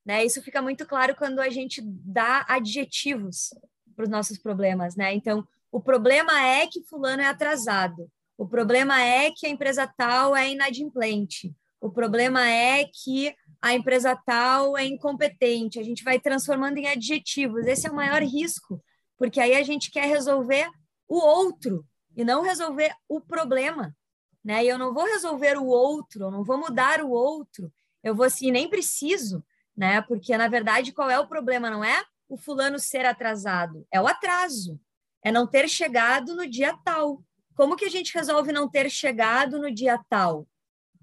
Né? 0.06 0.24
Isso 0.24 0.44
fica 0.44 0.62
muito 0.62 0.86
claro 0.86 1.16
quando 1.16 1.40
a 1.40 1.50
gente 1.50 1.82
dá 1.84 2.46
adjetivos 2.48 3.54
para 3.96 4.04
os 4.04 4.10
nossos 4.10 4.38
problemas. 4.38 4.96
Né? 4.96 5.14
Então, 5.14 5.48
o 5.72 5.80
problema 5.80 6.42
é 6.42 6.68
que 6.68 6.84
fulano 6.84 7.22
é 7.22 7.28
atrasado. 7.28 8.10
O 8.38 8.48
problema 8.48 9.02
é 9.02 9.32
que 9.32 9.46
a 9.46 9.50
empresa 9.50 9.88
tal 9.98 10.36
é 10.36 10.50
inadimplente. 10.50 11.54
O 11.80 11.90
problema 11.90 12.48
é 12.48 12.86
que 12.86 13.36
a 13.62 13.74
empresa 13.74 14.16
tal 14.26 14.78
é 14.78 14.86
incompetente. 14.86 15.80
A 15.80 15.84
gente 15.84 16.04
vai 16.04 16.20
transformando 16.20 16.78
em 16.78 16.88
adjetivos. 16.88 17.66
Esse 17.66 17.88
é 17.88 17.92
o 17.92 17.96
maior 17.96 18.22
risco, 18.22 18.84
porque 19.18 19.40
aí 19.40 19.54
a 19.56 19.64
gente 19.64 19.92
quer 19.92 20.08
resolver 20.08 20.70
o 21.08 21.18
outro 21.18 21.86
e 22.16 22.24
não 22.24 22.42
resolver 22.42 22.94
o 23.08 23.22
problema 23.22 23.96
né? 24.44 24.64
E 24.66 24.68
eu 24.68 24.78
não 24.78 24.94
vou 24.94 25.06
resolver 25.06 25.58
o 25.58 25.66
outro, 25.66 26.26
eu 26.26 26.32
não 26.32 26.44
vou 26.44 26.58
mudar 26.58 27.02
o 27.02 27.12
outro, 27.12 27.72
eu 28.04 28.16
vou 28.16 28.26
assim, 28.26 28.52
nem 28.52 28.70
preciso, 28.70 29.44
né? 29.76 30.02
Porque 30.02 30.36
na 30.38 30.48
verdade 30.48 30.92
qual 30.92 31.10
é 31.10 31.20
o 31.20 31.28
problema? 31.28 31.70
Não 31.70 31.84
é 31.84 32.04
o 32.28 32.38
fulano 32.38 32.80
ser 32.80 33.06
atrasado, 33.06 33.86
é 33.92 34.02
o 34.02 34.08
atraso, 34.08 34.80
é 35.24 35.32
não 35.32 35.48
ter 35.48 35.70
chegado 35.70 36.36
no 36.36 36.48
dia 36.48 36.76
tal. 36.84 37.24
Como 37.56 37.76
que 37.76 37.86
a 37.86 37.90
gente 37.90 38.14
resolve 38.14 38.52
não 38.52 38.70
ter 38.70 38.90
chegado 38.90 39.60
no 39.60 39.74
dia 39.74 40.00
tal? 40.10 40.48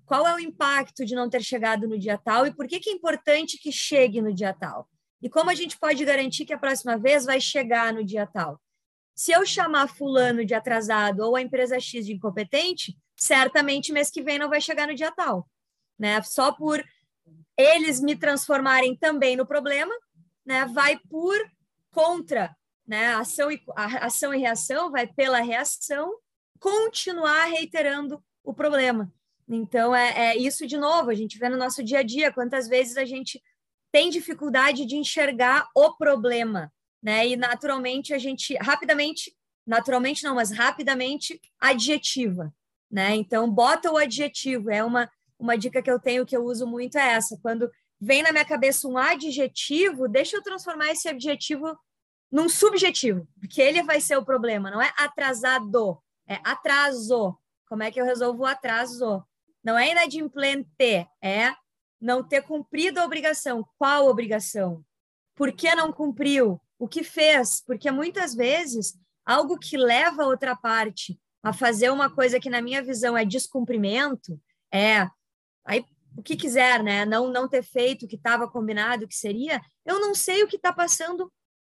Qual 0.04 0.26
é 0.26 0.34
o 0.34 0.40
impacto 0.40 1.04
de 1.04 1.14
não 1.14 1.28
ter 1.28 1.42
chegado 1.42 1.86
no 1.86 1.98
dia 1.98 2.16
tal 2.16 2.46
e 2.46 2.54
por 2.54 2.66
que, 2.66 2.80
que 2.80 2.90
é 2.90 2.92
importante 2.94 3.58
que 3.58 3.70
chegue 3.70 4.22
no 4.22 4.32
dia 4.32 4.54
tal? 4.54 4.88
E 5.20 5.28
como 5.28 5.50
a 5.50 5.54
gente 5.54 5.78
pode 5.78 6.04
garantir 6.04 6.44
que 6.44 6.52
a 6.52 6.58
próxima 6.58 6.96
vez 6.96 7.24
vai 7.24 7.40
chegar 7.40 7.92
no 7.92 8.04
dia 8.04 8.26
tal? 8.26 8.60
Se 9.14 9.32
eu 9.32 9.44
chamar 9.44 9.88
fulano 9.88 10.44
de 10.44 10.54
atrasado 10.54 11.20
ou 11.20 11.36
a 11.36 11.42
empresa 11.42 11.78
X 11.78 12.06
de 12.06 12.14
incompetente, 12.14 12.96
certamente 13.16 13.92
mês 13.92 14.10
que 14.10 14.22
vem 14.22 14.38
não 14.38 14.48
vai 14.48 14.60
chegar 14.60 14.86
no 14.86 14.94
dia 14.94 15.10
tal, 15.10 15.46
né? 15.98 16.22
Só 16.22 16.52
por 16.52 16.82
eles 17.56 18.00
me 18.00 18.16
transformarem 18.16 18.96
também 18.96 19.36
no 19.36 19.44
problema, 19.44 19.92
né? 20.46 20.64
Vai 20.66 20.98
por 21.10 21.36
contra, 21.90 22.56
né? 22.88 23.08
Ação 23.08 23.52
e 23.52 23.62
ação 23.76 24.32
e 24.32 24.38
reação 24.38 24.90
vai 24.90 25.06
pela 25.06 25.40
reação 25.40 26.10
continuar 26.58 27.44
reiterando 27.44 28.24
o 28.42 28.54
problema. 28.54 29.12
Então 29.46 29.94
é, 29.94 30.30
é 30.30 30.36
isso 30.36 30.66
de 30.66 30.78
novo. 30.78 31.10
A 31.10 31.14
gente 31.14 31.38
vê 31.38 31.50
no 31.50 31.58
nosso 31.58 31.84
dia 31.84 31.98
a 31.98 32.02
dia 32.02 32.32
quantas 32.32 32.66
vezes 32.66 32.96
a 32.96 33.04
gente 33.04 33.42
tem 33.92 34.08
dificuldade 34.08 34.86
de 34.86 34.96
enxergar 34.96 35.68
o 35.76 35.96
problema, 35.96 36.72
né? 37.02 37.28
E 37.28 37.36
naturalmente 37.36 38.14
a 38.14 38.18
gente 38.18 38.54
rapidamente, 38.56 39.34
naturalmente 39.66 40.24
não, 40.24 40.34
mas 40.34 40.50
rapidamente 40.50 41.40
adjetiva, 41.60 42.52
né? 42.90 43.14
Então, 43.14 43.50
bota 43.50 43.90
o 43.90 43.96
adjetivo. 43.96 44.70
É 44.70 44.82
uma, 44.82 45.10
uma 45.38 45.56
dica 45.56 45.82
que 45.82 45.90
eu 45.90 46.00
tenho 46.00 46.26
que 46.26 46.36
eu 46.36 46.44
uso 46.44 46.66
muito 46.66 46.98
é 46.98 47.12
essa. 47.12 47.38
Quando 47.42 47.70
vem 48.00 48.22
na 48.22 48.32
minha 48.32 48.44
cabeça 48.44 48.88
um 48.88 48.98
adjetivo, 48.98 50.08
deixa 50.08 50.36
eu 50.36 50.42
transformar 50.42 50.90
esse 50.90 51.08
adjetivo 51.08 51.78
num 52.30 52.48
subjetivo, 52.48 53.26
porque 53.40 53.60
ele 53.60 53.82
vai 53.82 54.00
ser 54.00 54.16
o 54.16 54.24
problema. 54.24 54.70
Não 54.70 54.82
é 54.82 54.92
atrasado, 54.96 55.98
é 56.26 56.38
atraso. 56.44 57.36
Como 57.66 57.82
é 57.82 57.90
que 57.90 58.00
eu 58.00 58.04
resolvo 58.04 58.42
o 58.42 58.46
atraso? 58.46 59.24
Não 59.62 59.76
é 59.76 59.90
inadimplente, 59.90 61.06
é 61.22 61.54
não 62.00 62.22
ter 62.22 62.42
cumprido 62.42 63.00
a 63.00 63.04
obrigação. 63.04 63.66
Qual 63.76 64.06
obrigação? 64.06 64.84
Por 65.34 65.52
que 65.52 65.74
não 65.74 65.92
cumpriu? 65.92 66.60
O 66.78 66.86
que 66.86 67.02
fez? 67.02 67.60
Porque 67.60 67.90
muitas 67.90 68.34
vezes 68.34 68.98
algo 69.24 69.58
que 69.58 69.76
leva 69.76 70.22
a 70.22 70.26
outra 70.26 70.56
parte 70.56 71.20
a 71.42 71.52
fazer 71.52 71.90
uma 71.90 72.10
coisa 72.10 72.40
que 72.40 72.50
na 72.50 72.60
minha 72.62 72.82
visão 72.82 73.16
é 73.16 73.24
descumprimento, 73.24 74.40
é 74.72 75.08
aí 75.64 75.84
o 76.16 76.22
que 76.22 76.36
quiser, 76.36 76.82
né? 76.82 77.04
Não 77.04 77.30
não 77.30 77.48
ter 77.48 77.62
feito 77.62 78.04
o 78.04 78.08
que 78.08 78.16
estava 78.16 78.48
combinado, 78.48 79.04
o 79.04 79.08
que 79.08 79.14
seria, 79.14 79.60
eu 79.84 80.00
não 80.00 80.14
sei 80.14 80.42
o 80.42 80.48
que 80.48 80.56
está 80.56 80.72
passando 80.72 81.30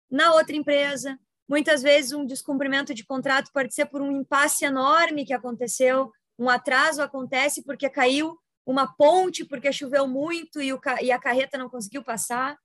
na 0.10 0.34
outra 0.34 0.56
empresa. 0.56 1.18
Muitas 1.48 1.82
vezes 1.84 2.12
um 2.12 2.26
descumprimento 2.26 2.94
de 2.94 3.06
contrato 3.06 3.52
pode 3.54 3.74
ser 3.74 3.86
por 3.86 4.02
um 4.02 4.12
impasse 4.12 4.66
enorme 4.66 5.26
que 5.26 5.34
aconteceu, 5.34 6.12
um 6.38 6.50
atraso 6.50 7.02
acontece 7.02 7.64
porque 7.64 7.90
caiu 7.90 8.38
uma 8.66 8.88
ponte 8.96 9.46
porque 9.46 9.72
choveu 9.72 10.08
muito 10.08 10.62
e, 10.62 10.74
o, 10.74 10.80
e 11.02 11.12
a 11.12 11.20
carreta 11.20 11.58
não 11.58 11.70
conseguiu 11.70 12.04
passar, 12.04 12.58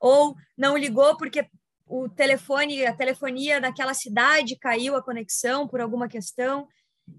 ou 0.00 0.34
não 0.56 0.76
ligou 0.76 1.16
porque 1.16 1.48
o 1.86 2.08
telefone, 2.08 2.84
a 2.84 2.94
telefonia 2.94 3.60
daquela 3.60 3.94
cidade 3.94 4.56
caiu 4.56 4.96
a 4.96 5.02
conexão 5.02 5.68
por 5.68 5.80
alguma 5.80 6.08
questão. 6.08 6.66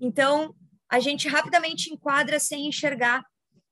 Então, 0.02 0.54
a 0.90 1.00
gente 1.00 1.28
rapidamente 1.28 1.92
enquadra 1.92 2.38
sem 2.38 2.68
enxergar, 2.68 3.24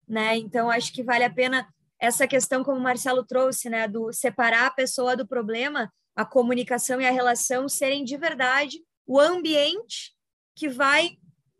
né? 0.07 0.37
Então, 0.37 0.69
acho 0.69 0.93
que 0.93 1.03
vale 1.03 1.25
a 1.25 1.33
pena 1.33 1.67
essa 1.99 2.27
questão, 2.27 2.63
como 2.63 2.77
o 2.77 2.83
Marcelo 2.83 3.25
trouxe, 3.25 3.69
né, 3.69 3.87
do 3.87 4.11
separar 4.11 4.67
a 4.67 4.71
pessoa 4.71 5.15
do 5.15 5.27
problema, 5.27 5.91
a 6.15 6.25
comunicação 6.25 6.99
e 6.99 7.05
a 7.05 7.11
relação 7.11 7.67
serem 7.67 8.03
de 8.03 8.17
verdade 8.17 8.79
o 9.07 9.19
ambiente 9.19 10.13
que 10.55 10.67
vai 10.67 11.17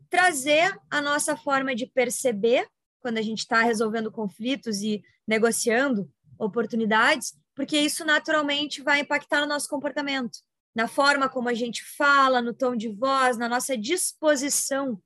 trazer 0.08 0.76
a 0.90 1.00
nossa 1.00 1.36
forma 1.36 1.74
de 1.74 1.86
perceber 1.86 2.66
quando 3.00 3.18
a 3.18 3.22
gente 3.22 3.40
está 3.40 3.62
resolvendo 3.62 4.10
conflitos 4.10 4.80
e 4.82 5.02
negociando 5.26 6.10
oportunidades 6.38 7.34
porque 7.56 7.80
isso 7.80 8.04
naturalmente 8.04 8.82
vai 8.82 9.00
impactar 9.00 9.40
no 9.40 9.46
nosso 9.46 9.66
comportamento, 9.66 10.38
na 10.74 10.86
forma 10.86 11.26
como 11.26 11.48
a 11.48 11.54
gente 11.54 11.82
fala, 11.96 12.42
no 12.42 12.52
tom 12.52 12.76
de 12.76 12.90
voz, 12.90 13.38
na 13.38 13.48
nossa 13.48 13.76
disposição, 13.78 15.02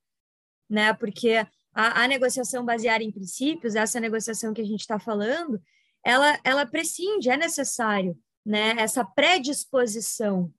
né? 0.68 0.92
Porque 0.92 1.46
a, 1.72 2.04
a 2.04 2.08
negociação 2.08 2.64
baseada 2.64 3.04
em 3.04 3.10
princípios, 3.10 3.74
essa 3.74 4.00
negociação 4.00 4.52
que 4.52 4.60
a 4.60 4.66
gente 4.66 4.80
está 4.80 4.98
falando, 4.98 5.60
ela, 6.04 6.38
ela 6.44 6.66
prescinde, 6.66 7.30
é 7.30 7.36
necessário, 7.36 8.18
né? 8.44 8.74
Essa 8.78 9.04
predisposição 9.04 10.52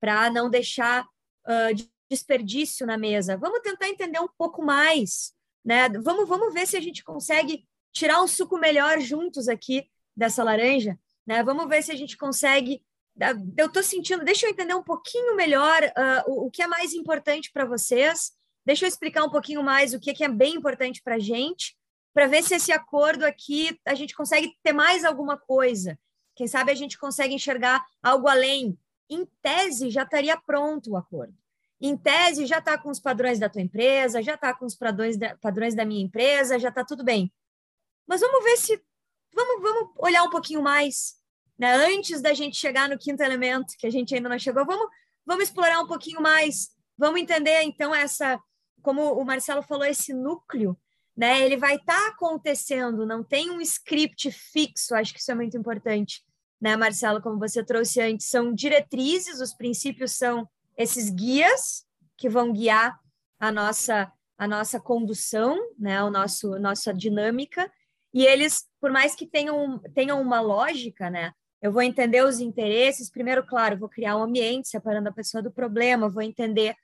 para 0.00 0.30
não 0.30 0.50
deixar 0.50 1.04
uh, 1.04 1.88
desperdício 2.10 2.86
na 2.86 2.98
mesa. 2.98 3.36
Vamos 3.36 3.60
tentar 3.60 3.88
entender 3.88 4.18
um 4.18 4.28
pouco 4.36 4.62
mais, 4.62 5.32
né? 5.64 5.88
Vamos, 5.88 6.28
vamos 6.28 6.52
ver 6.52 6.66
se 6.66 6.76
a 6.76 6.80
gente 6.80 7.04
consegue 7.04 7.66
tirar 7.92 8.22
um 8.22 8.26
suco 8.26 8.58
melhor 8.58 9.00
juntos 9.00 9.48
aqui 9.48 9.86
dessa 10.16 10.42
laranja, 10.42 10.98
né? 11.26 11.42
Vamos 11.42 11.68
ver 11.68 11.82
se 11.82 11.92
a 11.92 11.96
gente 11.96 12.16
consegue. 12.16 12.84
Eu 13.56 13.66
estou 13.66 13.82
sentindo, 13.82 14.24
deixa 14.24 14.46
eu 14.46 14.50
entender 14.50 14.74
um 14.74 14.82
pouquinho 14.82 15.36
melhor 15.36 15.82
uh, 15.84 16.30
o, 16.30 16.46
o, 16.46 16.50
que 16.50 16.62
é 16.62 16.66
mais 16.66 16.92
importante 16.94 17.50
para 17.52 17.64
vocês. 17.64 18.32
Deixa 18.64 18.84
eu 18.84 18.88
explicar 18.88 19.24
um 19.24 19.30
pouquinho 19.30 19.62
mais 19.62 19.92
o 19.92 20.00
que, 20.00 20.14
que 20.14 20.24
é 20.24 20.28
bem 20.28 20.54
importante 20.54 21.02
para 21.02 21.16
a 21.16 21.18
gente, 21.18 21.76
para 22.14 22.26
ver 22.26 22.42
se 22.42 22.54
esse 22.54 22.72
acordo 22.72 23.24
aqui 23.24 23.78
a 23.84 23.94
gente 23.94 24.14
consegue 24.14 24.56
ter 24.62 24.72
mais 24.72 25.04
alguma 25.04 25.36
coisa. 25.36 25.98
Quem 26.34 26.46
sabe 26.46 26.70
a 26.70 26.74
gente 26.74 26.98
consegue 26.98 27.34
enxergar 27.34 27.84
algo 28.02 28.28
além. 28.28 28.78
Em 29.08 29.26
tese, 29.42 29.90
já 29.90 30.02
estaria 30.02 30.36
pronto 30.36 30.90
o 30.90 30.96
acordo. 30.96 31.34
Em 31.80 31.96
tese, 31.96 32.46
já 32.46 32.58
está 32.58 32.78
com 32.78 32.90
os 32.90 33.00
padrões 33.00 33.38
da 33.38 33.48
tua 33.48 33.60
empresa, 33.60 34.22
já 34.22 34.34
está 34.34 34.54
com 34.54 34.64
os 34.64 34.74
padrões 34.74 35.16
da, 35.16 35.36
padrões 35.38 35.74
da 35.74 35.84
minha 35.84 36.04
empresa, 36.04 36.58
já 36.58 36.68
está 36.68 36.84
tudo 36.84 37.02
bem. 37.02 37.32
Mas 38.06 38.20
vamos 38.20 38.44
ver 38.44 38.56
se 38.56 38.80
vamos, 39.34 39.62
vamos 39.62 39.90
olhar 39.98 40.22
um 40.22 40.30
pouquinho 40.30 40.62
mais, 40.62 41.16
né? 41.58 41.74
Antes 41.74 42.20
da 42.20 42.32
gente 42.32 42.56
chegar 42.56 42.88
no 42.88 42.98
quinto 42.98 43.22
elemento, 43.22 43.74
que 43.78 43.86
a 43.86 43.90
gente 43.90 44.14
ainda 44.14 44.28
não 44.28 44.38
chegou, 44.38 44.64
vamos, 44.64 44.88
vamos 45.26 45.44
explorar 45.44 45.80
um 45.80 45.86
pouquinho 45.86 46.20
mais, 46.20 46.70
vamos 46.96 47.20
entender 47.20 47.62
então 47.62 47.94
essa, 47.94 48.38
como 48.80 49.12
o 49.12 49.24
Marcelo 49.24 49.62
falou, 49.62 49.84
esse 49.84 50.12
núcleo, 50.12 50.76
né? 51.16 51.42
Ele 51.44 51.56
vai 51.56 51.76
estar 51.76 51.94
tá 51.94 52.08
acontecendo, 52.08 53.06
não 53.06 53.22
tem 53.22 53.50
um 53.50 53.60
script 53.60 54.30
fixo, 54.30 54.94
acho 54.94 55.12
que 55.12 55.20
isso 55.20 55.30
é 55.30 55.34
muito 55.34 55.56
importante, 55.56 56.22
né, 56.62 56.76
Marcelo, 56.76 57.20
como 57.20 57.40
você 57.40 57.64
trouxe 57.64 58.00
antes, 58.00 58.28
são 58.28 58.54
diretrizes, 58.54 59.40
os 59.40 59.52
princípios 59.52 60.12
são 60.12 60.48
esses 60.78 61.10
guias 61.10 61.84
que 62.16 62.28
vão 62.28 62.52
guiar 62.52 62.96
a 63.40 63.50
nossa 63.50 64.12
a 64.38 64.48
nossa 64.48 64.80
condução, 64.80 65.56
né, 65.78 66.02
o 66.02 66.10
nosso 66.10 66.58
nossa 66.60 66.94
dinâmica, 66.94 67.70
e 68.14 68.24
eles, 68.24 68.64
por 68.80 68.92
mais 68.92 69.14
que 69.14 69.26
tenham, 69.26 69.78
tenham 69.94 70.20
uma 70.20 70.40
lógica, 70.40 71.10
né? 71.10 71.32
Eu 71.60 71.72
vou 71.72 71.82
entender 71.82 72.24
os 72.24 72.40
interesses. 72.40 73.10
Primeiro, 73.10 73.44
claro, 73.46 73.78
vou 73.78 73.88
criar 73.88 74.16
um 74.16 74.22
ambiente 74.22 74.68
separando 74.68 75.08
a 75.08 75.12
pessoa 75.12 75.42
do 75.42 75.50
problema, 75.50 76.08
vou 76.08 76.22
entender. 76.22 76.74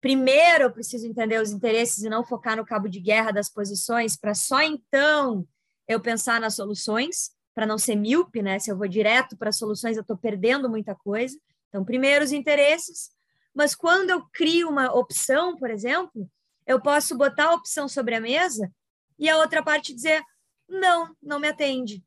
Primeiro, 0.00 0.64
eu 0.64 0.72
preciso 0.72 1.06
entender 1.06 1.40
os 1.40 1.50
interesses 1.50 2.04
e 2.04 2.08
não 2.08 2.24
focar 2.24 2.56
no 2.56 2.64
cabo 2.64 2.88
de 2.88 3.00
guerra 3.00 3.32
das 3.32 3.48
posições, 3.48 4.16
para 4.16 4.34
só 4.34 4.62
então 4.62 5.46
eu 5.88 6.00
pensar 6.00 6.40
nas 6.40 6.54
soluções, 6.54 7.32
para 7.54 7.66
não 7.66 7.78
ser 7.78 7.96
míope, 7.96 8.40
né? 8.40 8.58
Se 8.58 8.70
eu 8.70 8.76
vou 8.76 8.86
direto 8.86 9.36
para 9.36 9.50
soluções, 9.50 9.96
eu 9.96 10.02
estou 10.02 10.16
perdendo 10.16 10.70
muita 10.70 10.94
coisa. 10.94 11.36
Então, 11.68 11.84
primeiro 11.84 12.24
os 12.24 12.30
interesses. 12.30 13.10
Mas 13.52 13.74
quando 13.74 14.10
eu 14.10 14.24
crio 14.32 14.68
uma 14.68 14.94
opção, 14.94 15.56
por 15.56 15.70
exemplo, 15.70 16.30
eu 16.64 16.80
posso 16.80 17.16
botar 17.16 17.46
a 17.46 17.54
opção 17.54 17.88
sobre 17.88 18.14
a 18.14 18.20
mesa 18.20 18.70
e 19.18 19.28
a 19.28 19.36
outra 19.38 19.62
parte 19.62 19.92
dizer: 19.92 20.22
não, 20.68 21.16
não 21.20 21.40
me 21.40 21.48
atende. 21.48 22.04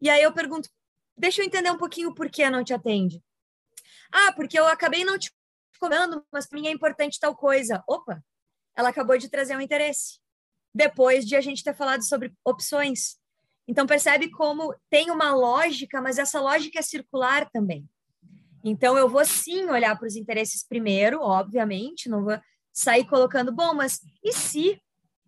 E 0.00 0.08
aí 0.08 0.22
eu 0.22 0.32
pergunto, 0.32 0.70
deixa 1.16 1.42
eu 1.42 1.46
entender 1.46 1.70
um 1.70 1.76
pouquinho 1.76 2.14
por 2.14 2.30
que 2.30 2.48
não 2.48 2.64
te 2.64 2.72
atende. 2.72 3.22
Ah, 4.12 4.32
porque 4.32 4.58
eu 4.58 4.66
acabei 4.66 5.04
não 5.04 5.18
te 5.18 5.30
cobrando, 5.78 6.24
mas 6.32 6.46
para 6.46 6.60
mim 6.60 6.66
é 6.66 6.70
importante 6.70 7.18
tal 7.20 7.34
coisa. 7.34 7.82
Opa, 7.88 8.22
ela 8.76 8.90
acabou 8.90 9.16
de 9.16 9.30
trazer 9.30 9.56
um 9.56 9.60
interesse, 9.60 10.18
depois 10.74 11.24
de 11.24 11.34
a 11.36 11.40
gente 11.40 11.64
ter 11.64 11.74
falado 11.74 12.02
sobre 12.02 12.32
opções. 12.44 13.16
Então, 13.68 13.86
percebe 13.86 14.30
como 14.30 14.74
tem 14.88 15.10
uma 15.10 15.34
lógica, 15.34 16.00
mas 16.00 16.18
essa 16.18 16.40
lógica 16.40 16.78
é 16.78 16.82
circular 16.82 17.50
também. 17.50 17.88
Então, 18.62 18.96
eu 18.96 19.08
vou 19.08 19.24
sim 19.24 19.64
olhar 19.70 19.96
para 19.98 20.06
os 20.06 20.16
interesses 20.16 20.64
primeiro, 20.66 21.20
obviamente, 21.20 22.08
não 22.08 22.24
vou 22.24 22.38
sair 22.72 23.04
colocando, 23.06 23.52
bom, 23.52 23.74
mas 23.74 24.00
e 24.22 24.32
se 24.32 24.80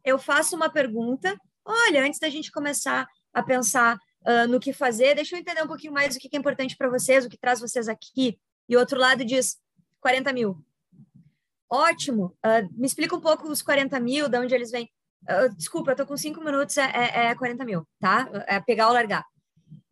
eu 0.05 0.19
faço 0.19 0.55
uma 0.55 0.71
pergunta? 0.71 1.37
Olha, 1.65 2.05
antes 2.05 2.21
da 2.21 2.29
gente 2.29 2.51
começar 2.53 3.07
a 3.33 3.43
pensar 3.43 3.97
uh, 4.27 4.47
no 4.49 4.61
que 4.61 4.73
fazer, 4.73 5.15
deixa 5.15 5.35
eu 5.35 5.41
entender 5.41 5.63
um 5.63 5.67
pouquinho 5.69 5.93
mais 5.93 6.15
o 6.15 6.19
que 6.19 6.29
é 6.33 6.39
importante 6.39 6.77
para 6.77 6.89
vocês, 6.89 7.25
o 7.25 7.29
que 7.29 7.39
traz 7.39 7.61
vocês 7.61 7.89
aqui. 7.89 8.39
E 8.69 8.77
o 8.77 8.81
outro 8.81 8.99
lado 8.99 9.25
diz 9.25 9.57
40 10.01 10.33
mil. 10.33 10.65
Ótimo. 11.71 12.37
Uh, 12.45 12.69
me 12.73 12.87
explica 12.87 13.15
um 13.15 13.21
pouco 13.21 13.49
os 13.49 13.63
40 13.63 13.99
mil, 14.01 14.29
de 14.29 14.39
onde 14.39 14.55
eles 14.55 14.71
vêm. 14.71 14.91
Uh, 15.25 15.55
desculpa, 15.55 15.93
eu 15.93 15.97
tô 15.97 16.07
com 16.07 16.17
cinco 16.17 16.43
minutos, 16.43 16.77
é, 16.79 16.91
é, 16.95 17.27
é 17.27 17.35
40 17.35 17.65
mil, 17.65 17.87
tá? 18.01 18.29
É 18.47 18.61
pegar 18.61 18.89
ou 18.89 18.95
largar. 18.95 19.25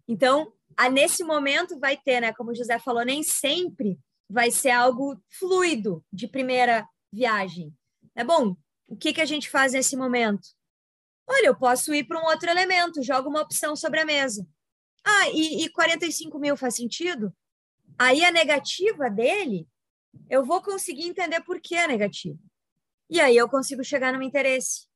Então, 0.08 0.52
a, 0.76 0.88
nesse 0.88 1.24
momento 1.24 1.78
vai 1.78 1.96
ter, 1.96 2.20
né? 2.20 2.32
Como 2.32 2.50
o 2.50 2.54
José 2.54 2.78
falou, 2.78 3.04
nem 3.04 3.22
sempre 3.22 3.98
vai 4.28 4.50
ser 4.50 4.70
algo 4.70 5.20
fluido 5.38 6.04
de 6.12 6.26
primeira 6.26 6.86
viagem. 7.12 7.72
É 8.14 8.24
bom. 8.24 8.56
O 8.88 8.96
que, 8.96 9.12
que 9.12 9.20
a 9.20 9.24
gente 9.24 9.50
faz 9.50 9.72
nesse 9.72 9.96
momento? 9.96 10.48
Olha, 11.28 11.46
eu 11.46 11.56
posso 11.56 11.92
ir 11.92 12.04
para 12.04 12.20
um 12.20 12.26
outro 12.26 12.48
elemento, 12.48 13.02
jogo 13.02 13.28
uma 13.28 13.42
opção 13.42 13.74
sobre 13.74 14.00
a 14.00 14.04
mesa. 14.04 14.46
Ah, 15.04 15.28
e, 15.30 15.64
e 15.64 15.70
45 15.70 16.38
mil 16.38 16.56
faz 16.56 16.76
sentido? 16.76 17.34
Aí 17.98 18.24
a 18.24 18.30
negativa 18.30 19.10
dele, 19.10 19.66
eu 20.28 20.44
vou 20.44 20.62
conseguir 20.62 21.06
entender 21.06 21.40
por 21.42 21.60
que 21.60 21.74
é 21.74 21.86
negativa. 21.86 22.38
E 23.08 23.20
aí 23.20 23.36
eu 23.36 23.48
consigo 23.48 23.84
chegar 23.84 24.12
no 24.12 24.22
interesse. 24.22 24.86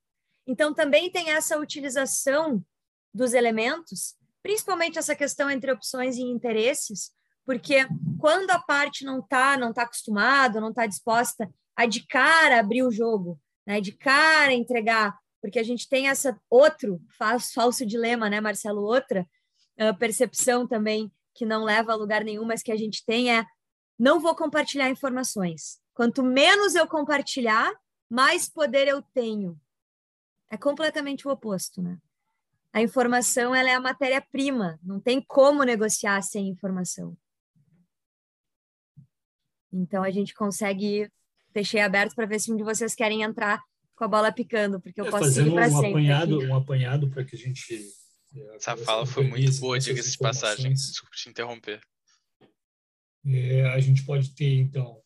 Então 0.46 0.74
também 0.74 1.10
tem 1.10 1.30
essa 1.30 1.58
utilização 1.58 2.64
dos 3.14 3.34
elementos 3.34 4.16
principalmente 4.42 4.98
essa 4.98 5.14
questão 5.14 5.50
entre 5.50 5.72
opções 5.72 6.16
e 6.16 6.22
interesses, 6.22 7.12
porque 7.44 7.86
quando 8.18 8.50
a 8.50 8.58
parte 8.58 9.04
não 9.04 9.20
está 9.20 9.56
não 9.56 9.72
tá 9.72 9.82
acostumada, 9.82 10.60
não 10.60 10.70
está 10.70 10.86
disposta 10.86 11.50
a 11.76 11.86
de 11.86 12.06
cara 12.06 12.60
abrir 12.60 12.82
o 12.82 12.90
jogo, 12.90 13.40
né, 13.66 13.80
de 13.80 13.92
cara 13.92 14.52
entregar, 14.52 15.16
porque 15.40 15.58
a 15.58 15.62
gente 15.62 15.88
tem 15.88 16.08
essa 16.08 16.38
outro 16.48 17.00
falso 17.54 17.86
dilema, 17.86 18.28
né, 18.28 18.40
Marcelo, 18.40 18.82
outra 18.82 19.26
uh, 19.78 19.96
percepção 19.98 20.66
também 20.66 21.10
que 21.34 21.46
não 21.46 21.64
leva 21.64 21.92
a 21.92 21.96
lugar 21.96 22.24
nenhum, 22.24 22.44
mas 22.44 22.62
que 22.62 22.72
a 22.72 22.76
gente 22.76 23.04
tem 23.04 23.34
é 23.34 23.44
não 24.00 24.18
vou 24.18 24.34
compartilhar 24.34 24.90
informações. 24.90 25.78
Quanto 25.94 26.22
menos 26.22 26.74
eu 26.74 26.88
compartilhar, 26.88 27.70
mais 28.08 28.48
poder 28.48 28.88
eu 28.88 29.02
tenho. 29.02 29.60
É 30.50 30.56
completamente 30.56 31.28
o 31.28 31.30
oposto, 31.30 31.80
né? 31.80 31.98
a 32.72 32.80
informação 32.80 33.54
ela 33.54 33.68
é 33.68 33.74
a 33.74 33.80
matéria-prima, 33.80 34.78
não 34.82 35.00
tem 35.00 35.20
como 35.20 35.62
negociar 35.64 36.22
sem 36.22 36.48
informação. 36.48 37.16
Então 39.72 40.02
a 40.02 40.10
gente 40.10 40.34
consegue 40.34 41.10
deixei 41.52 41.80
aberto 41.80 42.14
para 42.14 42.26
ver 42.26 42.38
se 42.38 42.52
um 42.52 42.56
de 42.56 42.62
vocês 42.62 42.94
querem 42.94 43.22
entrar 43.22 43.60
com 43.96 44.04
a 44.04 44.08
bola 44.08 44.32
picando, 44.32 44.80
porque 44.80 45.00
eu 45.00 45.06
é, 45.06 45.10
posso 45.10 45.34
para 45.34 45.66
um 45.66 45.70
sempre. 45.70 45.90
Apanhado, 45.90 46.36
aqui. 46.36 46.46
um 46.46 46.56
apanhado 46.56 47.10
para 47.10 47.24
que 47.24 47.34
a 47.34 47.38
gente. 47.38 47.92
É, 48.34 48.56
Essa 48.56 48.76
fala 48.76 49.04
foi 49.04 49.26
muito 49.26 49.58
boa, 49.58 49.78
diga-se 49.78 50.12
de 50.12 50.18
passagem. 50.18 50.72
Desculpa 50.72 51.16
te 51.16 51.28
interromper. 51.28 51.80
É, 53.24 53.66
a 53.70 53.80
gente 53.80 54.04
pode 54.04 54.34
ter, 54.34 54.54
então, 54.54 54.98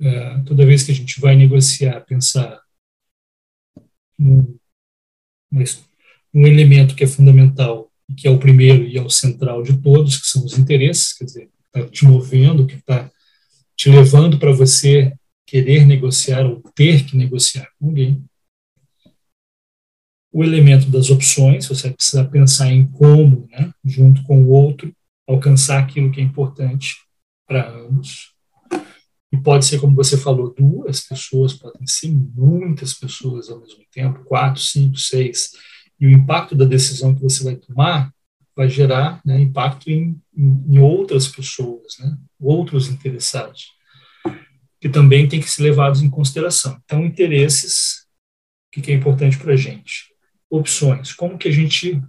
é, 0.00 0.38
toda 0.40 0.66
vez 0.66 0.82
que 0.82 0.92
a 0.92 0.94
gente 0.94 1.20
vai 1.20 1.36
negociar, 1.36 2.00
pensar 2.02 2.60
num, 4.18 4.58
um 6.34 6.46
elemento 6.46 6.94
que 6.94 7.04
é 7.04 7.06
fundamental, 7.06 7.90
que 8.16 8.26
é 8.26 8.30
o 8.30 8.38
primeiro 8.38 8.84
e 8.84 8.96
é 8.96 9.02
o 9.02 9.10
central 9.10 9.62
de 9.62 9.80
todos, 9.80 10.20
que 10.20 10.26
são 10.26 10.44
os 10.44 10.58
interesses, 10.58 11.12
quer 11.12 11.24
dizer, 11.24 11.50
está 11.66 11.88
te 11.88 12.04
movendo, 12.04 12.66
que 12.66 12.74
está 12.74 13.10
te 13.76 13.90
levando 13.90 14.38
para 14.38 14.52
você 14.52 15.12
querer 15.46 15.86
negociar 15.86 16.44
ou 16.44 16.62
ter 16.74 17.04
que 17.04 17.16
negociar 17.16 17.68
com 17.78 17.88
alguém. 17.88 18.24
O 20.32 20.44
elemento 20.44 20.90
das 20.90 21.08
opções, 21.10 21.66
você 21.66 21.90
precisa 21.90 22.24
pensar 22.24 22.70
em 22.70 22.86
como, 22.90 23.46
né, 23.50 23.72
junto 23.84 24.22
com 24.24 24.42
o 24.42 24.48
outro, 24.48 24.94
alcançar 25.26 25.82
aquilo 25.82 26.10
que 26.10 26.20
é 26.20 26.24
importante 26.24 27.05
para 27.46 27.70
ambos. 27.70 28.34
E 29.32 29.36
pode 29.36 29.66
ser, 29.66 29.80
como 29.80 29.94
você 29.94 30.16
falou, 30.16 30.54
duas 30.54 31.00
pessoas, 31.00 31.52
podem 31.52 31.86
ser 31.86 32.10
muitas 32.10 32.94
pessoas 32.94 33.50
ao 33.50 33.60
mesmo 33.60 33.84
tempo, 33.92 34.24
quatro, 34.24 34.60
cinco, 34.62 34.96
seis 34.96 35.50
e 35.98 36.06
o 36.06 36.10
impacto 36.10 36.54
da 36.54 36.64
decisão 36.64 37.14
que 37.14 37.22
você 37.22 37.42
vai 37.42 37.56
tomar 37.56 38.12
vai 38.54 38.68
gerar 38.68 39.20
né, 39.24 39.38
impacto 39.40 39.90
em, 39.90 40.18
em, 40.34 40.78
outras 40.78 41.28
pessoas, 41.28 41.98
né, 41.98 42.16
outros 42.40 42.88
interessados, 42.88 43.72
que 44.80 44.88
também 44.88 45.28
têm 45.28 45.40
que 45.40 45.50
ser 45.50 45.62
levados 45.62 46.02
em 46.02 46.08
consideração. 46.08 46.80
Então, 46.84 47.04
interesses, 47.04 48.06
o 48.68 48.80
que 48.80 48.90
é 48.90 48.94
importante 48.94 49.38
para 49.38 49.52
a 49.52 49.56
gente? 49.56 50.14
Opções, 50.48 51.12
como 51.12 51.36
que 51.36 51.48
a 51.48 51.52
gente 51.52 52.00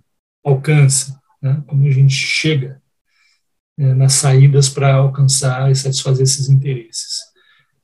alcança, 0.44 1.20
né, 1.42 1.62
como 1.68 1.86
a 1.86 1.92
gente 1.92 2.14
chega 2.14 2.82
né, 3.78 3.94
nas 3.94 4.14
saídas 4.14 4.70
para 4.70 4.96
alcançar 4.96 5.72
e 5.72 5.76
satisfazer 5.76 6.24
esses 6.24 6.50
interesses. 6.50 7.20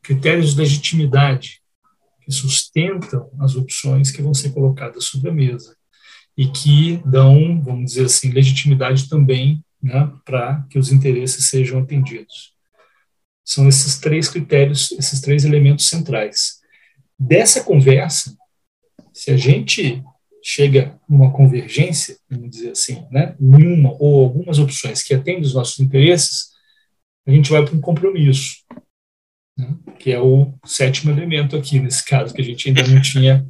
Critérios 0.02 0.52
de 0.52 0.60
legitimidade, 0.60 1.62
que 2.22 2.32
sustentam 2.32 3.30
as 3.40 3.56
opções 3.56 4.10
que 4.10 4.22
vão 4.22 4.34
ser 4.34 4.52
colocadas 4.52 5.06
sobre 5.06 5.30
a 5.30 5.34
mesa 5.34 5.76
e 6.38 6.48
que 6.48 7.02
dão, 7.06 7.62
vamos 7.62 7.92
dizer 7.92 8.06
assim, 8.06 8.32
legitimidade 8.32 9.08
também 9.08 9.64
né, 9.82 10.12
para 10.26 10.66
que 10.70 10.80
os 10.80 10.92
interesses 10.92 11.50
sejam 11.50 11.80
atendidos. 11.80 12.54
São 13.46 13.68
esses 13.68 14.00
três 14.00 14.30
critérios, 14.30 14.92
esses 14.94 15.20
três 15.20 15.44
elementos 15.44 15.90
centrais. 15.90 16.62
Dessa 17.20 17.64
conversa, 17.64 18.36
se 19.14 19.32
a 19.32 19.38
gente 19.38 20.02
chega 20.44 21.00
numa 21.08 21.32
convergência, 21.32 22.18
vamos 22.30 22.50
dizer 22.50 22.72
assim, 22.72 23.06
né, 23.10 23.36
em 23.40 23.66
uma 23.66 23.96
ou 24.00 24.22
algumas 24.24 24.60
opções 24.60 25.02
que 25.02 25.14
atendem 25.14 25.44
os 25.44 25.54
nossos 25.54 25.80
interesses, 25.80 26.50
a 27.26 27.32
gente 27.32 27.50
vai 27.50 27.64
para 27.64 27.76
um 27.76 27.82
compromisso, 27.82 28.58
né, 29.58 29.76
que 29.98 30.12
é 30.12 30.20
o 30.20 30.54
sétimo 30.66 31.12
elemento 31.12 31.56
aqui, 31.56 31.80
nesse 31.80 32.04
caso, 32.04 32.34
que 32.34 32.42
a 32.42 32.46
gente 32.46 32.68
ainda 32.68 32.86
não 32.88 33.02
tinha 33.02 33.46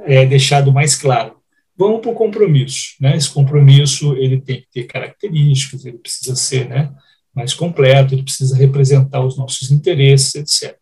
é, 0.00 0.26
deixado 0.26 0.72
mais 0.72 0.96
claro 0.96 1.42
vamos 1.76 2.00
para 2.00 2.10
o 2.10 2.14
compromisso. 2.14 2.94
Né? 3.00 3.16
Esse 3.16 3.30
compromisso 3.30 4.14
ele 4.16 4.40
tem 4.40 4.60
que 4.60 4.68
ter 4.72 4.84
características, 4.84 5.84
ele 5.84 5.98
precisa 5.98 6.36
ser 6.36 6.68
né, 6.68 6.92
mais 7.34 7.54
completo, 7.54 8.14
ele 8.14 8.22
precisa 8.22 8.56
representar 8.56 9.24
os 9.24 9.36
nossos 9.36 9.70
interesses, 9.70 10.34
etc. 10.34 10.76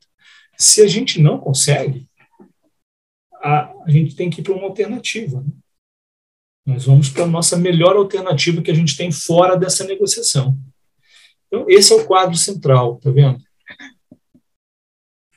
Se 0.56 0.82
a 0.82 0.86
gente 0.86 1.20
não 1.20 1.38
consegue, 1.38 2.06
a, 3.43 3.72
a 3.84 3.91
gente 3.91 4.14
tem 4.14 4.30
que 4.30 4.41
ir 4.41 4.45
para 4.45 4.55
uma 4.55 4.66
alternativa. 4.66 5.41
Né? 5.41 5.53
Nós 6.66 6.84
vamos 6.84 7.09
para 7.09 7.24
a 7.24 7.28
nossa 7.28 7.57
melhor 7.57 7.97
alternativa 7.97 8.62
que 8.62 8.70
a 8.70 8.74
gente 8.74 8.97
tem 8.97 9.11
fora 9.11 9.57
dessa 9.57 9.84
negociação. 9.84 10.59
Então, 11.47 11.64
esse 11.68 11.93
é 11.93 11.97
o 11.97 12.07
quadro 12.07 12.36
central, 12.36 12.97
tá 12.97 13.11
vendo? 13.11 13.38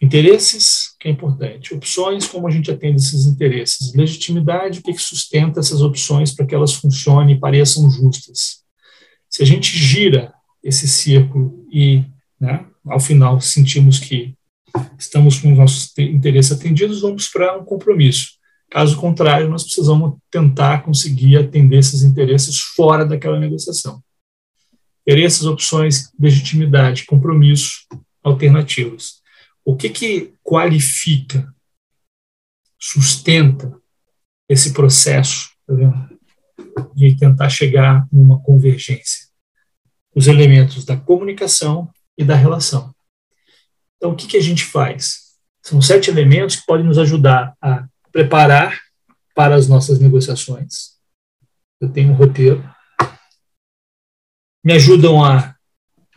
Interesses, 0.02 0.96
que 1.00 1.08
é 1.08 1.12
importante. 1.12 1.74
Opções, 1.74 2.28
como 2.28 2.46
a 2.48 2.52
gente 2.52 2.70
atende 2.70 2.98
esses 2.98 3.26
interesses. 3.26 3.94
Legitimidade, 3.96 4.80
o 4.80 4.84
que, 4.84 4.94
sustenta 4.98 5.62
essas 5.62 5.82
opções 5.82 6.36
para 6.36 6.46
que 6.46 6.54
elas 6.54 6.74
funcionem 6.74 7.36
e 7.36 7.40
pareçam 7.40 7.90
justas. 7.90 8.64
Se 9.30 9.42
a 9.42 9.46
gente 9.46 9.76
gira 9.78 10.34
esse 10.62 10.88
círculo 10.88 11.66
e, 11.72 12.04
né, 12.40 12.66
ao 12.86 13.00
final, 13.00 13.40
sentimos 13.40 13.98
que 13.98 14.36
estamos 14.98 15.40
com 15.40 15.52
os 15.52 15.58
nossos 15.58 15.98
interesses 15.98 16.52
atendidos, 16.52 17.02
vamos 17.02 17.28
para 17.28 17.58
um 17.58 17.64
compromisso. 17.64 18.34
Caso 18.70 18.98
contrário, 18.98 19.50
nós 19.50 19.64
precisamos 19.64 20.18
tentar 20.32 20.84
conseguir 20.84 21.38
atender 21.38 21.78
esses 21.78 22.02
interesses 22.02 22.60
fora 22.60 23.06
daquela 23.06 23.40
negociação. 23.40 24.04
Interesses, 25.02 25.44
opções, 25.44 26.10
legitimidade, 26.20 27.06
compromisso, 27.06 27.86
alternativas. 28.24 29.22
O 29.66 29.76
que, 29.76 29.90
que 29.90 30.34
qualifica, 30.42 31.54
sustenta 32.80 33.78
esse 34.50 34.74
processo 34.74 35.52
tá 35.68 36.10
de 36.96 37.16
tentar 37.16 37.50
chegar 37.50 38.08
numa 38.12 38.40
convergência? 38.42 39.28
Os 40.16 40.28
elementos 40.28 40.84
da 40.86 40.98
comunicação 40.98 41.90
e 42.18 42.24
da 42.24 42.36
relação. 42.36 42.93
Então, 44.04 44.12
o 44.12 44.18
que, 44.18 44.28
que 44.28 44.36
a 44.36 44.42
gente 44.42 44.66
faz? 44.66 45.32
São 45.62 45.82
sete 45.82 46.10
elementos 46.10 46.58
que 46.58 46.66
podem 46.66 46.86
nos 46.86 46.98
ajudar 46.98 47.56
a 47.62 47.88
preparar 48.12 48.78
para 49.34 49.56
as 49.56 49.70
nossas 49.70 49.98
negociações. 49.98 50.98
Eu 51.80 51.88
tenho 51.90 52.12
um 52.12 52.14
roteiro. 52.14 52.62
Me 54.62 54.74
ajudam 54.74 55.24
a 55.24 55.56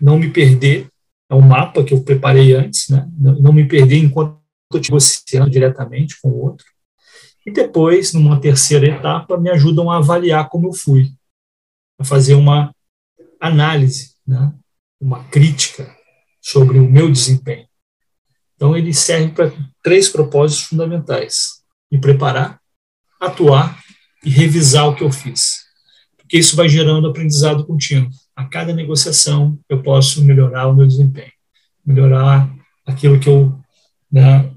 não 0.01 0.18
me 0.18 0.28
perder 0.28 0.89
é 1.30 1.34
um 1.37 1.41
mapa 1.41 1.84
que 1.84 1.95
eu 1.95 2.03
preparei 2.03 2.55
antes, 2.55 2.89
né? 2.89 3.09
não, 3.16 3.53
me 3.53 3.68
perder 3.68 3.99
enquanto 3.99 4.41
estou 4.64 4.80
negociando 4.80 5.49
diretamente 5.49 6.20
com 6.20 6.28
o 6.28 6.43
outro. 6.43 6.66
E 7.47 7.53
depois, 7.53 8.12
numa 8.12 8.41
terceira 8.41 8.89
etapa, 8.89 9.39
me 9.39 9.49
ajudam 9.51 9.93
a 9.93 9.99
avaliar 9.99 10.49
como 10.49 10.66
eu 10.66 10.72
fui, 10.72 11.12
a 12.01 12.05
fazer 12.05 12.34
uma 12.34 12.74
análise, 13.41 14.16
né? 14.26 14.53
uma 15.01 15.22
crítica 15.28 15.97
sobre 16.41 16.80
o 16.80 16.91
meu 16.91 17.09
desempenho. 17.12 17.68
Então, 18.57 18.76
ele 18.76 18.92
serve 18.92 19.32
para 19.32 19.52
três 19.82 20.09
propósitos 20.09 20.64
fundamentais: 20.64 21.62
me 21.92 22.00
preparar, 22.00 22.59
atuar 23.20 23.78
e 24.24 24.30
revisar 24.30 24.88
o 24.88 24.94
que 24.94 25.04
eu 25.04 25.12
fiz. 25.12 25.66
Porque 26.16 26.38
isso 26.38 26.57
vai 26.57 26.68
gerando 26.68 27.07
aprendizado 27.07 27.66
contínuo. 27.66 28.11
A 28.34 28.44
cada 28.44 28.72
negociação, 28.72 29.59
eu 29.68 29.82
posso 29.82 30.24
melhorar 30.24 30.66
o 30.66 30.74
meu 30.74 30.86
desempenho, 30.86 31.32
melhorar 31.84 32.52
aquilo 32.84 33.18
que 33.20 33.28
eu 33.28 33.59
né, 34.11 34.50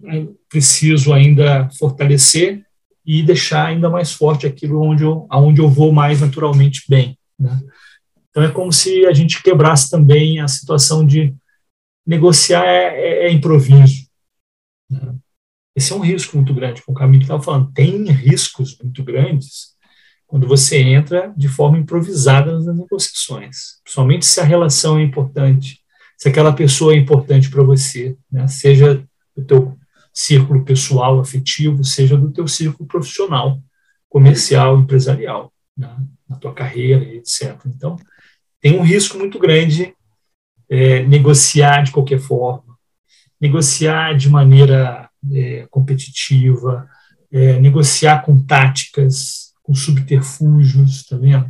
preciso 0.50 1.14
ainda 1.14 1.70
fortalecer 1.78 2.64
e 3.06 3.24
deixar 3.24 3.68
ainda 3.68 3.90
mais 3.90 4.12
forte 4.12 4.46
aquilo 4.46 4.82
onde 4.82 5.04
eu, 5.04 5.26
aonde 5.30 5.62
eu 5.62 5.70
vou 5.70 5.92
mais 5.92 6.22
naturalmente 6.22 6.84
bem. 6.90 7.18
Né? 7.40 7.60
Então 8.30 8.44
é 8.44 8.50
como 8.50 8.72
se 8.72 9.06
a 9.06 9.14
gente 9.14 9.42
quebrasse 9.42 9.90
também 9.90 10.40
a 10.40 10.48
situação 10.48 11.06
de 11.06 11.34
negociar 12.10 12.66
é, 12.66 12.88
é, 12.88 13.28
é 13.28 13.32
improviso. 13.32 14.08
Né? 14.90 15.16
Esse 15.76 15.94
é 15.94 15.96
um 15.96 16.00
risco 16.00 16.36
muito 16.36 16.56
grande, 16.56 16.82
como 16.82 16.98
o 16.98 17.00
Camilo 17.00 17.22
estava 17.22 17.42
falando. 17.42 17.72
Tem 17.72 18.04
riscos 18.10 18.76
muito 18.82 19.04
grandes 19.04 19.78
quando 20.26 20.48
você 20.48 20.80
entra 20.80 21.32
de 21.38 21.48
forma 21.48 21.78
improvisada 21.78 22.52
nas 22.52 22.66
negociações, 22.66 23.80
principalmente 23.84 24.26
se 24.26 24.40
a 24.40 24.44
relação 24.44 24.98
é 24.98 25.04
importante, 25.04 25.80
se 26.18 26.28
aquela 26.28 26.52
pessoa 26.52 26.94
é 26.94 26.98
importante 26.98 27.50
para 27.50 27.64
você, 27.64 28.18
né? 28.32 28.48
seja 28.48 29.04
do 29.36 29.46
teu 29.46 29.78
círculo 30.12 30.66
pessoal, 30.66 31.20
afetivo, 31.20 31.84
seja 31.84 32.18
do 32.18 32.32
teu 32.32 32.48
círculo 32.48 32.88
profissional, 32.88 33.62
comercial, 34.10 34.80
empresarial, 34.80 35.54
né? 35.78 35.96
na 36.28 36.38
tua 36.38 36.54
carreira, 36.54 37.04
etc. 37.04 37.56
Então, 37.68 37.96
tem 38.60 38.78
um 38.78 38.84
risco 38.84 39.18
muito 39.18 39.40
grande 39.40 39.96
é, 40.70 41.04
negociar 41.04 41.84
de 41.84 41.92
qualquer 41.92 42.20
forma, 42.20 42.78
negociar 43.42 44.16
de 44.16 44.30
maneira 44.30 45.10
é, 45.34 45.68
competitiva, 45.70 46.88
é, 47.32 47.60
negociar 47.60 48.24
com 48.24 48.44
táticas, 48.46 49.54
com 49.64 49.74
subterfúgios, 49.74 51.06
tá 51.06 51.18
vendo? 51.18 51.50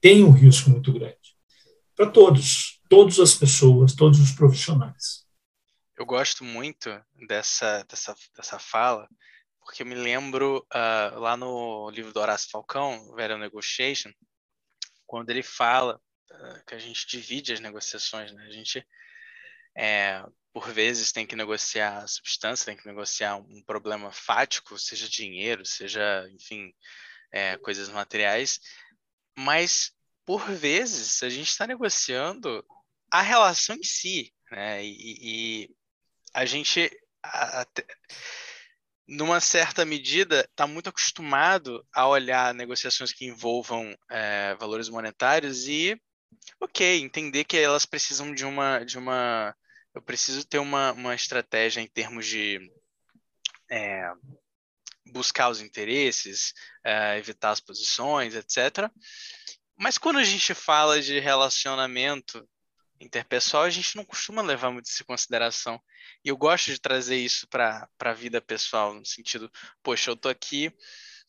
Tem 0.00 0.24
um 0.24 0.30
risco 0.30 0.70
muito 0.70 0.92
grande 0.92 1.16
para 1.94 2.10
todos, 2.10 2.80
todas 2.88 3.18
as 3.18 3.34
pessoas, 3.34 3.94
todos 3.94 4.20
os 4.20 4.30
profissionais. 4.32 5.24
Eu 5.96 6.04
gosto 6.04 6.44
muito 6.44 6.90
dessa, 7.26 7.82
dessa, 7.88 8.14
dessa 8.36 8.58
fala, 8.58 9.08
porque 9.60 9.82
eu 9.82 9.86
me 9.86 9.94
lembro 9.94 10.58
uh, 10.58 11.18
lá 11.18 11.36
no 11.36 11.90
livro 11.90 12.12
do 12.12 12.20
Horácio 12.20 12.50
Falcão, 12.50 13.14
Vera 13.14 13.38
Negotiation, 13.38 14.10
quando 15.06 15.30
ele 15.30 15.42
fala 15.42 15.98
que 16.66 16.74
a 16.74 16.78
gente 16.78 17.06
divide 17.06 17.52
as 17.52 17.60
negociações, 17.60 18.32
né? 18.32 18.44
A 18.46 18.50
gente, 18.50 18.86
é, 19.76 20.22
por 20.52 20.72
vezes, 20.72 21.12
tem 21.12 21.26
que 21.26 21.36
negociar 21.36 21.98
a 21.98 22.06
substância, 22.06 22.66
tem 22.66 22.76
que 22.76 22.86
negociar 22.86 23.36
um 23.36 23.62
problema 23.64 24.10
fático, 24.12 24.78
seja 24.78 25.08
dinheiro, 25.08 25.64
seja, 25.64 26.28
enfim, 26.32 26.72
é, 27.32 27.56
coisas 27.58 27.88
materiais, 27.88 28.60
mas, 29.36 29.92
por 30.24 30.50
vezes, 30.50 31.22
a 31.22 31.28
gente 31.28 31.48
está 31.48 31.66
negociando 31.66 32.64
a 33.10 33.22
relação 33.22 33.76
em 33.76 33.82
si, 33.82 34.32
né? 34.50 34.84
E, 34.84 35.64
e, 35.64 35.76
a 36.32 36.44
gente, 36.44 36.90
até, 37.22 37.84
numa 39.06 39.40
certa 39.40 39.84
medida, 39.84 40.40
está 40.50 40.66
muito 40.66 40.88
acostumado 40.88 41.86
a 41.92 42.08
olhar 42.08 42.52
negociações 42.54 43.12
que 43.12 43.26
envolvam 43.26 43.96
é, 44.10 44.54
valores 44.56 44.88
monetários 44.88 45.66
e, 45.68 46.00
ok, 46.60 47.00
entender 47.00 47.44
que 47.44 47.56
elas 47.56 47.86
precisam 47.86 48.34
de 48.34 48.44
uma, 48.44 48.84
de 48.84 48.98
uma, 48.98 49.54
eu 49.94 50.02
preciso 50.02 50.46
ter 50.46 50.58
uma, 50.58 50.92
uma 50.92 51.14
estratégia 51.14 51.80
em 51.80 51.86
termos 51.86 52.26
de 52.26 52.60
é, 53.70 54.10
buscar 55.06 55.48
os 55.50 55.60
interesses, 55.60 56.52
é, 56.84 57.18
evitar 57.18 57.50
as 57.50 57.60
posições, 57.60 58.34
etc. 58.34 58.90
Mas 59.76 59.98
quando 59.98 60.18
a 60.18 60.24
gente 60.24 60.54
fala 60.54 61.00
de 61.00 61.18
relacionamento 61.18 62.48
interpessoal, 63.00 63.64
a 63.64 63.70
gente 63.70 63.96
não 63.96 64.04
costuma 64.04 64.42
levar 64.42 64.70
muito 64.70 64.86
isso 64.86 65.02
em 65.02 65.06
consideração. 65.06 65.80
E 66.24 66.28
eu 66.28 66.36
gosto 66.36 66.70
de 66.70 66.80
trazer 66.80 67.16
isso 67.16 67.46
para 67.48 67.88
a 68.00 68.12
vida 68.12 68.40
pessoal, 68.40 68.94
no 68.94 69.04
sentido, 69.04 69.50
poxa, 69.82 70.10
eu 70.10 70.14
estou 70.14 70.30
aqui 70.30 70.72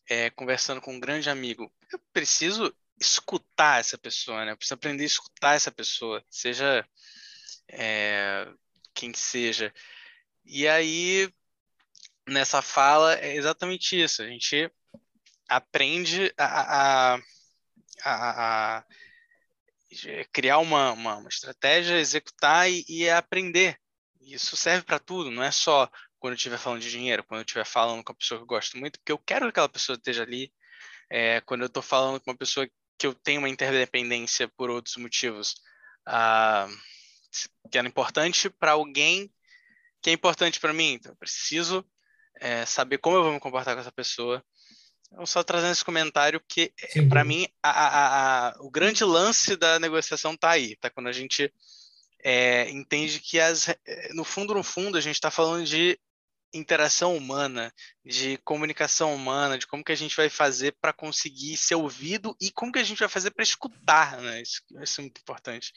é, 0.09 0.29
conversando 0.29 0.81
com 0.81 0.93
um 0.93 0.99
grande 0.99 1.29
amigo, 1.29 1.71
eu 1.91 1.99
preciso 2.13 2.73
escutar 2.99 3.79
essa 3.79 3.97
pessoa, 3.97 4.45
né? 4.45 4.51
Eu 4.51 4.57
preciso 4.57 4.75
aprender 4.75 5.03
a 5.03 5.05
escutar 5.05 5.55
essa 5.55 5.71
pessoa, 5.71 6.23
seja 6.29 6.87
é, 7.69 8.47
quem 8.93 9.13
seja. 9.13 9.73
E 10.45 10.67
aí, 10.67 11.31
nessa 12.27 12.61
fala, 12.61 13.15
é 13.15 13.35
exatamente 13.35 14.01
isso. 14.01 14.21
A 14.21 14.27
gente 14.27 14.71
aprende 15.47 16.33
a, 16.37 17.15
a, 17.15 17.19
a, 18.03 18.77
a 18.79 18.85
criar 20.31 20.59
uma, 20.59 20.91
uma, 20.91 21.17
uma, 21.17 21.29
estratégia, 21.29 21.99
executar 21.99 22.69
e, 22.69 22.85
e 22.87 23.09
aprender 23.09 23.79
isso 24.27 24.57
serve 24.57 24.83
para 24.85 24.99
tudo, 24.99 25.31
não 25.31 25.41
é 25.41 25.51
só 25.51 25.89
quando 26.19 26.33
eu 26.33 26.37
estiver 26.37 26.57
falando 26.57 26.81
de 26.81 26.91
dinheiro, 26.91 27.23
quando 27.23 27.39
eu 27.39 27.45
estiver 27.45 27.65
falando 27.65 28.03
com 28.03 28.11
uma 28.11 28.17
pessoa 28.17 28.39
que 28.39 28.43
eu 28.43 28.47
gosto 28.47 28.77
muito, 28.77 28.99
porque 28.99 29.11
eu 29.11 29.17
quero 29.19 29.45
que 29.45 29.49
aquela 29.49 29.69
pessoa 29.69 29.95
esteja 29.95 30.23
ali. 30.23 30.51
É, 31.09 31.39
quando 31.41 31.61
eu 31.61 31.67
estou 31.67 31.81
falando 31.81 32.19
com 32.19 32.31
uma 32.31 32.37
pessoa 32.37 32.67
que 32.97 33.05
eu 33.05 33.13
tenho 33.13 33.39
uma 33.39 33.49
interdependência 33.49 34.47
por 34.47 34.69
outros 34.69 34.97
motivos, 34.97 35.55
ah, 36.05 36.67
que 37.71 37.77
era 37.77 37.87
importante 37.87 38.49
para 38.49 38.71
alguém 38.71 39.31
que 40.01 40.09
é 40.09 40.13
importante 40.13 40.59
para 40.59 40.73
mim. 40.73 40.93
Então, 40.93 41.11
eu 41.11 41.15
preciso 41.15 41.85
é, 42.39 42.65
saber 42.65 42.97
como 42.97 43.17
eu 43.17 43.23
vou 43.23 43.33
me 43.33 43.39
comportar 43.39 43.75
com 43.75 43.81
essa 43.81 43.91
pessoa. 43.91 44.43
Eu 45.11 45.25
só 45.25 45.43
trazendo 45.43 45.71
esse 45.71 45.85
comentário 45.85 46.41
que, 46.47 46.73
para 47.09 47.23
mim, 47.23 47.47
a, 47.63 47.69
a, 47.69 48.47
a, 48.49 48.55
o 48.59 48.69
grande 48.69 49.03
lance 49.03 49.55
da 49.55 49.79
negociação 49.79 50.33
está 50.33 50.51
aí, 50.51 50.75
tá? 50.75 50.89
Quando 50.89 51.07
a 51.07 51.13
gente 51.13 51.51
é, 52.23 52.69
entende 52.69 53.19
que 53.19 53.39
as, 53.39 53.67
no 54.13 54.23
fundo, 54.23 54.53
no 54.53 54.63
fundo, 54.63 54.97
a 54.97 55.01
gente 55.01 55.15
está 55.15 55.31
falando 55.31 55.65
de 55.65 55.97
interação 56.53 57.15
humana, 57.15 57.71
de 58.05 58.37
comunicação 58.39 59.13
humana, 59.13 59.57
de 59.57 59.67
como 59.67 59.83
que 59.83 59.91
a 59.91 59.97
gente 59.97 60.15
vai 60.15 60.29
fazer 60.29 60.75
para 60.79 60.93
conseguir 60.93 61.57
ser 61.57 61.75
ouvido 61.75 62.35
e 62.41 62.51
como 62.51 62.71
que 62.71 62.79
a 62.79 62.83
gente 62.83 62.99
vai 62.99 63.09
fazer 63.09 63.31
para 63.31 63.43
escutar, 63.43 64.17
né? 64.21 64.41
Isso, 64.41 64.61
isso, 64.81 65.01
é 65.01 65.03
muito 65.03 65.21
importante. 65.21 65.73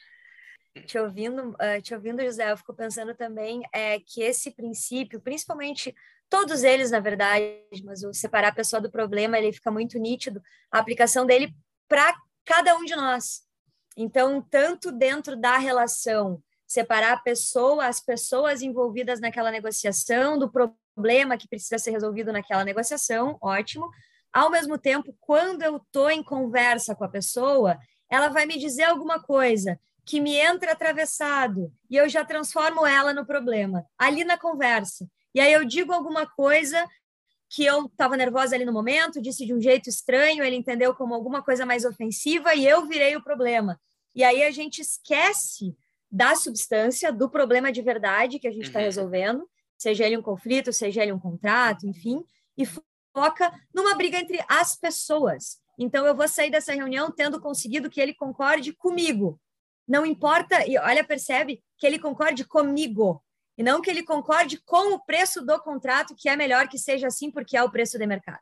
Te 0.87 0.99
ouvindo, 0.99 1.51
uh, 1.51 1.83
te 1.83 1.95
ouvindo, 1.95 2.23
José, 2.23 2.51
eu 2.51 2.57
fico 2.57 2.73
pensando 2.73 3.15
também 3.15 3.63
é, 3.73 3.99
que 3.99 4.23
esse 4.23 4.53
princípio, 4.53 5.21
principalmente 5.21 5.95
todos 6.29 6.63
eles, 6.63 6.93
na 6.93 7.01
verdade, 7.01 7.61
mas 7.85 8.05
o 8.05 8.15
separar 8.15 8.49
a 8.49 8.55
pessoa 8.55 8.81
do 8.81 8.91
problema, 8.91 9.37
ele 9.37 9.53
fica 9.53 9.71
muito 9.71 9.99
nítido, 9.99 10.41
a 10.71 10.79
aplicação 10.79 11.27
dele 11.27 11.53
para 11.89 12.15
cada 12.45 12.77
um 12.77 12.85
de 12.85 12.95
nós. 12.95 13.43
Então, 13.97 14.41
tanto 14.41 14.93
dentro 14.93 15.37
da 15.37 15.59
relação, 15.59 16.41
separar 16.71 17.15
a 17.15 17.17
pessoa, 17.17 17.89
as 17.89 17.99
pessoas 17.99 18.63
envolvidas 18.63 19.21
naquela 19.21 19.51
negociação, 19.51 20.39
do 20.39 20.49
problema 20.49 21.37
que 21.37 21.49
precisa 21.49 21.79
ser 21.79 21.91
resolvido 21.91 22.33
naquela 22.33 22.65
negociação, 22.65 23.37
ótimo. 23.43 23.91
Ao 24.33 24.49
mesmo 24.49 24.79
tempo, 24.79 25.13
quando 25.19 25.63
eu 25.63 25.79
estou 25.79 26.09
em 26.09 26.23
conversa 26.23 26.95
com 26.95 27.03
a 27.03 27.09
pessoa, 27.09 27.77
ela 28.09 28.29
vai 28.29 28.47
me 28.47 28.57
dizer 28.57 28.85
alguma 28.85 29.21
coisa 29.21 29.81
que 30.07 30.21
me 30.21 30.37
entra 30.37 30.71
atravessado 30.71 31.73
e 31.91 31.97
eu 31.97 32.09
já 32.09 32.25
transformo 32.25 32.87
ela 32.87 33.13
no 33.13 33.27
problema, 33.27 33.85
ali 33.99 34.23
na 34.23 34.39
conversa. 34.39 35.11
E 35.35 35.41
aí 35.41 35.53
eu 35.53 35.65
digo 35.65 35.93
alguma 35.93 36.25
coisa 36.25 36.87
que 37.49 37.65
eu 37.65 37.87
estava 37.87 38.17
nervosa 38.17 38.55
ali 38.55 38.65
no 38.65 38.73
momento, 38.73 39.21
disse 39.21 39.45
de 39.45 39.53
um 39.53 39.61
jeito 39.61 39.89
estranho, 39.89 40.45
ele 40.45 40.55
entendeu 40.55 40.95
como 40.95 41.15
alguma 41.15 41.43
coisa 41.43 41.67
mais 41.67 41.85
ofensiva 41.85 42.55
e 42.55 42.65
eu 42.65 42.87
virei 42.87 43.17
o 43.17 43.25
problema. 43.25 43.77
E 44.15 44.23
aí 44.23 44.45
a 44.45 44.53
gente 44.53 44.81
esquece 44.81 45.77
da 46.11 46.35
substância, 46.35 47.13
do 47.13 47.31
problema 47.31 47.71
de 47.71 47.81
verdade 47.83 48.39
que 48.39 48.49
a 48.49 48.51
gente 48.51 48.67
está 48.67 48.81
uhum. 48.81 48.85
resolvendo, 48.85 49.49
seja 49.79 50.05
ele 50.05 50.17
um 50.17 50.23
conflito, 50.23 50.73
seja 50.73 51.03
ele 51.03 51.13
um 51.13 51.19
contrato, 51.19 51.87
enfim, 51.87 52.25
e 52.59 52.67
foca 53.15 53.53
numa 53.73 53.95
briga 53.95 54.19
entre 54.19 54.45
as 54.49 54.77
pessoas. 54.77 55.59
Então 55.79 56.05
eu 56.05 56.15
vou 56.15 56.29
sair 56.29 56.51
dessa 56.51 56.75
reunião 56.75 57.11
tendo 57.11 57.41
conseguido 57.41 57.89
que 57.89 58.01
ele 58.01 58.13
concorde 58.13 58.73
comigo. 58.73 59.41
Não 59.89 60.05
importa, 60.05 60.67
e 60.67 60.77
olha, 60.79 61.03
percebe 61.03 61.63
que 61.79 61.87
ele 61.87 61.99
concorde 61.99 62.45
comigo, 62.45 63.23
e 63.57 63.63
não 63.63 63.81
que 63.81 63.91
ele 63.91 64.03
concorde 64.03 64.59
com 64.65 64.95
o 64.95 65.01
preço 65.01 65.45
do 65.45 65.59
contrato, 65.61 66.15
que 66.17 66.29
é 66.29 66.37
melhor 66.37 66.69
que 66.69 66.79
seja 66.79 67.07
assim, 67.07 67.31
porque 67.31 67.57
é 67.57 67.63
o 67.63 67.71
preço 67.71 67.99
de 67.99 68.07
mercado. 68.07 68.41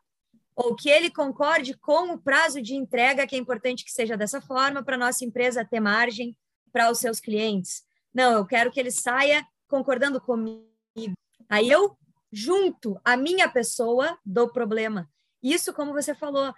Ou 0.55 0.75
que 0.75 0.89
ele 0.89 1.09
concorde 1.09 1.77
com 1.77 2.13
o 2.13 2.17
prazo 2.17 2.61
de 2.61 2.75
entrega, 2.75 3.25
que 3.25 3.35
é 3.35 3.39
importante 3.39 3.83
que 3.83 3.91
seja 3.91 4.17
dessa 4.17 4.41
forma, 4.41 4.83
para 4.83 4.95
a 4.95 4.99
nossa 4.99 5.23
empresa 5.25 5.65
ter 5.65 5.79
margem 5.79 6.35
para 6.71 6.89
os 6.91 6.99
seus 6.99 7.19
clientes. 7.19 7.83
Não, 8.13 8.33
eu 8.33 8.45
quero 8.45 8.71
que 8.71 8.79
ele 8.79 8.91
saia 8.91 9.45
concordando 9.67 10.19
comigo. 10.19 10.67
Aí 11.47 11.69
eu 11.69 11.97
junto 12.31 12.99
à 13.03 13.17
minha 13.17 13.49
pessoa 13.49 14.17
do 14.25 14.51
problema. 14.51 15.09
Isso, 15.41 15.73
como 15.73 15.93
você 15.93 16.13
falou, 16.13 16.53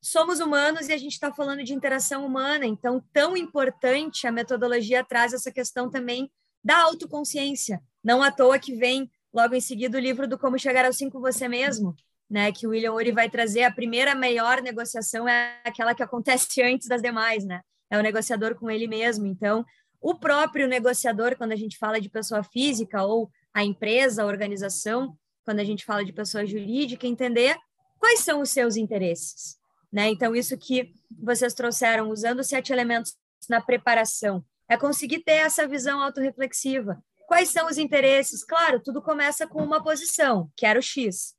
somos 0.00 0.40
humanos 0.40 0.88
e 0.88 0.92
a 0.92 0.98
gente 0.98 1.12
está 1.12 1.32
falando 1.32 1.64
de 1.64 1.74
interação 1.74 2.24
humana, 2.24 2.66
então, 2.66 3.02
tão 3.12 3.36
importante 3.36 4.26
a 4.26 4.32
metodologia 4.32 5.04
traz 5.04 5.32
essa 5.32 5.50
questão 5.50 5.90
também 5.90 6.30
da 6.62 6.78
autoconsciência. 6.82 7.82
Não 8.02 8.22
à 8.22 8.30
toa 8.30 8.58
que 8.58 8.74
vem 8.74 9.10
logo 9.32 9.54
em 9.54 9.60
seguida 9.60 9.98
o 9.98 10.00
livro 10.00 10.28
do 10.28 10.38
Como 10.38 10.58
Chegar 10.58 10.84
ao 10.84 10.92
Cinco 10.92 11.20
Você 11.20 11.48
Mesmo, 11.48 11.94
né, 12.28 12.52
que 12.52 12.66
o 12.66 12.70
William 12.70 12.92
Uri 12.92 13.12
vai 13.12 13.28
trazer. 13.28 13.64
A 13.64 13.72
primeira 13.72 14.14
maior 14.14 14.62
negociação 14.62 15.28
é 15.28 15.60
aquela 15.64 15.94
que 15.94 16.02
acontece 16.02 16.60
antes 16.62 16.86
das 16.86 17.02
demais, 17.02 17.44
né? 17.44 17.62
É 17.90 17.98
o 17.98 18.02
negociador 18.02 18.54
com 18.54 18.70
ele 18.70 18.86
mesmo. 18.86 19.26
Então, 19.26 19.64
o 20.00 20.14
próprio 20.14 20.68
negociador, 20.68 21.36
quando 21.36 21.52
a 21.52 21.56
gente 21.56 21.76
fala 21.76 22.00
de 22.00 22.08
pessoa 22.08 22.42
física 22.42 23.02
ou 23.02 23.30
a 23.52 23.64
empresa, 23.64 24.22
a 24.22 24.26
organização, 24.26 25.16
quando 25.44 25.60
a 25.60 25.64
gente 25.64 25.84
fala 25.84 26.04
de 26.04 26.12
pessoa 26.12 26.46
jurídica, 26.46 27.06
entender 27.06 27.56
quais 27.98 28.20
são 28.20 28.40
os 28.40 28.50
seus 28.50 28.76
interesses. 28.76 29.58
Né? 29.92 30.08
Então, 30.08 30.36
isso 30.36 30.56
que 30.56 30.92
vocês 31.10 31.54
trouxeram, 31.54 32.10
usando 32.10 32.44
sete 32.44 32.72
elementos 32.72 33.16
na 33.48 33.60
preparação, 33.60 34.44
é 34.68 34.76
conseguir 34.76 35.20
ter 35.20 35.32
essa 35.32 35.66
visão 35.66 36.02
autorreflexiva. 36.02 37.02
Quais 37.26 37.48
são 37.48 37.66
os 37.66 37.78
interesses? 37.78 38.44
Claro, 38.44 38.80
tudo 38.80 39.02
começa 39.02 39.46
com 39.46 39.62
uma 39.62 39.82
posição, 39.82 40.50
quero 40.56 40.82
X. 40.82 41.34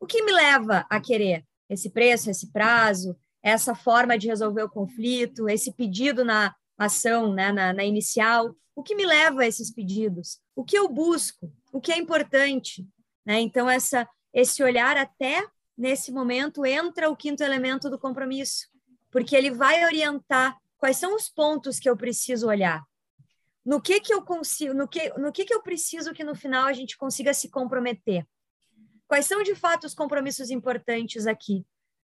O 0.00 0.06
que 0.06 0.22
me 0.22 0.32
leva 0.32 0.86
a 0.88 1.00
querer 1.00 1.44
esse 1.68 1.90
preço, 1.90 2.30
esse 2.30 2.50
prazo, 2.52 3.16
essa 3.42 3.74
forma 3.74 4.18
de 4.18 4.28
resolver 4.28 4.62
o 4.62 4.68
conflito, 4.68 5.48
esse 5.48 5.72
pedido 5.72 6.24
na 6.24 6.54
ação, 6.76 7.32
né, 7.32 7.52
na, 7.52 7.72
na 7.72 7.84
inicial? 7.84 8.54
O 8.74 8.82
que 8.82 8.94
me 8.94 9.04
leva 9.04 9.42
a 9.42 9.46
esses 9.46 9.72
pedidos? 9.72 10.40
O 10.54 10.64
que 10.64 10.78
eu 10.78 10.88
busco? 10.88 11.52
O 11.72 11.80
que 11.80 11.92
é 11.92 11.98
importante? 11.98 12.86
Né? 13.24 13.40
Então, 13.40 13.68
essa, 13.68 14.08
esse 14.32 14.62
olhar 14.62 14.96
até 14.96 15.44
nesse 15.76 16.10
momento 16.10 16.64
entra 16.64 17.08
o 17.10 17.16
quinto 17.16 17.42
elemento 17.42 17.88
do 17.88 17.98
compromisso, 17.98 18.66
porque 19.10 19.36
ele 19.36 19.50
vai 19.50 19.84
orientar 19.84 20.56
quais 20.76 20.96
são 20.96 21.14
os 21.14 21.28
pontos 21.28 21.78
que 21.78 21.88
eu 21.88 21.96
preciso 21.96 22.48
olhar. 22.48 22.82
No 23.64 23.82
que 23.82 24.00
que 24.00 24.14
eu 24.14 24.22
consigo, 24.22 24.72
no 24.72 24.88
que, 24.88 25.12
no 25.18 25.30
que 25.30 25.44
que 25.44 25.52
eu 25.52 25.62
preciso 25.62 26.14
que 26.14 26.24
no 26.24 26.34
final 26.34 26.66
a 26.66 26.72
gente 26.72 26.96
consiga 26.96 27.34
se 27.34 27.50
comprometer? 27.50 28.26
Quais 29.06 29.26
são 29.26 29.42
de 29.42 29.54
fato 29.54 29.86
os 29.86 29.94
compromissos 29.94 30.50
importantes 30.50 31.26
aqui? 31.26 31.66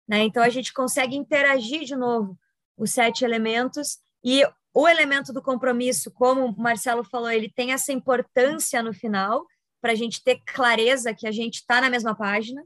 Né? 0.10 0.24
Então 0.24 0.42
a 0.42 0.50
gente 0.50 0.74
consegue 0.74 1.16
interagir 1.16 1.86
de 1.86 1.96
novo 1.96 2.36
os 2.76 2.90
sete 2.92 3.24
elementos 3.24 4.00
e 4.24 4.44
o 4.74 4.88
elemento 4.88 5.32
do 5.32 5.42
compromisso, 5.42 6.10
como 6.12 6.46
o 6.46 6.60
Marcelo 6.60 7.04
falou, 7.04 7.30
ele 7.30 7.52
tem 7.56 7.74
essa 7.74 7.94
importância 7.94 8.82
no 8.82 8.92
final 8.92 9.46
para 9.80 9.92
a 9.92 9.96
gente 9.96 10.24
ter 10.24 10.42
clareza 10.46 11.14
que 11.14 11.28
a 11.28 11.32
gente 11.32 11.56
está 11.56 11.80
na 11.80 11.90
mesma 11.90 12.16
página, 12.16 12.64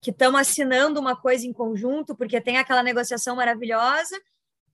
que 0.00 0.10
estamos 0.10 0.40
assinando 0.40 0.98
uma 0.98 1.14
coisa 1.14 1.46
em 1.46 1.52
conjunto, 1.52 2.16
porque 2.16 2.40
tem 2.40 2.56
aquela 2.56 2.82
negociação 2.82 3.36
maravilhosa, 3.36 4.18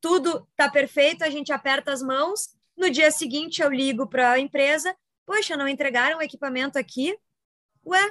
tudo 0.01 0.47
está 0.51 0.71
perfeito, 0.71 1.25
a 1.25 1.31
gente 1.31 1.53
aperta 1.53 1.93
as 1.93 2.03
mãos, 2.03 2.51
no 2.77 2.89
dia 2.89 3.11
seguinte 3.11 3.63
eu 3.63 3.71
ligo 3.71 4.07
para 4.07 4.33
a 4.33 4.39
empresa, 4.39 4.95
poxa, 5.27 5.57
não 5.57 5.69
entregaram 5.69 6.19
o 6.19 6.23
equipamento 6.23 6.79
aqui? 6.79 7.17
Ué, 7.85 8.11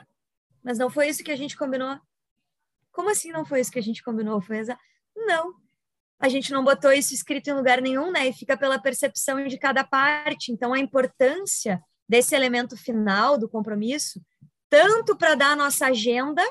mas 0.64 0.78
não 0.78 0.90
foi 0.90 1.08
isso 1.08 1.24
que 1.24 1.32
a 1.32 1.36
gente 1.36 1.58
combinou? 1.58 1.98
Como 2.92 3.10
assim 3.10 3.32
não 3.32 3.46
foi 3.46 3.62
isso 3.62 3.72
que 3.72 3.80
a 3.80 3.84
gente 3.84 4.04
combinou? 4.04 4.42
Foi 4.42 4.58
exa... 4.58 4.78
Não, 5.16 5.54
a 6.20 6.30
gente 6.30 6.52
não 6.52 6.64
botou 6.64 6.92
isso 6.92 7.14
escrito 7.14 7.50
em 7.50 7.54
lugar 7.54 7.82
nenhum, 7.82 8.12
né? 8.12 8.28
E 8.28 8.34
fica 8.34 8.56
pela 8.56 8.80
percepção 8.80 9.46
de 9.48 9.58
cada 9.58 9.84
parte. 9.84 10.52
Então, 10.52 10.74
a 10.74 10.80
importância 10.80 11.82
desse 12.08 12.36
elemento 12.36 12.78
final 12.78 13.38
do 13.38 13.50
compromisso, 13.50 14.22
tanto 14.70 15.18
para 15.18 15.34
dar 15.34 15.52
a 15.52 15.56
nossa 15.56 15.88
agenda 15.88 16.44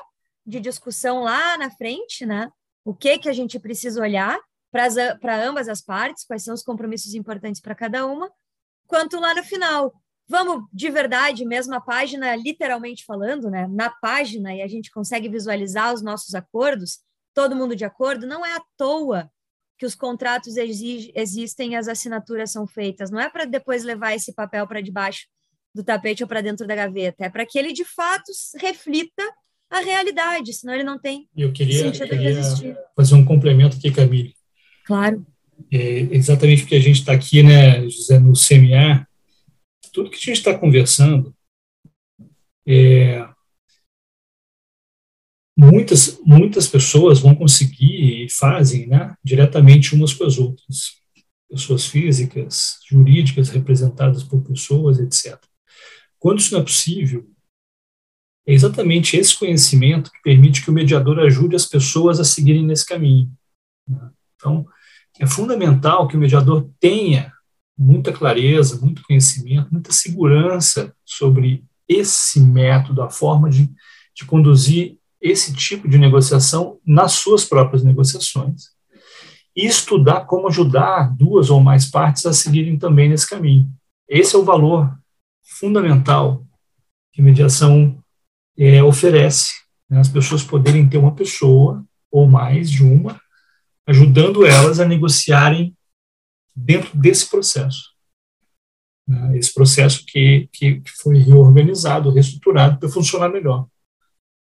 de 0.45 0.59
discussão 0.59 1.21
lá 1.21 1.57
na 1.57 1.71
frente, 1.71 2.25
né? 2.25 2.51
O 2.83 2.93
que 2.93 3.17
que 3.19 3.29
a 3.29 3.33
gente 3.33 3.59
precisa 3.59 4.01
olhar 4.01 4.39
para 4.71 5.43
ambas 5.43 5.69
as 5.69 5.81
partes, 5.81 6.25
quais 6.25 6.43
são 6.43 6.53
os 6.53 6.63
compromissos 6.63 7.13
importantes 7.13 7.61
para 7.61 7.75
cada 7.75 8.05
uma, 8.05 8.31
quanto 8.87 9.19
lá 9.19 9.33
no 9.35 9.43
final. 9.43 9.93
Vamos 10.27 10.65
de 10.71 10.89
verdade, 10.89 11.45
mesmo 11.45 11.75
a 11.75 11.81
página, 11.81 12.35
literalmente 12.35 13.03
falando, 13.05 13.49
né? 13.49 13.67
Na 13.69 13.89
página, 13.89 14.53
e 14.53 14.61
a 14.61 14.67
gente 14.67 14.89
consegue 14.89 15.27
visualizar 15.27 15.93
os 15.93 16.01
nossos 16.01 16.33
acordos, 16.33 16.99
todo 17.33 17.55
mundo 17.55 17.75
de 17.75 17.85
acordo, 17.85 18.25
não 18.25 18.45
é 18.45 18.55
à 18.55 18.61
toa 18.77 19.29
que 19.77 19.85
os 19.85 19.95
contratos 19.95 20.57
exige, 20.57 21.11
existem, 21.15 21.75
as 21.75 21.87
assinaturas 21.87 22.51
são 22.51 22.67
feitas. 22.67 23.09
Não 23.09 23.19
é 23.19 23.29
para 23.29 23.45
depois 23.45 23.83
levar 23.83 24.13
esse 24.13 24.31
papel 24.33 24.67
para 24.67 24.79
debaixo 24.79 25.25
do 25.73 25.83
tapete 25.83 26.21
ou 26.21 26.29
para 26.29 26.41
dentro 26.41 26.67
da 26.67 26.75
gaveta, 26.75 27.25
é 27.25 27.29
para 27.29 27.45
que 27.45 27.57
ele 27.57 27.73
de 27.73 27.85
fato 27.85 28.31
reflita 28.59 29.23
a 29.69 29.79
realidade, 29.79 30.53
senão 30.53 30.73
ele 30.73 30.83
não 30.83 30.99
tem 30.99 31.29
eu 31.35 31.51
queria, 31.53 31.83
sentido 31.83 32.09
queria 32.09 32.33
de 32.33 32.39
existir. 32.39 32.77
Fazer 32.95 33.15
um 33.15 33.23
complemento 33.23 33.77
aqui, 33.77 33.89
Camille. 33.89 34.35
Claro. 34.85 35.25
É, 35.71 35.99
exatamente 36.11 36.63
porque 36.63 36.75
a 36.75 36.79
gente 36.79 36.99
está 36.99 37.13
aqui, 37.13 37.41
né, 37.41 37.87
José, 37.89 38.19
no 38.19 38.33
CMA, 38.33 39.07
tudo 39.91 40.09
que 40.09 40.17
a 40.17 40.19
gente 40.19 40.37
está 40.37 40.57
conversando 40.57 41.35
é, 42.67 43.27
muitas, 45.57 46.19
muitas 46.23 46.67
pessoas 46.67 47.19
vão 47.19 47.35
conseguir 47.35 48.25
e 48.25 48.29
fazem 48.29 48.87
né, 48.87 49.15
diretamente 49.23 49.95
umas 49.95 50.13
com 50.13 50.25
as 50.25 50.37
outras. 50.37 51.01
Pessoas 51.49 51.85
físicas, 51.85 52.77
jurídicas, 52.89 53.49
representadas 53.49 54.23
por 54.23 54.41
pessoas, 54.41 54.99
etc. 54.99 55.37
Quando 56.17 56.39
isso 56.39 56.53
não 56.53 56.61
é 56.61 56.63
possível, 56.63 57.29
é 58.47 58.53
exatamente 58.53 59.17
esse 59.17 59.37
conhecimento 59.37 60.11
que 60.11 60.21
permite 60.23 60.63
que 60.63 60.69
o 60.69 60.73
mediador 60.73 61.19
ajude 61.19 61.55
as 61.55 61.65
pessoas 61.65 62.19
a 62.19 62.23
seguirem 62.23 62.65
nesse 62.65 62.85
caminho. 62.85 63.31
Né. 63.87 64.09
Então, 64.35 64.65
é 65.19 65.27
fundamental 65.27 66.07
que 66.07 66.15
o 66.15 66.19
mediador 66.19 66.69
tenha 66.79 67.31
muita 67.81 68.13
clareza, 68.13 68.79
muito 68.79 69.01
conhecimento, 69.03 69.69
muita 69.71 69.91
segurança 69.91 70.93
sobre 71.03 71.63
esse 71.87 72.39
método, 72.39 73.01
a 73.01 73.09
forma 73.09 73.49
de, 73.49 73.69
de 74.15 74.25
conduzir 74.25 74.97
esse 75.19 75.53
tipo 75.53 75.87
de 75.89 75.97
negociação 75.97 76.79
nas 76.85 77.13
suas 77.13 77.43
próprias 77.43 77.83
negociações 77.83 78.69
e 79.55 79.65
estudar 79.65 80.25
como 80.25 80.47
ajudar 80.47 81.13
duas 81.15 81.49
ou 81.49 81.59
mais 81.59 81.89
partes 81.89 82.25
a 82.25 82.33
seguirem 82.33 82.77
também 82.77 83.09
nesse 83.09 83.27
caminho. 83.27 83.67
Esse 84.07 84.35
é 84.35 84.39
o 84.39 84.45
valor 84.45 84.95
fundamental 85.41 86.45
que 87.11 87.21
mediação 87.21 87.97
é, 88.57 88.81
oferece, 88.83 89.53
né? 89.89 89.99
as 89.99 90.07
pessoas 90.07 90.43
poderem 90.43 90.87
ter 90.87 90.97
uma 90.97 91.13
pessoa 91.13 91.83
ou 92.11 92.27
mais 92.27 92.69
de 92.69 92.83
uma 92.83 93.19
ajudando 93.87 94.45
elas 94.45 94.79
a 94.79 94.85
negociarem 94.85 95.75
dentro 96.65 96.97
desse 96.97 97.29
processo. 97.29 97.91
Né? 99.07 99.37
Esse 99.37 99.53
processo 99.53 100.05
que, 100.05 100.49
que 100.51 100.81
foi 101.01 101.17
reorganizado, 101.19 102.11
reestruturado 102.11 102.79
para 102.79 102.89
funcionar 102.89 103.29
melhor 103.29 103.67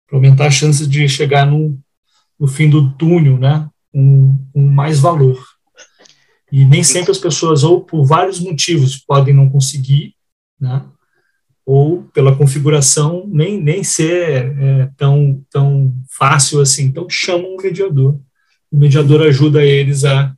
para 0.09 0.17
aumentar 0.17 0.47
as 0.47 0.55
chances 0.55 0.89
de 0.89 1.07
chegar 1.07 1.47
no, 1.47 1.79
no 2.41 2.49
fim 2.49 2.69
do 2.69 2.91
túnel, 2.95 3.39
né, 3.39 3.69
com, 3.93 4.37
com 4.53 4.61
mais 4.61 4.99
valor. 4.99 5.39
E 6.51 6.65
nem 6.65 6.83
sempre 6.83 7.11
as 7.11 7.19
pessoas, 7.19 7.63
ou 7.63 7.85
por 7.85 8.07
vários 8.07 8.41
motivos, 8.41 8.97
podem 8.97 9.35
não 9.35 9.51
conseguir, 9.51 10.15
né, 10.59 10.83
ou 11.65 12.05
pela 12.15 12.35
configuração 12.35 13.25
nem, 13.29 13.61
nem 13.61 13.85
ser 13.85 14.59
é, 14.59 14.91
tão, 14.97 15.45
tão 15.51 15.95
fácil 16.11 16.63
assim. 16.63 16.85
Então, 16.85 17.07
chamam 17.11 17.55
um 17.55 17.63
mediador. 17.63 18.19
O 18.73 18.79
mediador 18.79 19.21
ajuda 19.21 19.63
eles 19.63 20.03
a 20.05 20.35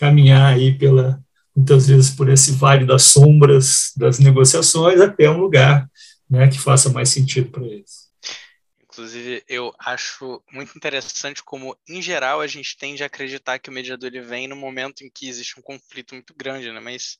caminhar 0.00 0.54
aí 0.54 0.76
pela, 0.76 1.22
muitas 1.54 1.86
vezes 1.86 2.10
por 2.10 2.30
esse 2.30 2.52
vale 2.52 2.86
das 2.86 3.02
sombras 3.02 3.92
das 3.94 4.18
negociações 4.18 4.98
até 4.98 5.28
um 5.28 5.38
lugar 5.38 5.86
né, 6.28 6.48
que 6.48 6.58
faça 6.58 6.88
mais 6.88 7.10
sentido 7.10 7.50
para 7.50 7.66
eles. 7.66 8.08
Inclusive, 8.82 9.44
eu 9.46 9.72
acho 9.78 10.42
muito 10.50 10.76
interessante 10.76 11.44
como, 11.44 11.76
em 11.86 12.00
geral, 12.00 12.40
a 12.40 12.46
gente 12.46 12.76
tende 12.76 13.02
a 13.02 13.06
acreditar 13.06 13.58
que 13.58 13.68
o 13.68 13.72
mediador 13.72 14.08
ele 14.08 14.22
vem 14.22 14.48
no 14.48 14.56
momento 14.56 15.02
em 15.04 15.10
que 15.10 15.28
existe 15.28 15.58
um 15.60 15.62
conflito 15.62 16.14
muito 16.14 16.34
grande, 16.34 16.72
né? 16.72 16.80
Mas 16.80 17.18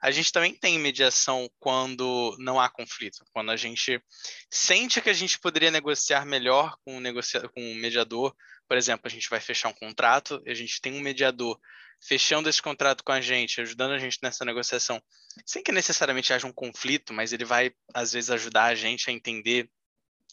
a 0.00 0.10
gente 0.10 0.32
também 0.32 0.54
tem 0.54 0.78
mediação 0.78 1.50
quando 1.58 2.34
não 2.38 2.58
há 2.58 2.70
conflito, 2.70 3.24
quando 3.32 3.50
a 3.50 3.56
gente 3.56 4.02
sente 4.50 5.00
que 5.00 5.10
a 5.10 5.14
gente 5.14 5.38
poderia 5.38 5.70
negociar 5.70 6.24
melhor 6.24 6.74
com 6.84 6.96
o, 6.96 7.00
negocia 7.00 7.46
com 7.48 7.60
o 7.60 7.74
mediador. 7.74 8.34
Por 8.66 8.76
exemplo, 8.76 9.02
a 9.04 9.10
gente 9.10 9.28
vai 9.28 9.40
fechar 9.40 9.68
um 9.68 9.74
contrato, 9.74 10.42
a 10.46 10.54
gente 10.54 10.80
tem 10.80 10.94
um 10.94 11.00
mediador 11.00 11.58
fechando 12.00 12.48
esse 12.48 12.62
contrato 12.62 13.04
com 13.04 13.12
a 13.12 13.20
gente, 13.20 13.60
ajudando 13.60 13.92
a 13.92 13.98
gente 13.98 14.18
nessa 14.22 14.44
negociação, 14.44 15.02
sem 15.44 15.62
que 15.62 15.70
necessariamente 15.70 16.32
haja 16.32 16.46
um 16.46 16.52
conflito, 16.52 17.12
mas 17.12 17.32
ele 17.32 17.44
vai, 17.44 17.72
às 17.94 18.12
vezes, 18.12 18.30
ajudar 18.30 18.64
a 18.64 18.74
gente 18.74 19.08
a 19.10 19.12
entender 19.12 19.70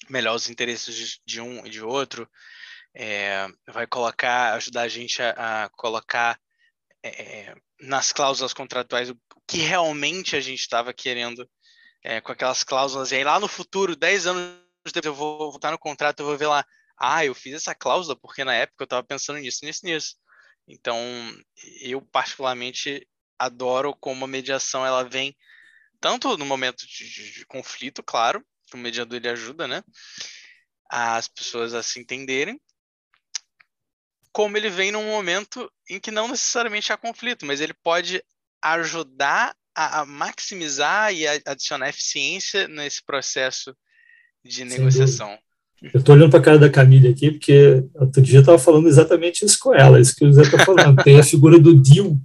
melhor 0.09 0.36
os 0.36 0.49
interesses 0.49 1.20
de 1.26 1.41
um 1.41 1.65
e 1.65 1.70
de 1.70 1.82
outro, 1.82 2.30
é, 2.93 3.47
vai 3.68 3.86
colocar, 3.86 4.53
ajudar 4.53 4.84
a 4.84 4.88
gente 4.88 5.22
a, 5.22 5.65
a 5.65 5.70
colocar 5.70 6.39
é, 7.03 7.53
nas 7.80 8.11
cláusulas 8.11 8.53
contratuais 8.53 9.09
o 9.09 9.18
que 9.47 9.57
realmente 9.59 10.36
a 10.36 10.41
gente 10.41 10.59
estava 10.59 10.93
querendo 10.93 11.47
é, 12.03 12.20
com 12.22 12.32
aquelas 12.32 12.63
cláusulas. 12.63 13.11
E 13.11 13.15
aí 13.15 13.24
lá 13.24 13.39
no 13.39 13.47
futuro, 13.47 13.95
10 13.95 14.28
anos 14.28 14.68
depois 14.93 15.05
eu 15.05 15.13
vou 15.13 15.51
voltar 15.51 15.72
no 15.72 15.78
contrato, 15.78 16.22
eu 16.22 16.26
vou 16.26 16.38
ver 16.38 16.47
lá, 16.47 16.65
ah, 16.97 17.24
eu 17.24 17.36
fiz 17.36 17.53
essa 17.53 17.76
cláusula 17.76 18.15
porque 18.15 18.43
na 18.43 18.53
época 18.53 18.84
eu 18.84 18.86
estava 18.86 19.03
pensando 19.03 19.39
nisso, 19.39 19.65
nisso, 19.65 19.86
nisso. 19.86 20.15
Então, 20.68 20.99
eu 21.82 22.01
particularmente 22.01 23.07
adoro 23.39 23.95
como 23.95 24.26
a 24.26 24.28
mediação 24.28 24.86
ela 24.86 25.03
vem 25.03 25.36
tanto 25.99 26.38
no 26.38 26.45
momento 26.45 26.86
de, 26.86 27.09
de, 27.09 27.32
de 27.32 27.45
conflito, 27.45 28.03
claro, 28.03 28.45
que 28.68 28.76
o 28.76 28.78
mediador 28.78 29.18
ele 29.18 29.30
ajuda, 29.30 29.68
né, 29.68 29.84
as 30.89 31.28
pessoas 31.28 31.74
a 31.74 31.82
se 31.82 31.99
entenderem, 31.99 32.59
como 34.32 34.57
ele 34.57 34.70
vem 34.70 34.91
num 34.91 35.05
momento 35.05 35.72
em 35.89 35.99
que 35.99 36.11
não 36.11 36.28
necessariamente 36.28 36.93
há 36.93 36.97
conflito, 36.97 37.45
mas 37.45 37.59
ele 37.59 37.74
pode 37.74 38.24
ajudar 38.61 39.55
a, 39.74 40.01
a 40.01 40.05
maximizar 40.05 41.13
e 41.13 41.28
a 41.28 41.34
adicionar 41.45 41.89
eficiência 41.89 42.68
nesse 42.68 43.03
processo 43.03 43.76
de 44.43 44.63
negociação. 44.63 45.39
Eu 45.82 45.99
estou 45.99 46.15
olhando 46.15 46.32
para 46.32 46.39
a 46.39 46.43
cara 46.43 46.57
da 46.57 46.69
Camille 46.69 47.07
aqui, 47.07 47.32
porque 47.32 47.84
outro 47.95 48.21
dia 48.21 48.38
eu 48.38 48.41
estava 48.41 48.57
falando 48.57 48.88
exatamente 48.88 49.45
isso 49.45 49.57
com 49.59 49.73
ela, 49.73 49.99
isso 49.99 50.15
que 50.15 50.25
o 50.25 50.34
Zé 50.34 50.41
está 50.41 50.57
falando. 50.65 51.03
Tem 51.03 51.19
a 51.19 51.23
figura 51.23 51.59
do 51.59 51.75
deal, 51.75 52.17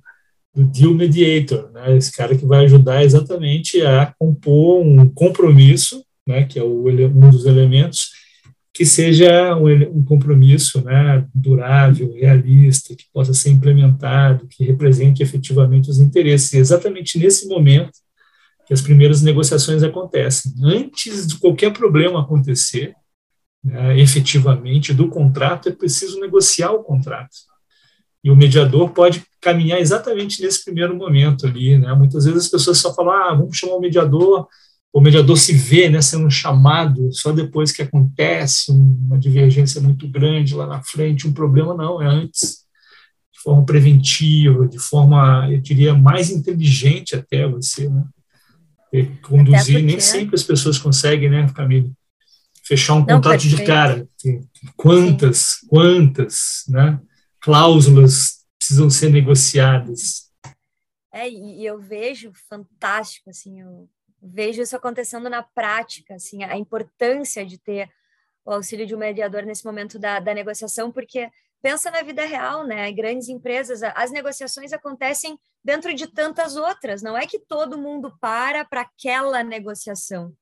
do 0.55 0.65
deal 0.65 0.95
mediator, 0.95 1.71
né? 1.73 1.97
esse 1.97 2.13
cara 2.13 2.37
que 2.37 2.47
vai 2.47 2.65
ajudar 2.65 3.05
exatamente 3.05 3.83
a 3.83 4.15
compor 4.19 4.81
um 4.81 5.07
compromisso, 5.07 6.03
né? 6.27 6.45
que 6.45 6.59
é 6.59 6.63
o, 6.63 6.89
um 6.89 7.31
dos 7.31 7.45
elementos, 7.45 8.11
que 8.73 8.87
seja 8.87 9.55
um, 9.55 9.99
um 9.99 10.03
compromisso 10.03 10.83
né? 10.83 11.27
durável, 11.35 12.15
realista, 12.15 12.97
que 12.97 13.05
possa 13.13 13.35
ser 13.35 13.51
implementado, 13.51 14.47
que 14.49 14.65
represente 14.65 15.23
efetivamente 15.23 15.91
os 15.91 15.99
interesses. 16.01 16.55
E 16.55 16.57
exatamente 16.57 17.19
nesse 17.19 17.47
momento 17.47 17.93
que 18.67 18.73
as 18.73 18.81
primeiras 18.81 19.21
negociações 19.21 19.83
acontecem. 19.83 20.53
Antes 20.63 21.27
de 21.27 21.37
qualquer 21.37 21.73
problema 21.73 22.23
acontecer, 22.23 22.95
né, 23.65 23.99
efetivamente 23.99 24.93
do 24.93 25.09
contrato, 25.09 25.69
é 25.69 25.73
preciso 25.73 26.21
negociar 26.21 26.73
o 26.73 26.83
contrato. 26.83 27.37
E 28.25 28.31
o 28.31 28.37
mediador 28.37 28.91
pode 28.91 29.23
caminhar 29.41 29.81
exatamente 29.81 30.41
nesse 30.43 30.65
primeiro 30.65 30.97
momento 30.97 31.47
ali. 31.47 31.77
Né? 31.77 31.93
Muitas 31.95 32.25
vezes 32.25 32.45
as 32.45 32.49
pessoas 32.49 32.79
só 32.79 32.95
falam, 32.95 33.13
ah, 33.13 33.35
vamos 33.35 33.57
chamar 33.57 33.75
o 33.75 33.81
mediador, 33.81 34.47
o 34.93 35.01
mediador 35.01 35.37
se 35.39 35.53
vê 35.55 35.89
né, 35.89 36.01
sendo 36.03 36.31
chamado 36.31 37.13
só 37.13 37.33
depois 37.33 37.73
que 37.73 37.83
acontece 37.83 38.71
uma 38.71 39.19
divergência 39.19 39.81
muito 39.81 40.07
grande 40.07 40.55
lá 40.55 40.67
na 40.67 40.83
frente, 40.83 41.27
um 41.27 41.33
problema 41.33 41.75
não, 41.75 42.01
é 42.01 42.07
antes, 42.07 42.63
de 43.33 43.41
forma 43.43 43.65
preventiva, 43.65 44.69
de 44.69 44.79
forma, 44.79 45.49
eu 45.51 45.61
diria, 45.61 45.95
mais 45.95 46.31
inteligente 46.31 47.17
até 47.17 47.49
você, 47.49 47.89
né? 47.89 48.05
conduzir, 49.23 49.83
nem 49.83 49.99
sempre 49.99 50.35
as 50.35 50.43
pessoas 50.43 50.77
conseguem, 50.79 51.31
né, 51.31 51.51
Camille? 51.55 51.91
Fechar 52.73 52.95
um 52.95 53.01
Não, 53.01 53.07
contrato 53.07 53.43
perfeito. 53.43 53.57
de 53.57 53.65
cara. 53.67 54.09
Quantas, 54.77 55.39
Sim. 55.39 55.67
quantas 55.69 56.65
né, 56.69 56.99
cláusulas 57.41 58.47
precisam 58.59 58.89
ser 58.89 59.11
negociadas? 59.11 60.31
É, 61.13 61.29
e 61.29 61.65
eu 61.65 61.79
vejo 61.79 62.33
fantástico, 62.49 63.29
assim, 63.29 63.61
eu 63.61 63.89
vejo 64.23 64.63
isso 64.63 64.75
acontecendo 64.75 65.29
na 65.29 65.43
prática, 65.43 66.15
assim, 66.15 66.43
a 66.45 66.57
importância 66.57 67.45
de 67.45 67.59
ter 67.59 67.91
o 68.45 68.53
auxílio 68.53 68.87
de 68.87 68.95
um 68.95 68.99
mediador 68.99 69.45
nesse 69.45 69.65
momento 69.65 69.99
da, 69.99 70.19
da 70.19 70.33
negociação, 70.33 70.91
porque 70.91 71.29
pensa 71.61 71.91
na 71.91 72.03
vida 72.03 72.25
real, 72.25 72.67
né? 72.67 72.91
Grandes 72.91 73.29
empresas, 73.29 73.83
as 73.83 74.11
negociações 74.11 74.73
acontecem 74.73 75.39
dentro 75.63 75.95
de 75.95 76.07
tantas 76.07 76.57
outras, 76.57 77.03
não 77.03 77.17
é 77.17 77.27
que 77.27 77.39
todo 77.39 77.79
mundo 77.79 78.17
para 78.21 78.65
para 78.65 78.81
aquela 78.81 79.45
negociação. 79.45 80.35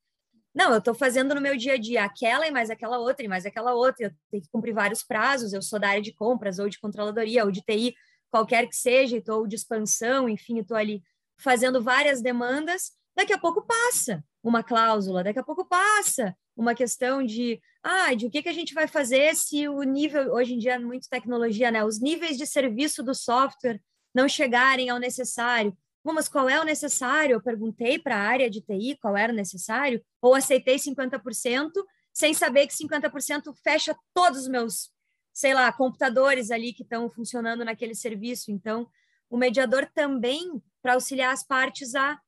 Não, 0.55 0.73
eu 0.73 0.79
estou 0.79 0.95
fazendo 0.95 1.35
no 1.35 1.41
meu 1.41 1.57
dia 1.57 1.75
a 1.75 1.77
dia 1.77 2.05
aquela 2.05 2.47
e 2.47 2.51
mais 2.51 2.71
aquela 2.71 2.99
outra 2.99 3.25
e 3.25 3.29
mais 3.29 3.47
aquela 3.47 3.73
outra. 3.73 4.07
Eu 4.07 4.13
tenho 4.31 4.43
que 4.43 4.51
cumprir 4.51 4.75
vários 4.75 5.03
prazos. 5.03 5.53
Eu 5.53 5.63
sou 5.63 5.79
da 5.79 5.89
área 5.89 6.03
de 6.03 6.13
compras 6.13 6.59
ou 6.59 6.69
de 6.69 6.79
controladoria 6.79 7.45
ou 7.45 7.51
de 7.51 7.61
TI, 7.63 7.95
qualquer 8.31 8.67
que 8.69 8.77
seja, 8.77 9.17
estou 9.17 9.47
de 9.47 9.57
expansão, 9.57 10.29
enfim, 10.29 10.59
estou 10.59 10.77
ali 10.77 11.03
fazendo 11.39 11.83
várias 11.83 12.21
demandas. 12.21 12.93
Daqui 13.15 13.33
a 13.33 13.39
pouco 13.39 13.63
passa 13.63 14.25
uma 14.43 14.63
cláusula, 14.63 15.23
daqui 15.23 15.39
a 15.39 15.45
pouco 15.45 15.65
passa 15.65 16.35
uma 16.57 16.75
questão 16.75 17.25
de, 17.25 17.61
ah, 17.83 18.15
de 18.15 18.27
o 18.27 18.31
que, 18.31 18.43
que 18.43 18.49
a 18.49 18.53
gente 18.53 18.75
vai 18.75 18.87
fazer 18.87 19.35
se 19.35 19.69
o 19.69 19.83
nível, 19.83 20.33
hoje 20.33 20.55
em 20.55 20.59
dia, 20.59 20.79
muito 20.79 21.09
tecnologia, 21.09 21.71
né? 21.71 21.85
Os 21.85 22.01
níveis 22.01 22.37
de 22.37 22.47
serviço 22.47 23.03
do 23.03 23.15
software 23.15 23.81
não 24.15 24.29
chegarem 24.29 24.91
ao 24.91 24.99
necessário. 24.99 25.77
Bom, 26.03 26.15
mas 26.15 26.29
qual 26.29 26.49
é 26.49 26.59
o 26.59 26.65
necessário? 26.65 27.35
Eu 27.35 27.43
perguntei 27.43 27.99
para 27.99 28.17
a 28.17 28.21
área 28.21 28.49
de 28.49 28.61
TI 28.63 28.97
qual 29.01 29.17
era 29.17 29.33
o 29.33 29.37
necessário, 29.37 30.03
ou 30.21 30.35
aceitei 30.35 30.77
50%, 30.77 31.71
sem 32.13 32.33
saber 32.33 32.67
que 32.67 32.75
50% 32.75 33.55
fecha 33.63 33.97
todos 34.15 34.41
os 34.41 34.49
meus, 34.49 34.91
sei 35.33 35.53
lá, 35.53 35.71
computadores 35.73 36.51
ali 36.51 36.73
que 36.73 36.83
estão 36.83 37.09
funcionando 37.11 37.65
naquele 37.65 37.95
serviço. 37.95 38.51
Então, 38.51 38.89
o 39.29 39.37
mediador 39.37 39.87
também 39.95 40.63
para 40.83 40.95
auxiliar 40.95 41.33
as 41.33 41.45
partes 41.45 41.95
a 41.95 42.19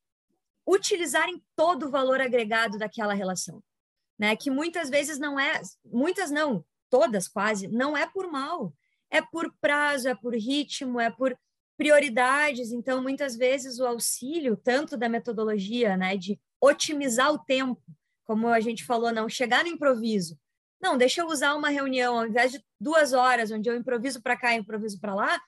utilizarem 0.67 1.43
todo 1.57 1.87
o 1.87 1.91
valor 1.91 2.21
agregado 2.21 2.79
daquela 2.79 3.15
relação, 3.15 3.63
né? 4.19 4.37
Que 4.37 4.51
muitas 4.51 4.89
vezes 4.91 5.19
não 5.19 5.41
é, 5.41 5.61
muitas 5.85 6.31
não, 6.31 6.65
todas 6.89 7.27
quase, 7.27 7.69
não 7.69 7.97
é 7.97 8.07
por 8.07 8.31
mal, 8.31 8.73
é 9.11 9.21
por 9.21 9.53
prazo, 9.61 10.09
é 10.09 10.15
por 10.15 10.35
ritmo, 10.35 11.01
é 11.01 11.11
por 11.11 11.37
prioridades. 11.77 12.73
Então, 12.73 13.03
muitas 13.03 13.37
vezes 13.37 13.79
o 13.79 13.87
auxílio, 13.87 14.57
tanto 14.57 14.97
da 14.97 15.09
metodologia, 15.09 15.97
né, 15.97 16.17
de 16.17 16.39
otimizar 16.61 17.33
o 17.33 17.39
tempo, 17.39 17.83
como 18.25 18.49
a 18.49 18.61
gente 18.61 18.85
falou, 18.85 19.13
não 19.13 19.29
chegar 19.29 19.65
no 19.65 19.71
improviso. 19.71 20.39
Não, 20.81 20.97
deixa 20.97 21.21
eu 21.21 21.29
usar 21.29 21.55
uma 21.55 21.69
reunião, 21.69 22.19
ao 22.19 22.27
invés 22.27 22.53
de 22.53 22.65
duas 22.81 23.13
horas, 23.13 23.51
onde 23.51 23.69
eu 23.69 23.77
improviso 23.77 24.21
para 24.21 24.37
cá 24.37 24.55
improviso 24.55 25.01
para 25.01 25.15
lá, 25.15 25.41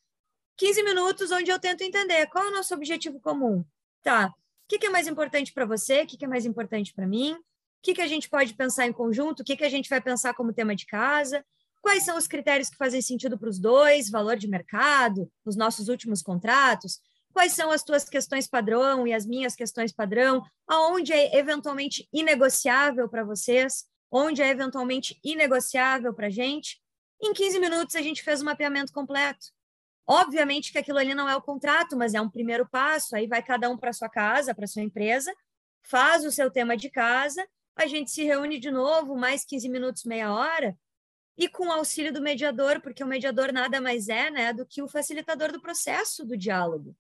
15 0.56 0.82
minutos 0.84 1.30
onde 1.30 1.50
eu 1.50 1.58
tento 1.58 1.82
entender 1.82 2.26
qual 2.28 2.44
é 2.44 2.48
o 2.48 2.54
nosso 2.54 2.74
objetivo 2.74 3.20
comum. 3.20 3.64
Tá, 4.02 4.28
o 4.28 4.68
que, 4.68 4.78
que 4.78 4.86
é 4.86 4.90
mais 4.90 5.06
importante 5.06 5.52
para 5.52 5.66
você? 5.66 6.02
O 6.02 6.06
que, 6.06 6.16
que 6.16 6.24
é 6.24 6.28
mais 6.28 6.46
importante 6.46 6.92
para 6.94 7.06
mim? 7.06 7.32
O 7.32 7.42
que, 7.82 7.94
que 7.94 8.00
a 8.00 8.06
gente 8.06 8.28
pode 8.28 8.54
pensar 8.54 8.86
em 8.86 8.92
conjunto? 8.92 9.40
O 9.40 9.44
que, 9.44 9.56
que 9.56 9.64
a 9.64 9.68
gente 9.68 9.90
vai 9.90 10.00
pensar 10.00 10.34
como 10.34 10.54
tema 10.54 10.74
de 10.74 10.86
casa? 10.86 11.44
Quais 11.84 12.02
são 12.02 12.16
os 12.16 12.26
critérios 12.26 12.70
que 12.70 12.78
fazem 12.78 13.02
sentido 13.02 13.38
para 13.38 13.50
os 13.50 13.58
dois? 13.58 14.08
Valor 14.08 14.38
de 14.38 14.48
mercado, 14.48 15.30
os 15.44 15.54
nossos 15.54 15.88
últimos 15.88 16.22
contratos? 16.22 16.98
Quais 17.30 17.52
são 17.52 17.70
as 17.70 17.82
tuas 17.82 18.08
questões 18.08 18.48
padrão 18.48 19.06
e 19.06 19.12
as 19.12 19.26
minhas 19.26 19.54
questões 19.54 19.92
padrão? 19.92 20.42
Aonde 20.66 21.12
é 21.12 21.36
eventualmente 21.36 22.08
inegociável 22.10 23.06
para 23.06 23.22
vocês? 23.22 23.84
Onde 24.10 24.40
é 24.40 24.48
eventualmente 24.48 25.20
inegociável 25.22 26.14
para 26.14 26.28
a 26.28 26.30
gente? 26.30 26.80
Em 27.22 27.34
15 27.34 27.60
minutos 27.60 27.94
a 27.96 28.00
gente 28.00 28.22
fez 28.22 28.40
o 28.40 28.44
um 28.44 28.46
mapeamento 28.46 28.90
completo. 28.90 29.48
Obviamente 30.06 30.72
que 30.72 30.78
aquilo 30.78 30.96
ali 30.96 31.14
não 31.14 31.28
é 31.28 31.36
o 31.36 31.42
contrato, 31.42 31.98
mas 31.98 32.14
é 32.14 32.20
um 32.20 32.30
primeiro 32.30 32.66
passo. 32.66 33.14
Aí 33.14 33.26
vai 33.26 33.42
cada 33.42 33.68
um 33.68 33.76
para 33.76 33.92
sua 33.92 34.08
casa, 34.08 34.54
para 34.54 34.66
sua 34.66 34.80
empresa, 34.80 35.34
faz 35.82 36.24
o 36.24 36.32
seu 36.32 36.50
tema 36.50 36.78
de 36.78 36.88
casa, 36.88 37.46
a 37.76 37.86
gente 37.86 38.10
se 38.10 38.24
reúne 38.24 38.58
de 38.58 38.70
novo, 38.70 39.14
mais 39.18 39.44
15 39.44 39.68
minutos, 39.68 40.04
meia 40.04 40.32
hora, 40.32 40.74
e 41.36 41.48
com 41.48 41.66
o 41.66 41.72
auxílio 41.72 42.12
do 42.12 42.22
mediador, 42.22 42.80
porque 42.80 43.02
o 43.02 43.06
mediador 43.06 43.52
nada 43.52 43.80
mais 43.80 44.08
é 44.08 44.30
né, 44.30 44.52
do 44.52 44.64
que 44.64 44.82
o 44.82 44.88
facilitador 44.88 45.50
do 45.52 45.60
processo 45.60 46.24
do 46.24 46.36
diálogo. 46.36 46.96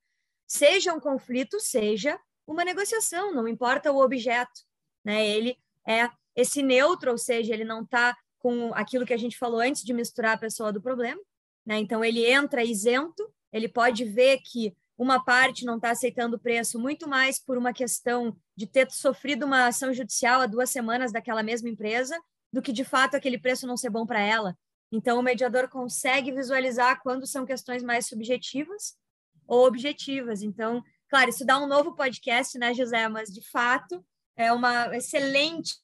Seja 0.46 0.92
um 0.92 1.00
conflito, 1.00 1.60
seja 1.60 2.18
uma 2.46 2.64
negociação, 2.64 3.32
não 3.32 3.48
importa 3.48 3.92
o 3.92 4.02
objeto. 4.02 4.62
Né? 5.04 5.26
Ele 5.26 5.56
é 5.86 6.10
esse 6.34 6.62
neutro, 6.62 7.12
ou 7.12 7.18
seja, 7.18 7.54
ele 7.54 7.64
não 7.64 7.82
está 7.82 8.16
com 8.38 8.74
aquilo 8.74 9.06
que 9.06 9.14
a 9.14 9.18
gente 9.18 9.38
falou 9.38 9.60
antes 9.60 9.82
de 9.82 9.94
misturar 9.94 10.34
a 10.34 10.38
pessoa 10.38 10.72
do 10.72 10.82
problema. 10.82 11.20
Né? 11.64 11.78
Então, 11.78 12.04
ele 12.04 12.26
entra 12.26 12.64
isento, 12.64 13.32
ele 13.52 13.68
pode 13.68 14.04
ver 14.04 14.38
que 14.38 14.76
uma 14.98 15.24
parte 15.24 15.64
não 15.64 15.76
está 15.76 15.90
aceitando 15.90 16.36
o 16.36 16.38
preço 16.38 16.78
muito 16.78 17.08
mais 17.08 17.38
por 17.38 17.56
uma 17.56 17.72
questão 17.72 18.36
de 18.56 18.66
ter 18.66 18.90
sofrido 18.90 19.44
uma 19.44 19.66
ação 19.66 19.92
judicial 19.92 20.40
há 20.40 20.46
duas 20.46 20.70
semanas 20.70 21.10
daquela 21.10 21.42
mesma 21.42 21.68
empresa, 21.68 22.20
do 22.54 22.62
que 22.62 22.72
de 22.72 22.84
fato 22.84 23.16
aquele 23.16 23.36
preço 23.36 23.66
não 23.66 23.76
ser 23.76 23.90
bom 23.90 24.06
para 24.06 24.20
ela. 24.20 24.56
Então, 24.92 25.18
o 25.18 25.22
mediador 25.22 25.68
consegue 25.68 26.30
visualizar 26.30 27.02
quando 27.02 27.26
são 27.26 27.44
questões 27.44 27.82
mais 27.82 28.06
subjetivas 28.06 28.96
ou 29.44 29.66
objetivas. 29.66 30.40
Então, 30.40 30.80
claro, 31.08 31.30
isso 31.30 31.44
dá 31.44 31.58
um 31.58 31.66
novo 31.66 31.96
podcast, 31.96 32.56
né, 32.56 32.72
José? 32.72 33.08
Mas, 33.08 33.30
de 33.30 33.42
fato, 33.50 34.06
é 34.36 34.52
uma 34.52 34.96
excelente 34.96 35.74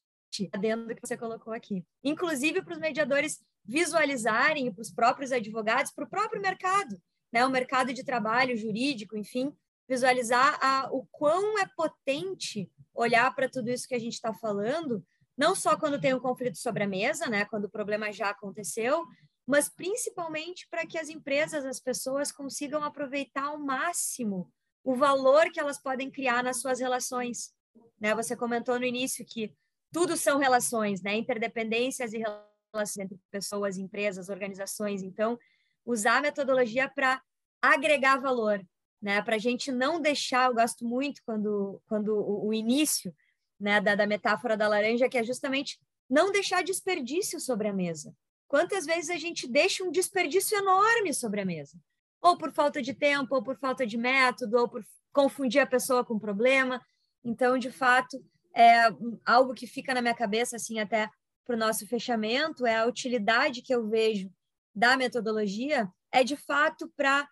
adendo 0.52 0.86
do 0.86 0.94
que 0.94 1.04
você 1.04 1.16
colocou 1.16 1.52
aqui. 1.52 1.84
Inclusive 2.04 2.62
para 2.62 2.74
os 2.74 2.78
mediadores 2.78 3.44
visualizarem 3.64 4.72
para 4.72 4.82
os 4.82 4.92
próprios 4.92 5.32
advogados, 5.32 5.90
para 5.90 6.04
o 6.04 6.08
próprio 6.08 6.40
mercado, 6.40 7.02
né, 7.32 7.44
o 7.44 7.50
mercado 7.50 7.92
de 7.92 8.04
trabalho 8.04 8.56
jurídico, 8.56 9.16
enfim, 9.16 9.52
visualizar 9.88 10.56
a, 10.62 10.88
o 10.92 11.04
quão 11.10 11.58
é 11.58 11.66
potente 11.76 12.70
olhar 12.94 13.34
para 13.34 13.48
tudo 13.48 13.70
isso 13.70 13.88
que 13.88 13.94
a 13.94 13.98
gente 13.98 14.14
está 14.14 14.32
falando 14.32 15.04
não 15.36 15.54
só 15.54 15.76
quando 15.76 16.00
tem 16.00 16.14
um 16.14 16.20
conflito 16.20 16.58
sobre 16.58 16.84
a 16.84 16.88
mesa, 16.88 17.26
né, 17.26 17.44
quando 17.44 17.64
o 17.64 17.70
problema 17.70 18.12
já 18.12 18.30
aconteceu, 18.30 19.06
mas 19.46 19.68
principalmente 19.68 20.68
para 20.70 20.86
que 20.86 20.98
as 20.98 21.08
empresas, 21.08 21.64
as 21.64 21.80
pessoas 21.80 22.30
consigam 22.30 22.84
aproveitar 22.84 23.44
ao 23.44 23.58
máximo 23.58 24.52
o 24.84 24.94
valor 24.94 25.50
que 25.50 25.60
elas 25.60 25.80
podem 25.80 26.10
criar 26.10 26.42
nas 26.42 26.60
suas 26.60 26.80
relações. 26.80 27.52
Né? 28.00 28.14
Você 28.14 28.36
comentou 28.36 28.78
no 28.78 28.84
início 28.84 29.24
que 29.26 29.52
tudo 29.92 30.16
são 30.16 30.38
relações, 30.38 31.02
né? 31.02 31.16
Interdependências 31.16 32.12
e 32.12 32.18
relações 32.18 32.96
entre 32.98 33.18
pessoas, 33.30 33.76
empresas, 33.76 34.28
organizações. 34.28 35.02
Então, 35.02 35.38
usar 35.84 36.18
a 36.18 36.22
metodologia 36.22 36.88
para 36.88 37.20
agregar 37.60 38.20
valor, 38.20 38.64
né? 39.02 39.20
Para 39.22 39.36
a 39.36 39.38
gente 39.38 39.72
não 39.72 40.00
deixar, 40.00 40.48
eu 40.48 40.54
gosto 40.54 40.84
muito 40.84 41.20
quando, 41.24 41.82
quando 41.86 42.14
o, 42.14 42.48
o 42.48 42.54
início 42.54 43.14
né, 43.60 43.80
da, 43.80 43.94
da 43.94 44.06
metáfora 44.06 44.56
da 44.56 44.66
laranja, 44.66 45.08
que 45.08 45.18
é 45.18 45.22
justamente 45.22 45.78
não 46.08 46.32
deixar 46.32 46.64
desperdício 46.64 47.38
sobre 47.38 47.68
a 47.68 47.72
mesa. 47.72 48.14
Quantas 48.48 48.84
vezes 48.84 49.10
a 49.10 49.16
gente 49.16 49.46
deixa 49.46 49.84
um 49.84 49.92
desperdício 49.92 50.58
enorme 50.58 51.12
sobre 51.14 51.40
a 51.40 51.44
mesa? 51.44 51.78
Ou 52.20 52.36
por 52.36 52.52
falta 52.52 52.82
de 52.82 52.94
tempo, 52.94 53.34
ou 53.34 53.42
por 53.42 53.56
falta 53.56 53.86
de 53.86 53.96
método, 53.96 54.58
ou 54.58 54.68
por 54.68 54.84
confundir 55.12 55.60
a 55.60 55.66
pessoa 55.66 56.04
com 56.04 56.18
problema. 56.18 56.84
Então, 57.22 57.58
de 57.58 57.70
fato, 57.70 58.20
é 58.54 58.88
algo 59.24 59.54
que 59.54 59.66
fica 59.66 59.94
na 59.94 60.02
minha 60.02 60.14
cabeça, 60.14 60.56
assim, 60.56 60.80
até 60.80 61.08
para 61.46 61.54
o 61.54 61.58
nosso 61.58 61.86
fechamento, 61.86 62.66
é 62.66 62.78
a 62.78 62.86
utilidade 62.86 63.62
que 63.62 63.74
eu 63.74 63.88
vejo 63.88 64.30
da 64.74 64.96
metodologia, 64.96 65.88
é 66.12 66.22
de 66.22 66.36
fato 66.36 66.88
para 66.96 67.28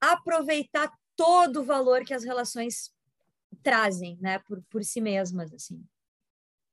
aproveitar 0.00 0.92
todo 1.16 1.60
o 1.60 1.64
valor 1.64 2.04
que 2.04 2.14
as 2.14 2.24
relações 2.24 2.92
trazem, 3.62 4.16
né, 4.20 4.38
por, 4.40 4.62
por 4.70 4.84
si 4.84 5.00
mesmas, 5.00 5.52
assim. 5.52 5.84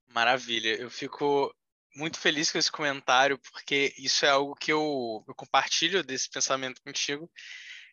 Maravilha, 0.07 0.75
eu 0.75 0.89
fico 0.89 1.53
muito 1.95 2.19
feliz 2.19 2.51
com 2.51 2.57
esse 2.57 2.71
comentário, 2.71 3.37
porque 3.39 3.93
isso 3.97 4.25
é 4.25 4.29
algo 4.29 4.55
que 4.55 4.71
eu, 4.71 5.23
eu 5.27 5.35
compartilho 5.35 6.03
desse 6.03 6.29
pensamento 6.29 6.81
contigo, 6.81 7.29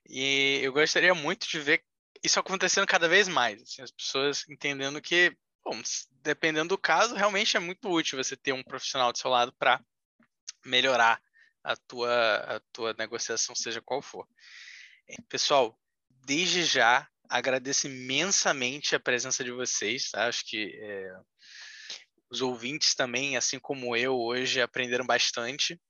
e 0.06 0.60
eu 0.62 0.72
gostaria 0.72 1.14
muito 1.14 1.48
de 1.48 1.58
ver 1.58 1.82
isso 2.22 2.38
acontecendo 2.38 2.86
cada 2.86 3.08
vez 3.08 3.28
mais, 3.28 3.62
assim, 3.62 3.82
as 3.82 3.90
pessoas 3.90 4.44
entendendo 4.48 5.00
que, 5.00 5.36
bom, 5.64 5.80
dependendo 6.22 6.70
do 6.70 6.78
caso, 6.78 7.14
realmente 7.14 7.56
é 7.56 7.60
muito 7.60 7.88
útil 7.90 8.22
você 8.22 8.36
ter 8.36 8.52
um 8.52 8.62
profissional 8.62 9.12
do 9.12 9.18
seu 9.18 9.30
lado 9.30 9.52
para 9.58 9.82
melhorar 10.64 11.20
a 11.62 11.76
tua, 11.76 12.36
a 12.56 12.60
tua 12.72 12.94
negociação, 12.98 13.54
seja 13.54 13.80
qual 13.80 14.02
for. 14.02 14.26
Pessoal, 15.28 15.78
desde 16.26 16.64
já 16.64 17.08
agradeço 17.34 17.88
imensamente 17.88 18.94
a 18.94 19.00
presença 19.00 19.42
de 19.42 19.50
vocês. 19.50 20.10
Tá? 20.10 20.28
Acho 20.28 20.46
que 20.46 20.78
é, 20.80 21.16
os 22.30 22.40
ouvintes 22.40 22.94
também, 22.94 23.36
assim 23.36 23.58
como 23.58 23.96
eu, 23.96 24.16
hoje 24.16 24.60
aprenderam 24.60 25.04
bastante. 25.04 25.80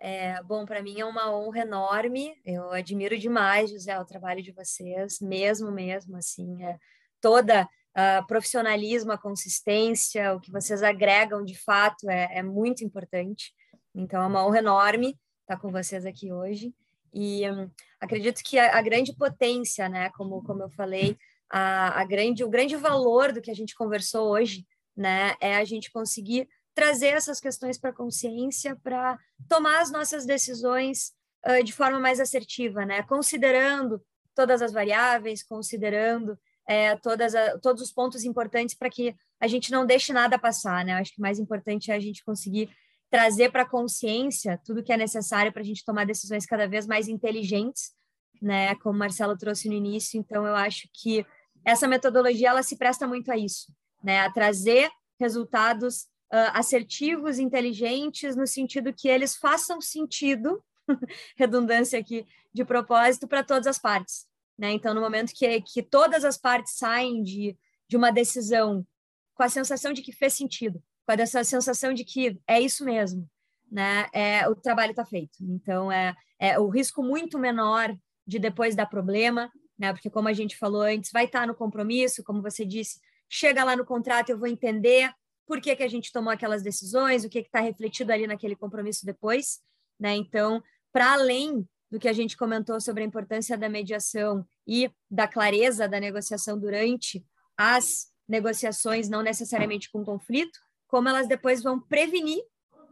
É, 0.00 0.42
bom, 0.42 0.64
para 0.66 0.82
mim 0.82 0.98
é 0.98 1.04
uma 1.04 1.32
honra 1.32 1.60
enorme. 1.60 2.34
Eu 2.44 2.72
admiro 2.72 3.16
demais, 3.16 3.70
José, 3.70 3.96
o 4.00 4.04
trabalho 4.04 4.42
de 4.42 4.50
vocês, 4.50 5.20
mesmo, 5.20 5.70
mesmo, 5.70 6.16
assim, 6.16 6.60
é, 6.64 6.76
toda 7.20 7.68
a 7.94 8.22
profissionalismo, 8.22 9.12
a 9.12 9.18
consistência, 9.18 10.34
o 10.34 10.40
que 10.40 10.50
vocês 10.50 10.82
agregam 10.82 11.44
de 11.44 11.56
fato 11.56 12.10
é, 12.10 12.38
é 12.38 12.42
muito 12.42 12.84
importante. 12.84 13.52
Então, 13.94 14.20
é 14.20 14.26
uma 14.26 14.44
honra 14.44 14.58
enorme 14.58 15.16
estar 15.42 15.56
com 15.60 15.70
vocês 15.70 16.04
aqui 16.04 16.32
hoje. 16.32 16.74
E 17.12 17.48
hum, 17.50 17.70
acredito 18.00 18.42
que 18.42 18.58
a, 18.58 18.78
a, 18.78 18.82
grande 18.82 19.14
potência, 19.14 19.88
né, 19.88 20.10
como, 20.10 20.42
como 20.42 20.62
eu 20.62 20.70
falei, 20.70 21.16
a, 21.50 22.00
a 22.00 22.04
grande, 22.04 22.44
o 22.44 22.48
grande 22.48 22.76
valor 22.76 23.32
do 23.32 23.40
que 23.40 23.50
a 23.50 23.54
gente 23.54 23.74
conversou 23.74 24.30
hoje, 24.30 24.66
né, 24.96 25.34
é 25.40 25.56
a 25.56 25.64
gente 25.64 25.90
conseguir 25.90 26.48
trazer 26.74 27.08
essas 27.08 27.40
questões 27.40 27.78
para 27.78 27.90
a 27.90 27.94
consciência 27.94 28.76
para 28.82 29.18
tomar 29.48 29.80
as 29.80 29.90
nossas 29.90 30.24
decisões 30.24 31.12
uh, 31.46 31.62
de 31.64 31.72
forma 31.72 31.98
mais 31.98 32.20
assertiva, 32.20 32.84
né, 32.86 33.02
considerando 33.02 34.00
todas 34.34 34.62
as 34.62 34.72
variáveis, 34.72 35.42
considerando 35.42 36.38
é, 36.66 36.96
todas 36.96 37.34
a, 37.34 37.58
todos 37.58 37.82
os 37.82 37.92
pontos 37.92 38.24
importantes 38.24 38.74
para 38.74 38.88
que 38.88 39.14
a 39.40 39.48
gente 39.48 39.72
não 39.72 39.84
deixe 39.84 40.12
nada 40.12 40.38
passar, 40.38 40.84
né? 40.84 40.92
Acho 40.92 41.12
que 41.12 41.18
o 41.18 41.22
mais 41.22 41.38
importante 41.38 41.90
é 41.90 41.94
a 41.94 42.00
gente 42.00 42.24
conseguir 42.24 42.70
trazer 43.10 43.50
para 43.50 43.62
a 43.62 43.68
consciência 43.68 44.60
tudo 44.64 44.82
que 44.82 44.92
é 44.92 44.96
necessário 44.96 45.52
para 45.52 45.62
a 45.62 45.64
gente 45.64 45.84
tomar 45.84 46.06
decisões 46.06 46.46
cada 46.46 46.68
vez 46.68 46.86
mais 46.86 47.08
inteligentes, 47.08 47.92
né? 48.40 48.74
Como 48.76 48.94
o 48.94 48.98
Marcelo 48.98 49.36
trouxe 49.36 49.68
no 49.68 49.74
início. 49.74 50.18
Então, 50.18 50.46
eu 50.46 50.54
acho 50.54 50.88
que 50.94 51.26
essa 51.64 51.88
metodologia 51.88 52.48
ela 52.48 52.62
se 52.62 52.76
presta 52.76 53.06
muito 53.06 53.30
a 53.30 53.36
isso, 53.36 53.72
né? 54.02 54.20
A 54.20 54.30
trazer 54.30 54.90
resultados 55.18 56.04
uh, 56.32 56.54
assertivos, 56.54 57.38
inteligentes, 57.38 58.36
no 58.36 58.46
sentido 58.46 58.94
que 58.94 59.08
eles 59.08 59.36
façam 59.36 59.80
sentido, 59.80 60.62
redundância 61.36 61.98
aqui 61.98 62.24
de 62.52 62.64
propósito, 62.64 63.28
para 63.28 63.44
todas 63.44 63.66
as 63.66 63.78
partes. 63.78 64.26
Né? 64.58 64.72
Então, 64.72 64.94
no 64.94 65.00
momento 65.00 65.32
que, 65.34 65.60
que 65.62 65.82
todas 65.82 66.24
as 66.24 66.36
partes 66.36 66.76
saem 66.76 67.22
de, 67.22 67.56
de 67.88 67.96
uma 67.96 68.10
decisão 68.10 68.86
com 69.34 69.42
a 69.42 69.48
sensação 69.48 69.92
de 69.92 70.02
que 70.02 70.12
fez 70.12 70.34
sentido, 70.34 70.82
com 71.06 71.12
essa 71.12 71.42
sensação 71.44 71.92
de 71.92 72.04
que 72.04 72.38
é 72.46 72.60
isso 72.60 72.84
mesmo, 72.84 73.28
né? 73.70 74.06
É, 74.12 74.48
o 74.48 74.54
trabalho 74.54 74.90
está 74.90 75.04
feito. 75.04 75.38
Então, 75.40 75.90
é, 75.90 76.14
é 76.38 76.58
o 76.58 76.68
risco 76.68 77.02
muito 77.02 77.38
menor 77.38 77.94
de 78.26 78.38
depois 78.38 78.74
dar 78.74 78.86
problema, 78.86 79.50
né? 79.78 79.92
Porque, 79.92 80.10
como 80.10 80.28
a 80.28 80.32
gente 80.32 80.56
falou 80.56 80.82
antes, 80.82 81.10
vai 81.12 81.24
estar 81.24 81.40
tá 81.40 81.46
no 81.46 81.54
compromisso, 81.54 82.22
como 82.22 82.42
você 82.42 82.64
disse, 82.64 83.00
chega 83.28 83.64
lá 83.64 83.76
no 83.76 83.84
contrato, 83.84 84.30
eu 84.30 84.38
vou 84.38 84.48
entender 84.48 85.12
por 85.46 85.60
que, 85.60 85.74
que 85.74 85.82
a 85.82 85.88
gente 85.88 86.12
tomou 86.12 86.32
aquelas 86.32 86.62
decisões, 86.62 87.24
o 87.24 87.28
que 87.28 87.40
está 87.40 87.60
refletido 87.60 88.12
ali 88.12 88.26
naquele 88.26 88.54
compromisso 88.54 89.04
depois, 89.04 89.60
né? 89.98 90.14
Então, 90.14 90.62
para 90.92 91.12
além 91.12 91.66
do 91.90 91.98
que 91.98 92.08
a 92.08 92.12
gente 92.12 92.36
comentou 92.36 92.80
sobre 92.80 93.02
a 93.02 93.06
importância 93.06 93.58
da 93.58 93.68
mediação 93.68 94.46
e 94.66 94.90
da 95.10 95.26
clareza 95.26 95.88
da 95.88 95.98
negociação 95.98 96.58
durante 96.58 97.24
as 97.56 98.06
negociações, 98.28 99.08
não 99.08 99.22
necessariamente 99.22 99.90
com 99.90 100.04
conflito, 100.04 100.58
como 100.90 101.08
elas 101.08 101.28
depois 101.28 101.62
vão 101.62 101.80
prevenir 101.80 102.42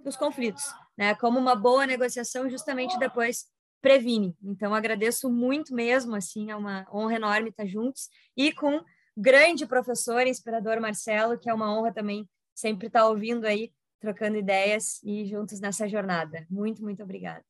os 0.05 0.17
conflitos, 0.17 0.63
né? 0.97 1.15
Como 1.17 1.39
uma 1.39 1.57
boa 1.57 1.85
negociação 1.85 2.49
justamente 2.49 2.99
depois 2.99 3.47
previne. 3.83 4.37
Então 4.43 4.75
agradeço 4.75 5.29
muito 5.29 5.75
mesmo, 5.75 6.15
assim, 6.15 6.51
é 6.51 6.57
uma 6.57 6.87
honra 6.93 7.17
enorme 7.17 7.51
estar 7.51 7.67
juntos 7.67 8.09
e 8.37 8.53
com 8.53 8.81
grande 9.17 9.67
professor, 9.67 10.27
inspirador 10.27 10.81
Marcelo, 10.81 11.39
que 11.39 11.51
é 11.51 11.55
uma 11.55 11.77
honra 11.77 11.93
também 11.93 12.29
sempre 12.55 12.87
estar 12.87 13.07
ouvindo 13.07 13.45
aí, 13.45 13.73
trocando 14.01 14.37
ideias 14.37 15.03
e 15.03 15.27
juntos 15.27 15.61
nessa 15.61 15.89
jornada. 15.89 16.47
Muito, 16.49 16.83
muito 16.83 17.03
obrigada. 17.03 17.45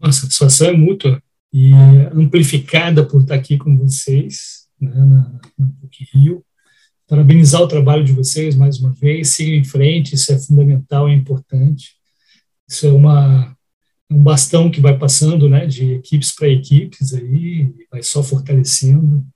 A 0.00 0.12
satisfação 0.12 0.68
é 0.68 0.72
mútua 0.72 1.22
e 1.52 1.72
amplificada 2.14 3.06
por 3.06 3.22
estar 3.22 3.34
aqui 3.34 3.56
com 3.56 3.76
vocês 3.78 4.68
né, 4.78 4.94
na, 4.94 5.40
na 5.58 5.72
Rio 6.12 6.44
parabenizar 7.08 7.62
o 7.62 7.68
trabalho 7.68 8.04
de 8.04 8.12
vocês 8.12 8.54
mais 8.54 8.78
uma 8.78 8.92
vez, 8.92 9.30
seguir 9.30 9.56
em 9.56 9.64
frente, 9.64 10.14
isso 10.14 10.30
é 10.32 10.38
fundamental, 10.38 11.08
é 11.08 11.14
importante. 11.14 11.96
Isso 12.68 12.86
é 12.86 12.92
uma 12.92 13.56
um 14.10 14.22
bastão 14.22 14.70
que 14.70 14.80
vai 14.80 14.96
passando, 14.96 15.48
né, 15.48 15.66
de 15.66 15.92
equipes 15.92 16.34
para 16.34 16.48
equipes 16.48 17.12
aí, 17.12 17.70
vai 17.90 18.02
só 18.02 18.22
fortalecendo. 18.22 19.26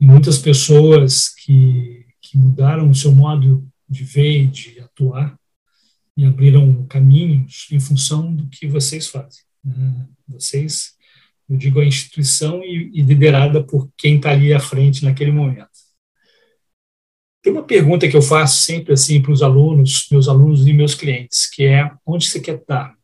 E 0.00 0.06
muitas 0.06 0.38
pessoas 0.38 1.28
que, 1.28 2.06
que 2.22 2.38
mudaram 2.38 2.88
o 2.88 2.94
seu 2.94 3.12
modo 3.12 3.66
de 3.88 4.02
ver 4.02 4.42
e 4.42 4.46
de 4.46 4.80
atuar 4.80 5.38
e 6.16 6.24
abriram 6.24 6.86
caminhos 6.86 7.66
em 7.70 7.78
função 7.78 8.34
do 8.34 8.46
que 8.48 8.66
vocês 8.66 9.08
fazem. 9.08 9.42
Né? 9.62 10.06
Vocês, 10.26 10.94
eu 11.48 11.56
digo 11.56 11.80
a 11.80 11.84
instituição 11.84 12.62
e, 12.64 12.90
e 12.94 13.02
liderada 13.02 13.62
por 13.62 13.90
quem 13.96 14.16
está 14.16 14.30
ali 14.30 14.54
à 14.54 14.60
frente 14.60 15.04
naquele 15.04 15.32
momento. 15.32 15.83
Tem 17.44 17.52
uma 17.52 17.62
pergunta 17.62 18.08
que 18.08 18.16
eu 18.16 18.22
faço 18.22 18.62
sempre 18.62 18.94
assim 18.94 19.20
para 19.20 19.30
os 19.30 19.42
alunos, 19.42 20.08
meus 20.10 20.28
alunos 20.28 20.66
e 20.66 20.72
meus 20.72 20.94
clientes, 20.94 21.46
que 21.46 21.66
é 21.66 21.94
onde 22.06 22.26
você 22.26 22.40
quer 22.40 22.58
estar? 22.58 22.98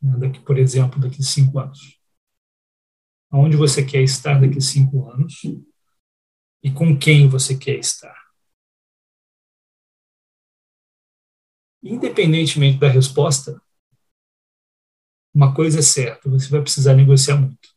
Daqui, 0.00 0.40
por 0.40 0.58
exemplo, 0.58 0.98
daqui 0.98 1.22
cinco 1.22 1.60
anos. 1.60 2.00
Onde 3.30 3.56
você 3.56 3.84
quer 3.84 4.02
estar 4.02 4.40
daqui 4.40 4.60
cinco 4.60 5.08
anos 5.08 5.34
e 6.64 6.72
com 6.72 6.98
quem 6.98 7.28
você 7.28 7.56
quer 7.56 7.78
estar? 7.78 8.20
Independentemente 11.80 12.76
da 12.76 12.88
resposta, 12.88 13.62
uma 15.32 15.54
coisa 15.54 15.78
é 15.78 15.82
certa, 15.82 16.28
você 16.28 16.48
vai 16.48 16.60
precisar 16.60 16.94
negociar 16.94 17.36
muito. 17.36 17.72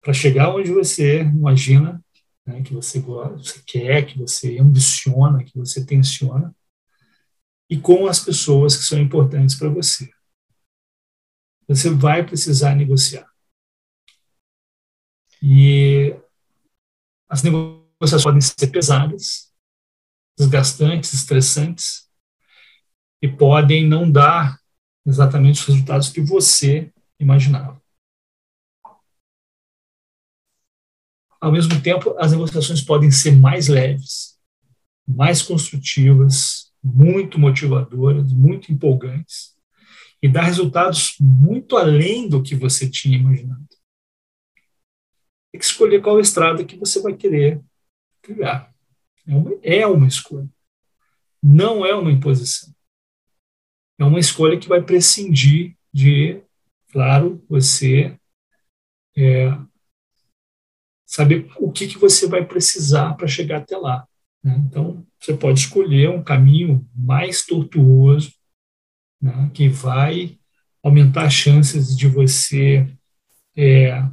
Para 0.00 0.14
chegar 0.14 0.54
onde 0.54 0.72
você 0.72 1.20
imagina 1.20 2.02
né, 2.46 2.62
que 2.62 2.74
você, 2.74 3.00
você 3.00 3.62
quer, 3.66 4.06
que 4.06 4.18
você 4.18 4.58
ambiciona, 4.58 5.44
que 5.44 5.56
você 5.56 5.84
tensiona, 5.84 6.54
e 7.68 7.78
com 7.78 8.06
as 8.06 8.18
pessoas 8.18 8.76
que 8.76 8.82
são 8.82 8.98
importantes 8.98 9.54
para 9.54 9.68
você. 9.68 10.10
Você 11.68 11.88
vai 11.90 12.26
precisar 12.26 12.74
negociar. 12.74 13.30
E 15.42 16.14
as 17.28 17.42
negociações 17.42 18.24
podem 18.24 18.40
ser 18.40 18.66
pesadas, 18.66 19.52
desgastantes, 20.36 21.12
estressantes, 21.12 22.10
e 23.22 23.28
podem 23.28 23.86
não 23.86 24.10
dar 24.10 24.58
exatamente 25.06 25.60
os 25.60 25.66
resultados 25.66 26.08
que 26.08 26.20
você 26.20 26.92
imaginava. 27.18 27.79
Ao 31.40 31.50
mesmo 31.50 31.80
tempo, 31.82 32.14
as 32.18 32.32
negociações 32.32 32.82
podem 32.82 33.10
ser 33.10 33.32
mais 33.32 33.68
leves, 33.68 34.38
mais 35.08 35.40
construtivas, 35.42 36.70
muito 36.82 37.38
motivadoras, 37.38 38.32
muito 38.32 38.72
empolgantes 38.72 39.56
e 40.22 40.28
dar 40.28 40.42
resultados 40.42 41.16
muito 41.18 41.76
além 41.76 42.28
do 42.28 42.42
que 42.42 42.54
você 42.54 42.88
tinha 42.88 43.16
imaginado. 43.16 43.66
Tem 45.50 45.58
que 45.58 45.64
escolher 45.64 46.02
qual 46.02 46.20
estrada 46.20 46.64
que 46.64 46.76
você 46.76 47.00
vai 47.00 47.14
querer 47.14 47.60
trilhar. 48.22 48.72
É 49.26 49.34
uma, 49.34 49.58
é 49.62 49.86
uma 49.86 50.06
escolha. 50.06 50.48
Não 51.42 51.84
é 51.84 51.94
uma 51.94 52.12
imposição. 52.12 52.72
É 53.98 54.04
uma 54.04 54.20
escolha 54.20 54.58
que 54.58 54.68
vai 54.68 54.82
prescindir 54.82 55.76
de, 55.92 56.42
claro, 56.92 57.44
você 57.48 58.16
é, 59.16 59.50
saber 61.10 61.50
o 61.58 61.72
que, 61.72 61.88
que 61.88 61.98
você 61.98 62.28
vai 62.28 62.44
precisar 62.44 63.14
para 63.14 63.26
chegar 63.26 63.58
até 63.58 63.76
lá. 63.76 64.06
Né? 64.44 64.62
Então, 64.64 65.04
você 65.18 65.34
pode 65.34 65.58
escolher 65.58 66.08
um 66.08 66.22
caminho 66.22 66.86
mais 66.94 67.44
tortuoso, 67.44 68.32
né, 69.20 69.50
que 69.52 69.68
vai 69.68 70.38
aumentar 70.80 71.24
as 71.24 71.32
chances 71.32 71.96
de 71.96 72.06
você 72.06 72.88
é, 73.56 74.04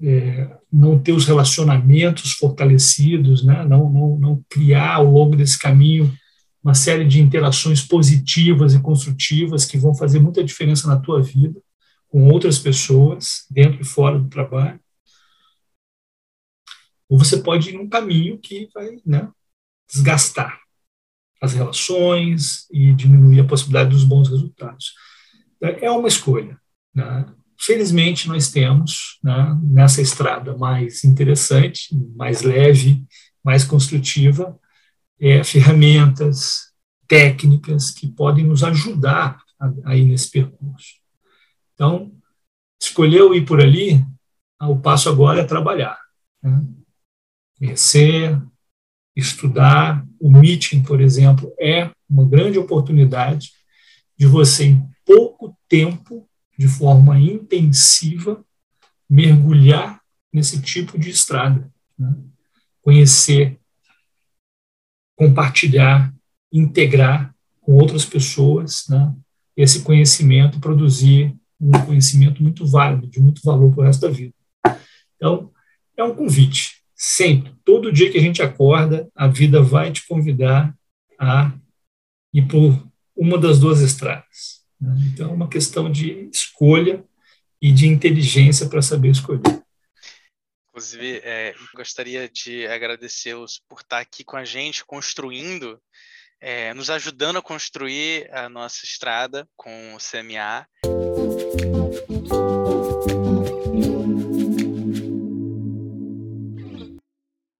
é, 0.00 0.56
não 0.72 0.96
ter 0.96 1.10
os 1.10 1.26
relacionamentos 1.26 2.34
fortalecidos, 2.34 3.44
né, 3.44 3.64
não, 3.64 3.90
não, 3.90 4.16
não 4.16 4.44
criar 4.48 4.94
ao 4.94 5.10
longo 5.10 5.34
desse 5.34 5.58
caminho 5.58 6.14
uma 6.62 6.72
série 6.72 7.04
de 7.04 7.20
interações 7.20 7.82
positivas 7.82 8.74
e 8.74 8.80
construtivas 8.80 9.64
que 9.64 9.76
vão 9.76 9.92
fazer 9.92 10.20
muita 10.20 10.44
diferença 10.44 10.86
na 10.86 11.00
tua 11.00 11.20
vida 11.20 11.60
com 12.08 12.28
outras 12.28 12.60
pessoas, 12.60 13.44
dentro 13.50 13.80
e 13.80 13.84
fora 13.84 14.18
do 14.18 14.28
trabalho. 14.28 14.78
Ou 17.10 17.18
você 17.18 17.38
pode 17.38 17.70
ir 17.70 17.72
num 17.72 17.88
caminho 17.88 18.38
que 18.38 18.68
vai 18.72 18.98
né, 19.04 19.28
desgastar 19.92 20.60
as 21.42 21.54
relações 21.54 22.66
e 22.70 22.94
diminuir 22.94 23.40
a 23.40 23.46
possibilidade 23.46 23.90
dos 23.90 24.04
bons 24.04 24.28
resultados. 24.28 24.94
É 25.60 25.90
uma 25.90 26.06
escolha. 26.06 26.56
Né? 26.94 27.26
Felizmente, 27.58 28.28
nós 28.28 28.50
temos 28.50 29.18
né, 29.24 29.58
nessa 29.60 30.00
estrada 30.00 30.56
mais 30.56 31.02
interessante, 31.02 31.88
mais 32.14 32.42
leve, 32.42 33.04
mais 33.42 33.64
construtiva, 33.64 34.56
é, 35.18 35.42
ferramentas, 35.42 36.70
técnicas 37.08 37.90
que 37.90 38.06
podem 38.06 38.44
nos 38.44 38.62
ajudar 38.62 39.42
a, 39.58 39.72
a 39.86 39.96
ir 39.96 40.04
nesse 40.04 40.30
percurso. 40.30 40.94
Então, 41.74 42.12
escolheu 42.80 43.34
ir 43.34 43.44
por 43.44 43.60
ali, 43.60 44.04
o 44.62 44.78
passo 44.78 45.08
agora 45.08 45.40
é 45.40 45.44
trabalhar. 45.44 45.98
Né? 46.42 46.62
Conhecer, 47.60 48.40
estudar. 49.14 50.06
O 50.18 50.30
meeting, 50.30 50.82
por 50.82 50.98
exemplo, 51.00 51.54
é 51.60 51.90
uma 52.08 52.24
grande 52.24 52.58
oportunidade 52.58 53.52
de 54.16 54.26
você, 54.26 54.64
em 54.64 54.88
pouco 55.04 55.54
tempo, 55.68 56.26
de 56.58 56.66
forma 56.66 57.20
intensiva, 57.20 58.42
mergulhar 59.08 60.00
nesse 60.32 60.62
tipo 60.62 60.98
de 60.98 61.10
estrada. 61.10 61.70
Né? 61.98 62.16
Conhecer, 62.80 63.60
compartilhar, 65.14 66.14
integrar 66.50 67.34
com 67.60 67.74
outras 67.74 68.06
pessoas 68.06 68.86
né? 68.88 69.14
esse 69.54 69.82
conhecimento, 69.82 70.60
produzir 70.60 71.36
um 71.60 71.72
conhecimento 71.84 72.42
muito 72.42 72.66
válido, 72.66 73.06
de 73.06 73.20
muito 73.20 73.42
valor 73.44 73.70
para 73.70 73.82
o 73.82 73.84
resto 73.84 74.00
da 74.00 74.08
vida. 74.08 74.34
Então, 75.16 75.52
é 75.94 76.02
um 76.02 76.14
convite 76.14 76.79
Sempre, 77.02 77.54
todo 77.64 77.90
dia 77.90 78.12
que 78.12 78.18
a 78.18 78.20
gente 78.20 78.42
acorda, 78.42 79.10
a 79.16 79.26
vida 79.26 79.62
vai 79.62 79.90
te 79.90 80.06
convidar 80.06 80.76
a 81.18 81.50
ir 82.30 82.46
por 82.46 82.86
uma 83.16 83.38
das 83.38 83.58
duas 83.58 83.80
estradas. 83.80 84.66
Né? 84.78 84.94
Então, 85.10 85.30
é 85.30 85.32
uma 85.32 85.48
questão 85.48 85.90
de 85.90 86.28
escolha 86.30 87.02
e 87.58 87.72
de 87.72 87.86
inteligência 87.86 88.68
para 88.68 88.82
saber 88.82 89.12
escolher. 89.12 89.40
Inclusive, 90.68 91.22
é, 91.24 91.54
gostaria 91.74 92.28
de 92.28 92.66
agradecê-los 92.66 93.62
por 93.66 93.80
estar 93.80 94.00
aqui 94.00 94.22
com 94.22 94.36
a 94.36 94.44
gente, 94.44 94.84
construindo, 94.84 95.80
é, 96.38 96.74
nos 96.74 96.90
ajudando 96.90 97.38
a 97.38 97.42
construir 97.42 98.28
a 98.30 98.46
nossa 98.50 98.84
estrada 98.84 99.48
com 99.56 99.94
o 99.94 99.98
CMA. 99.98 100.68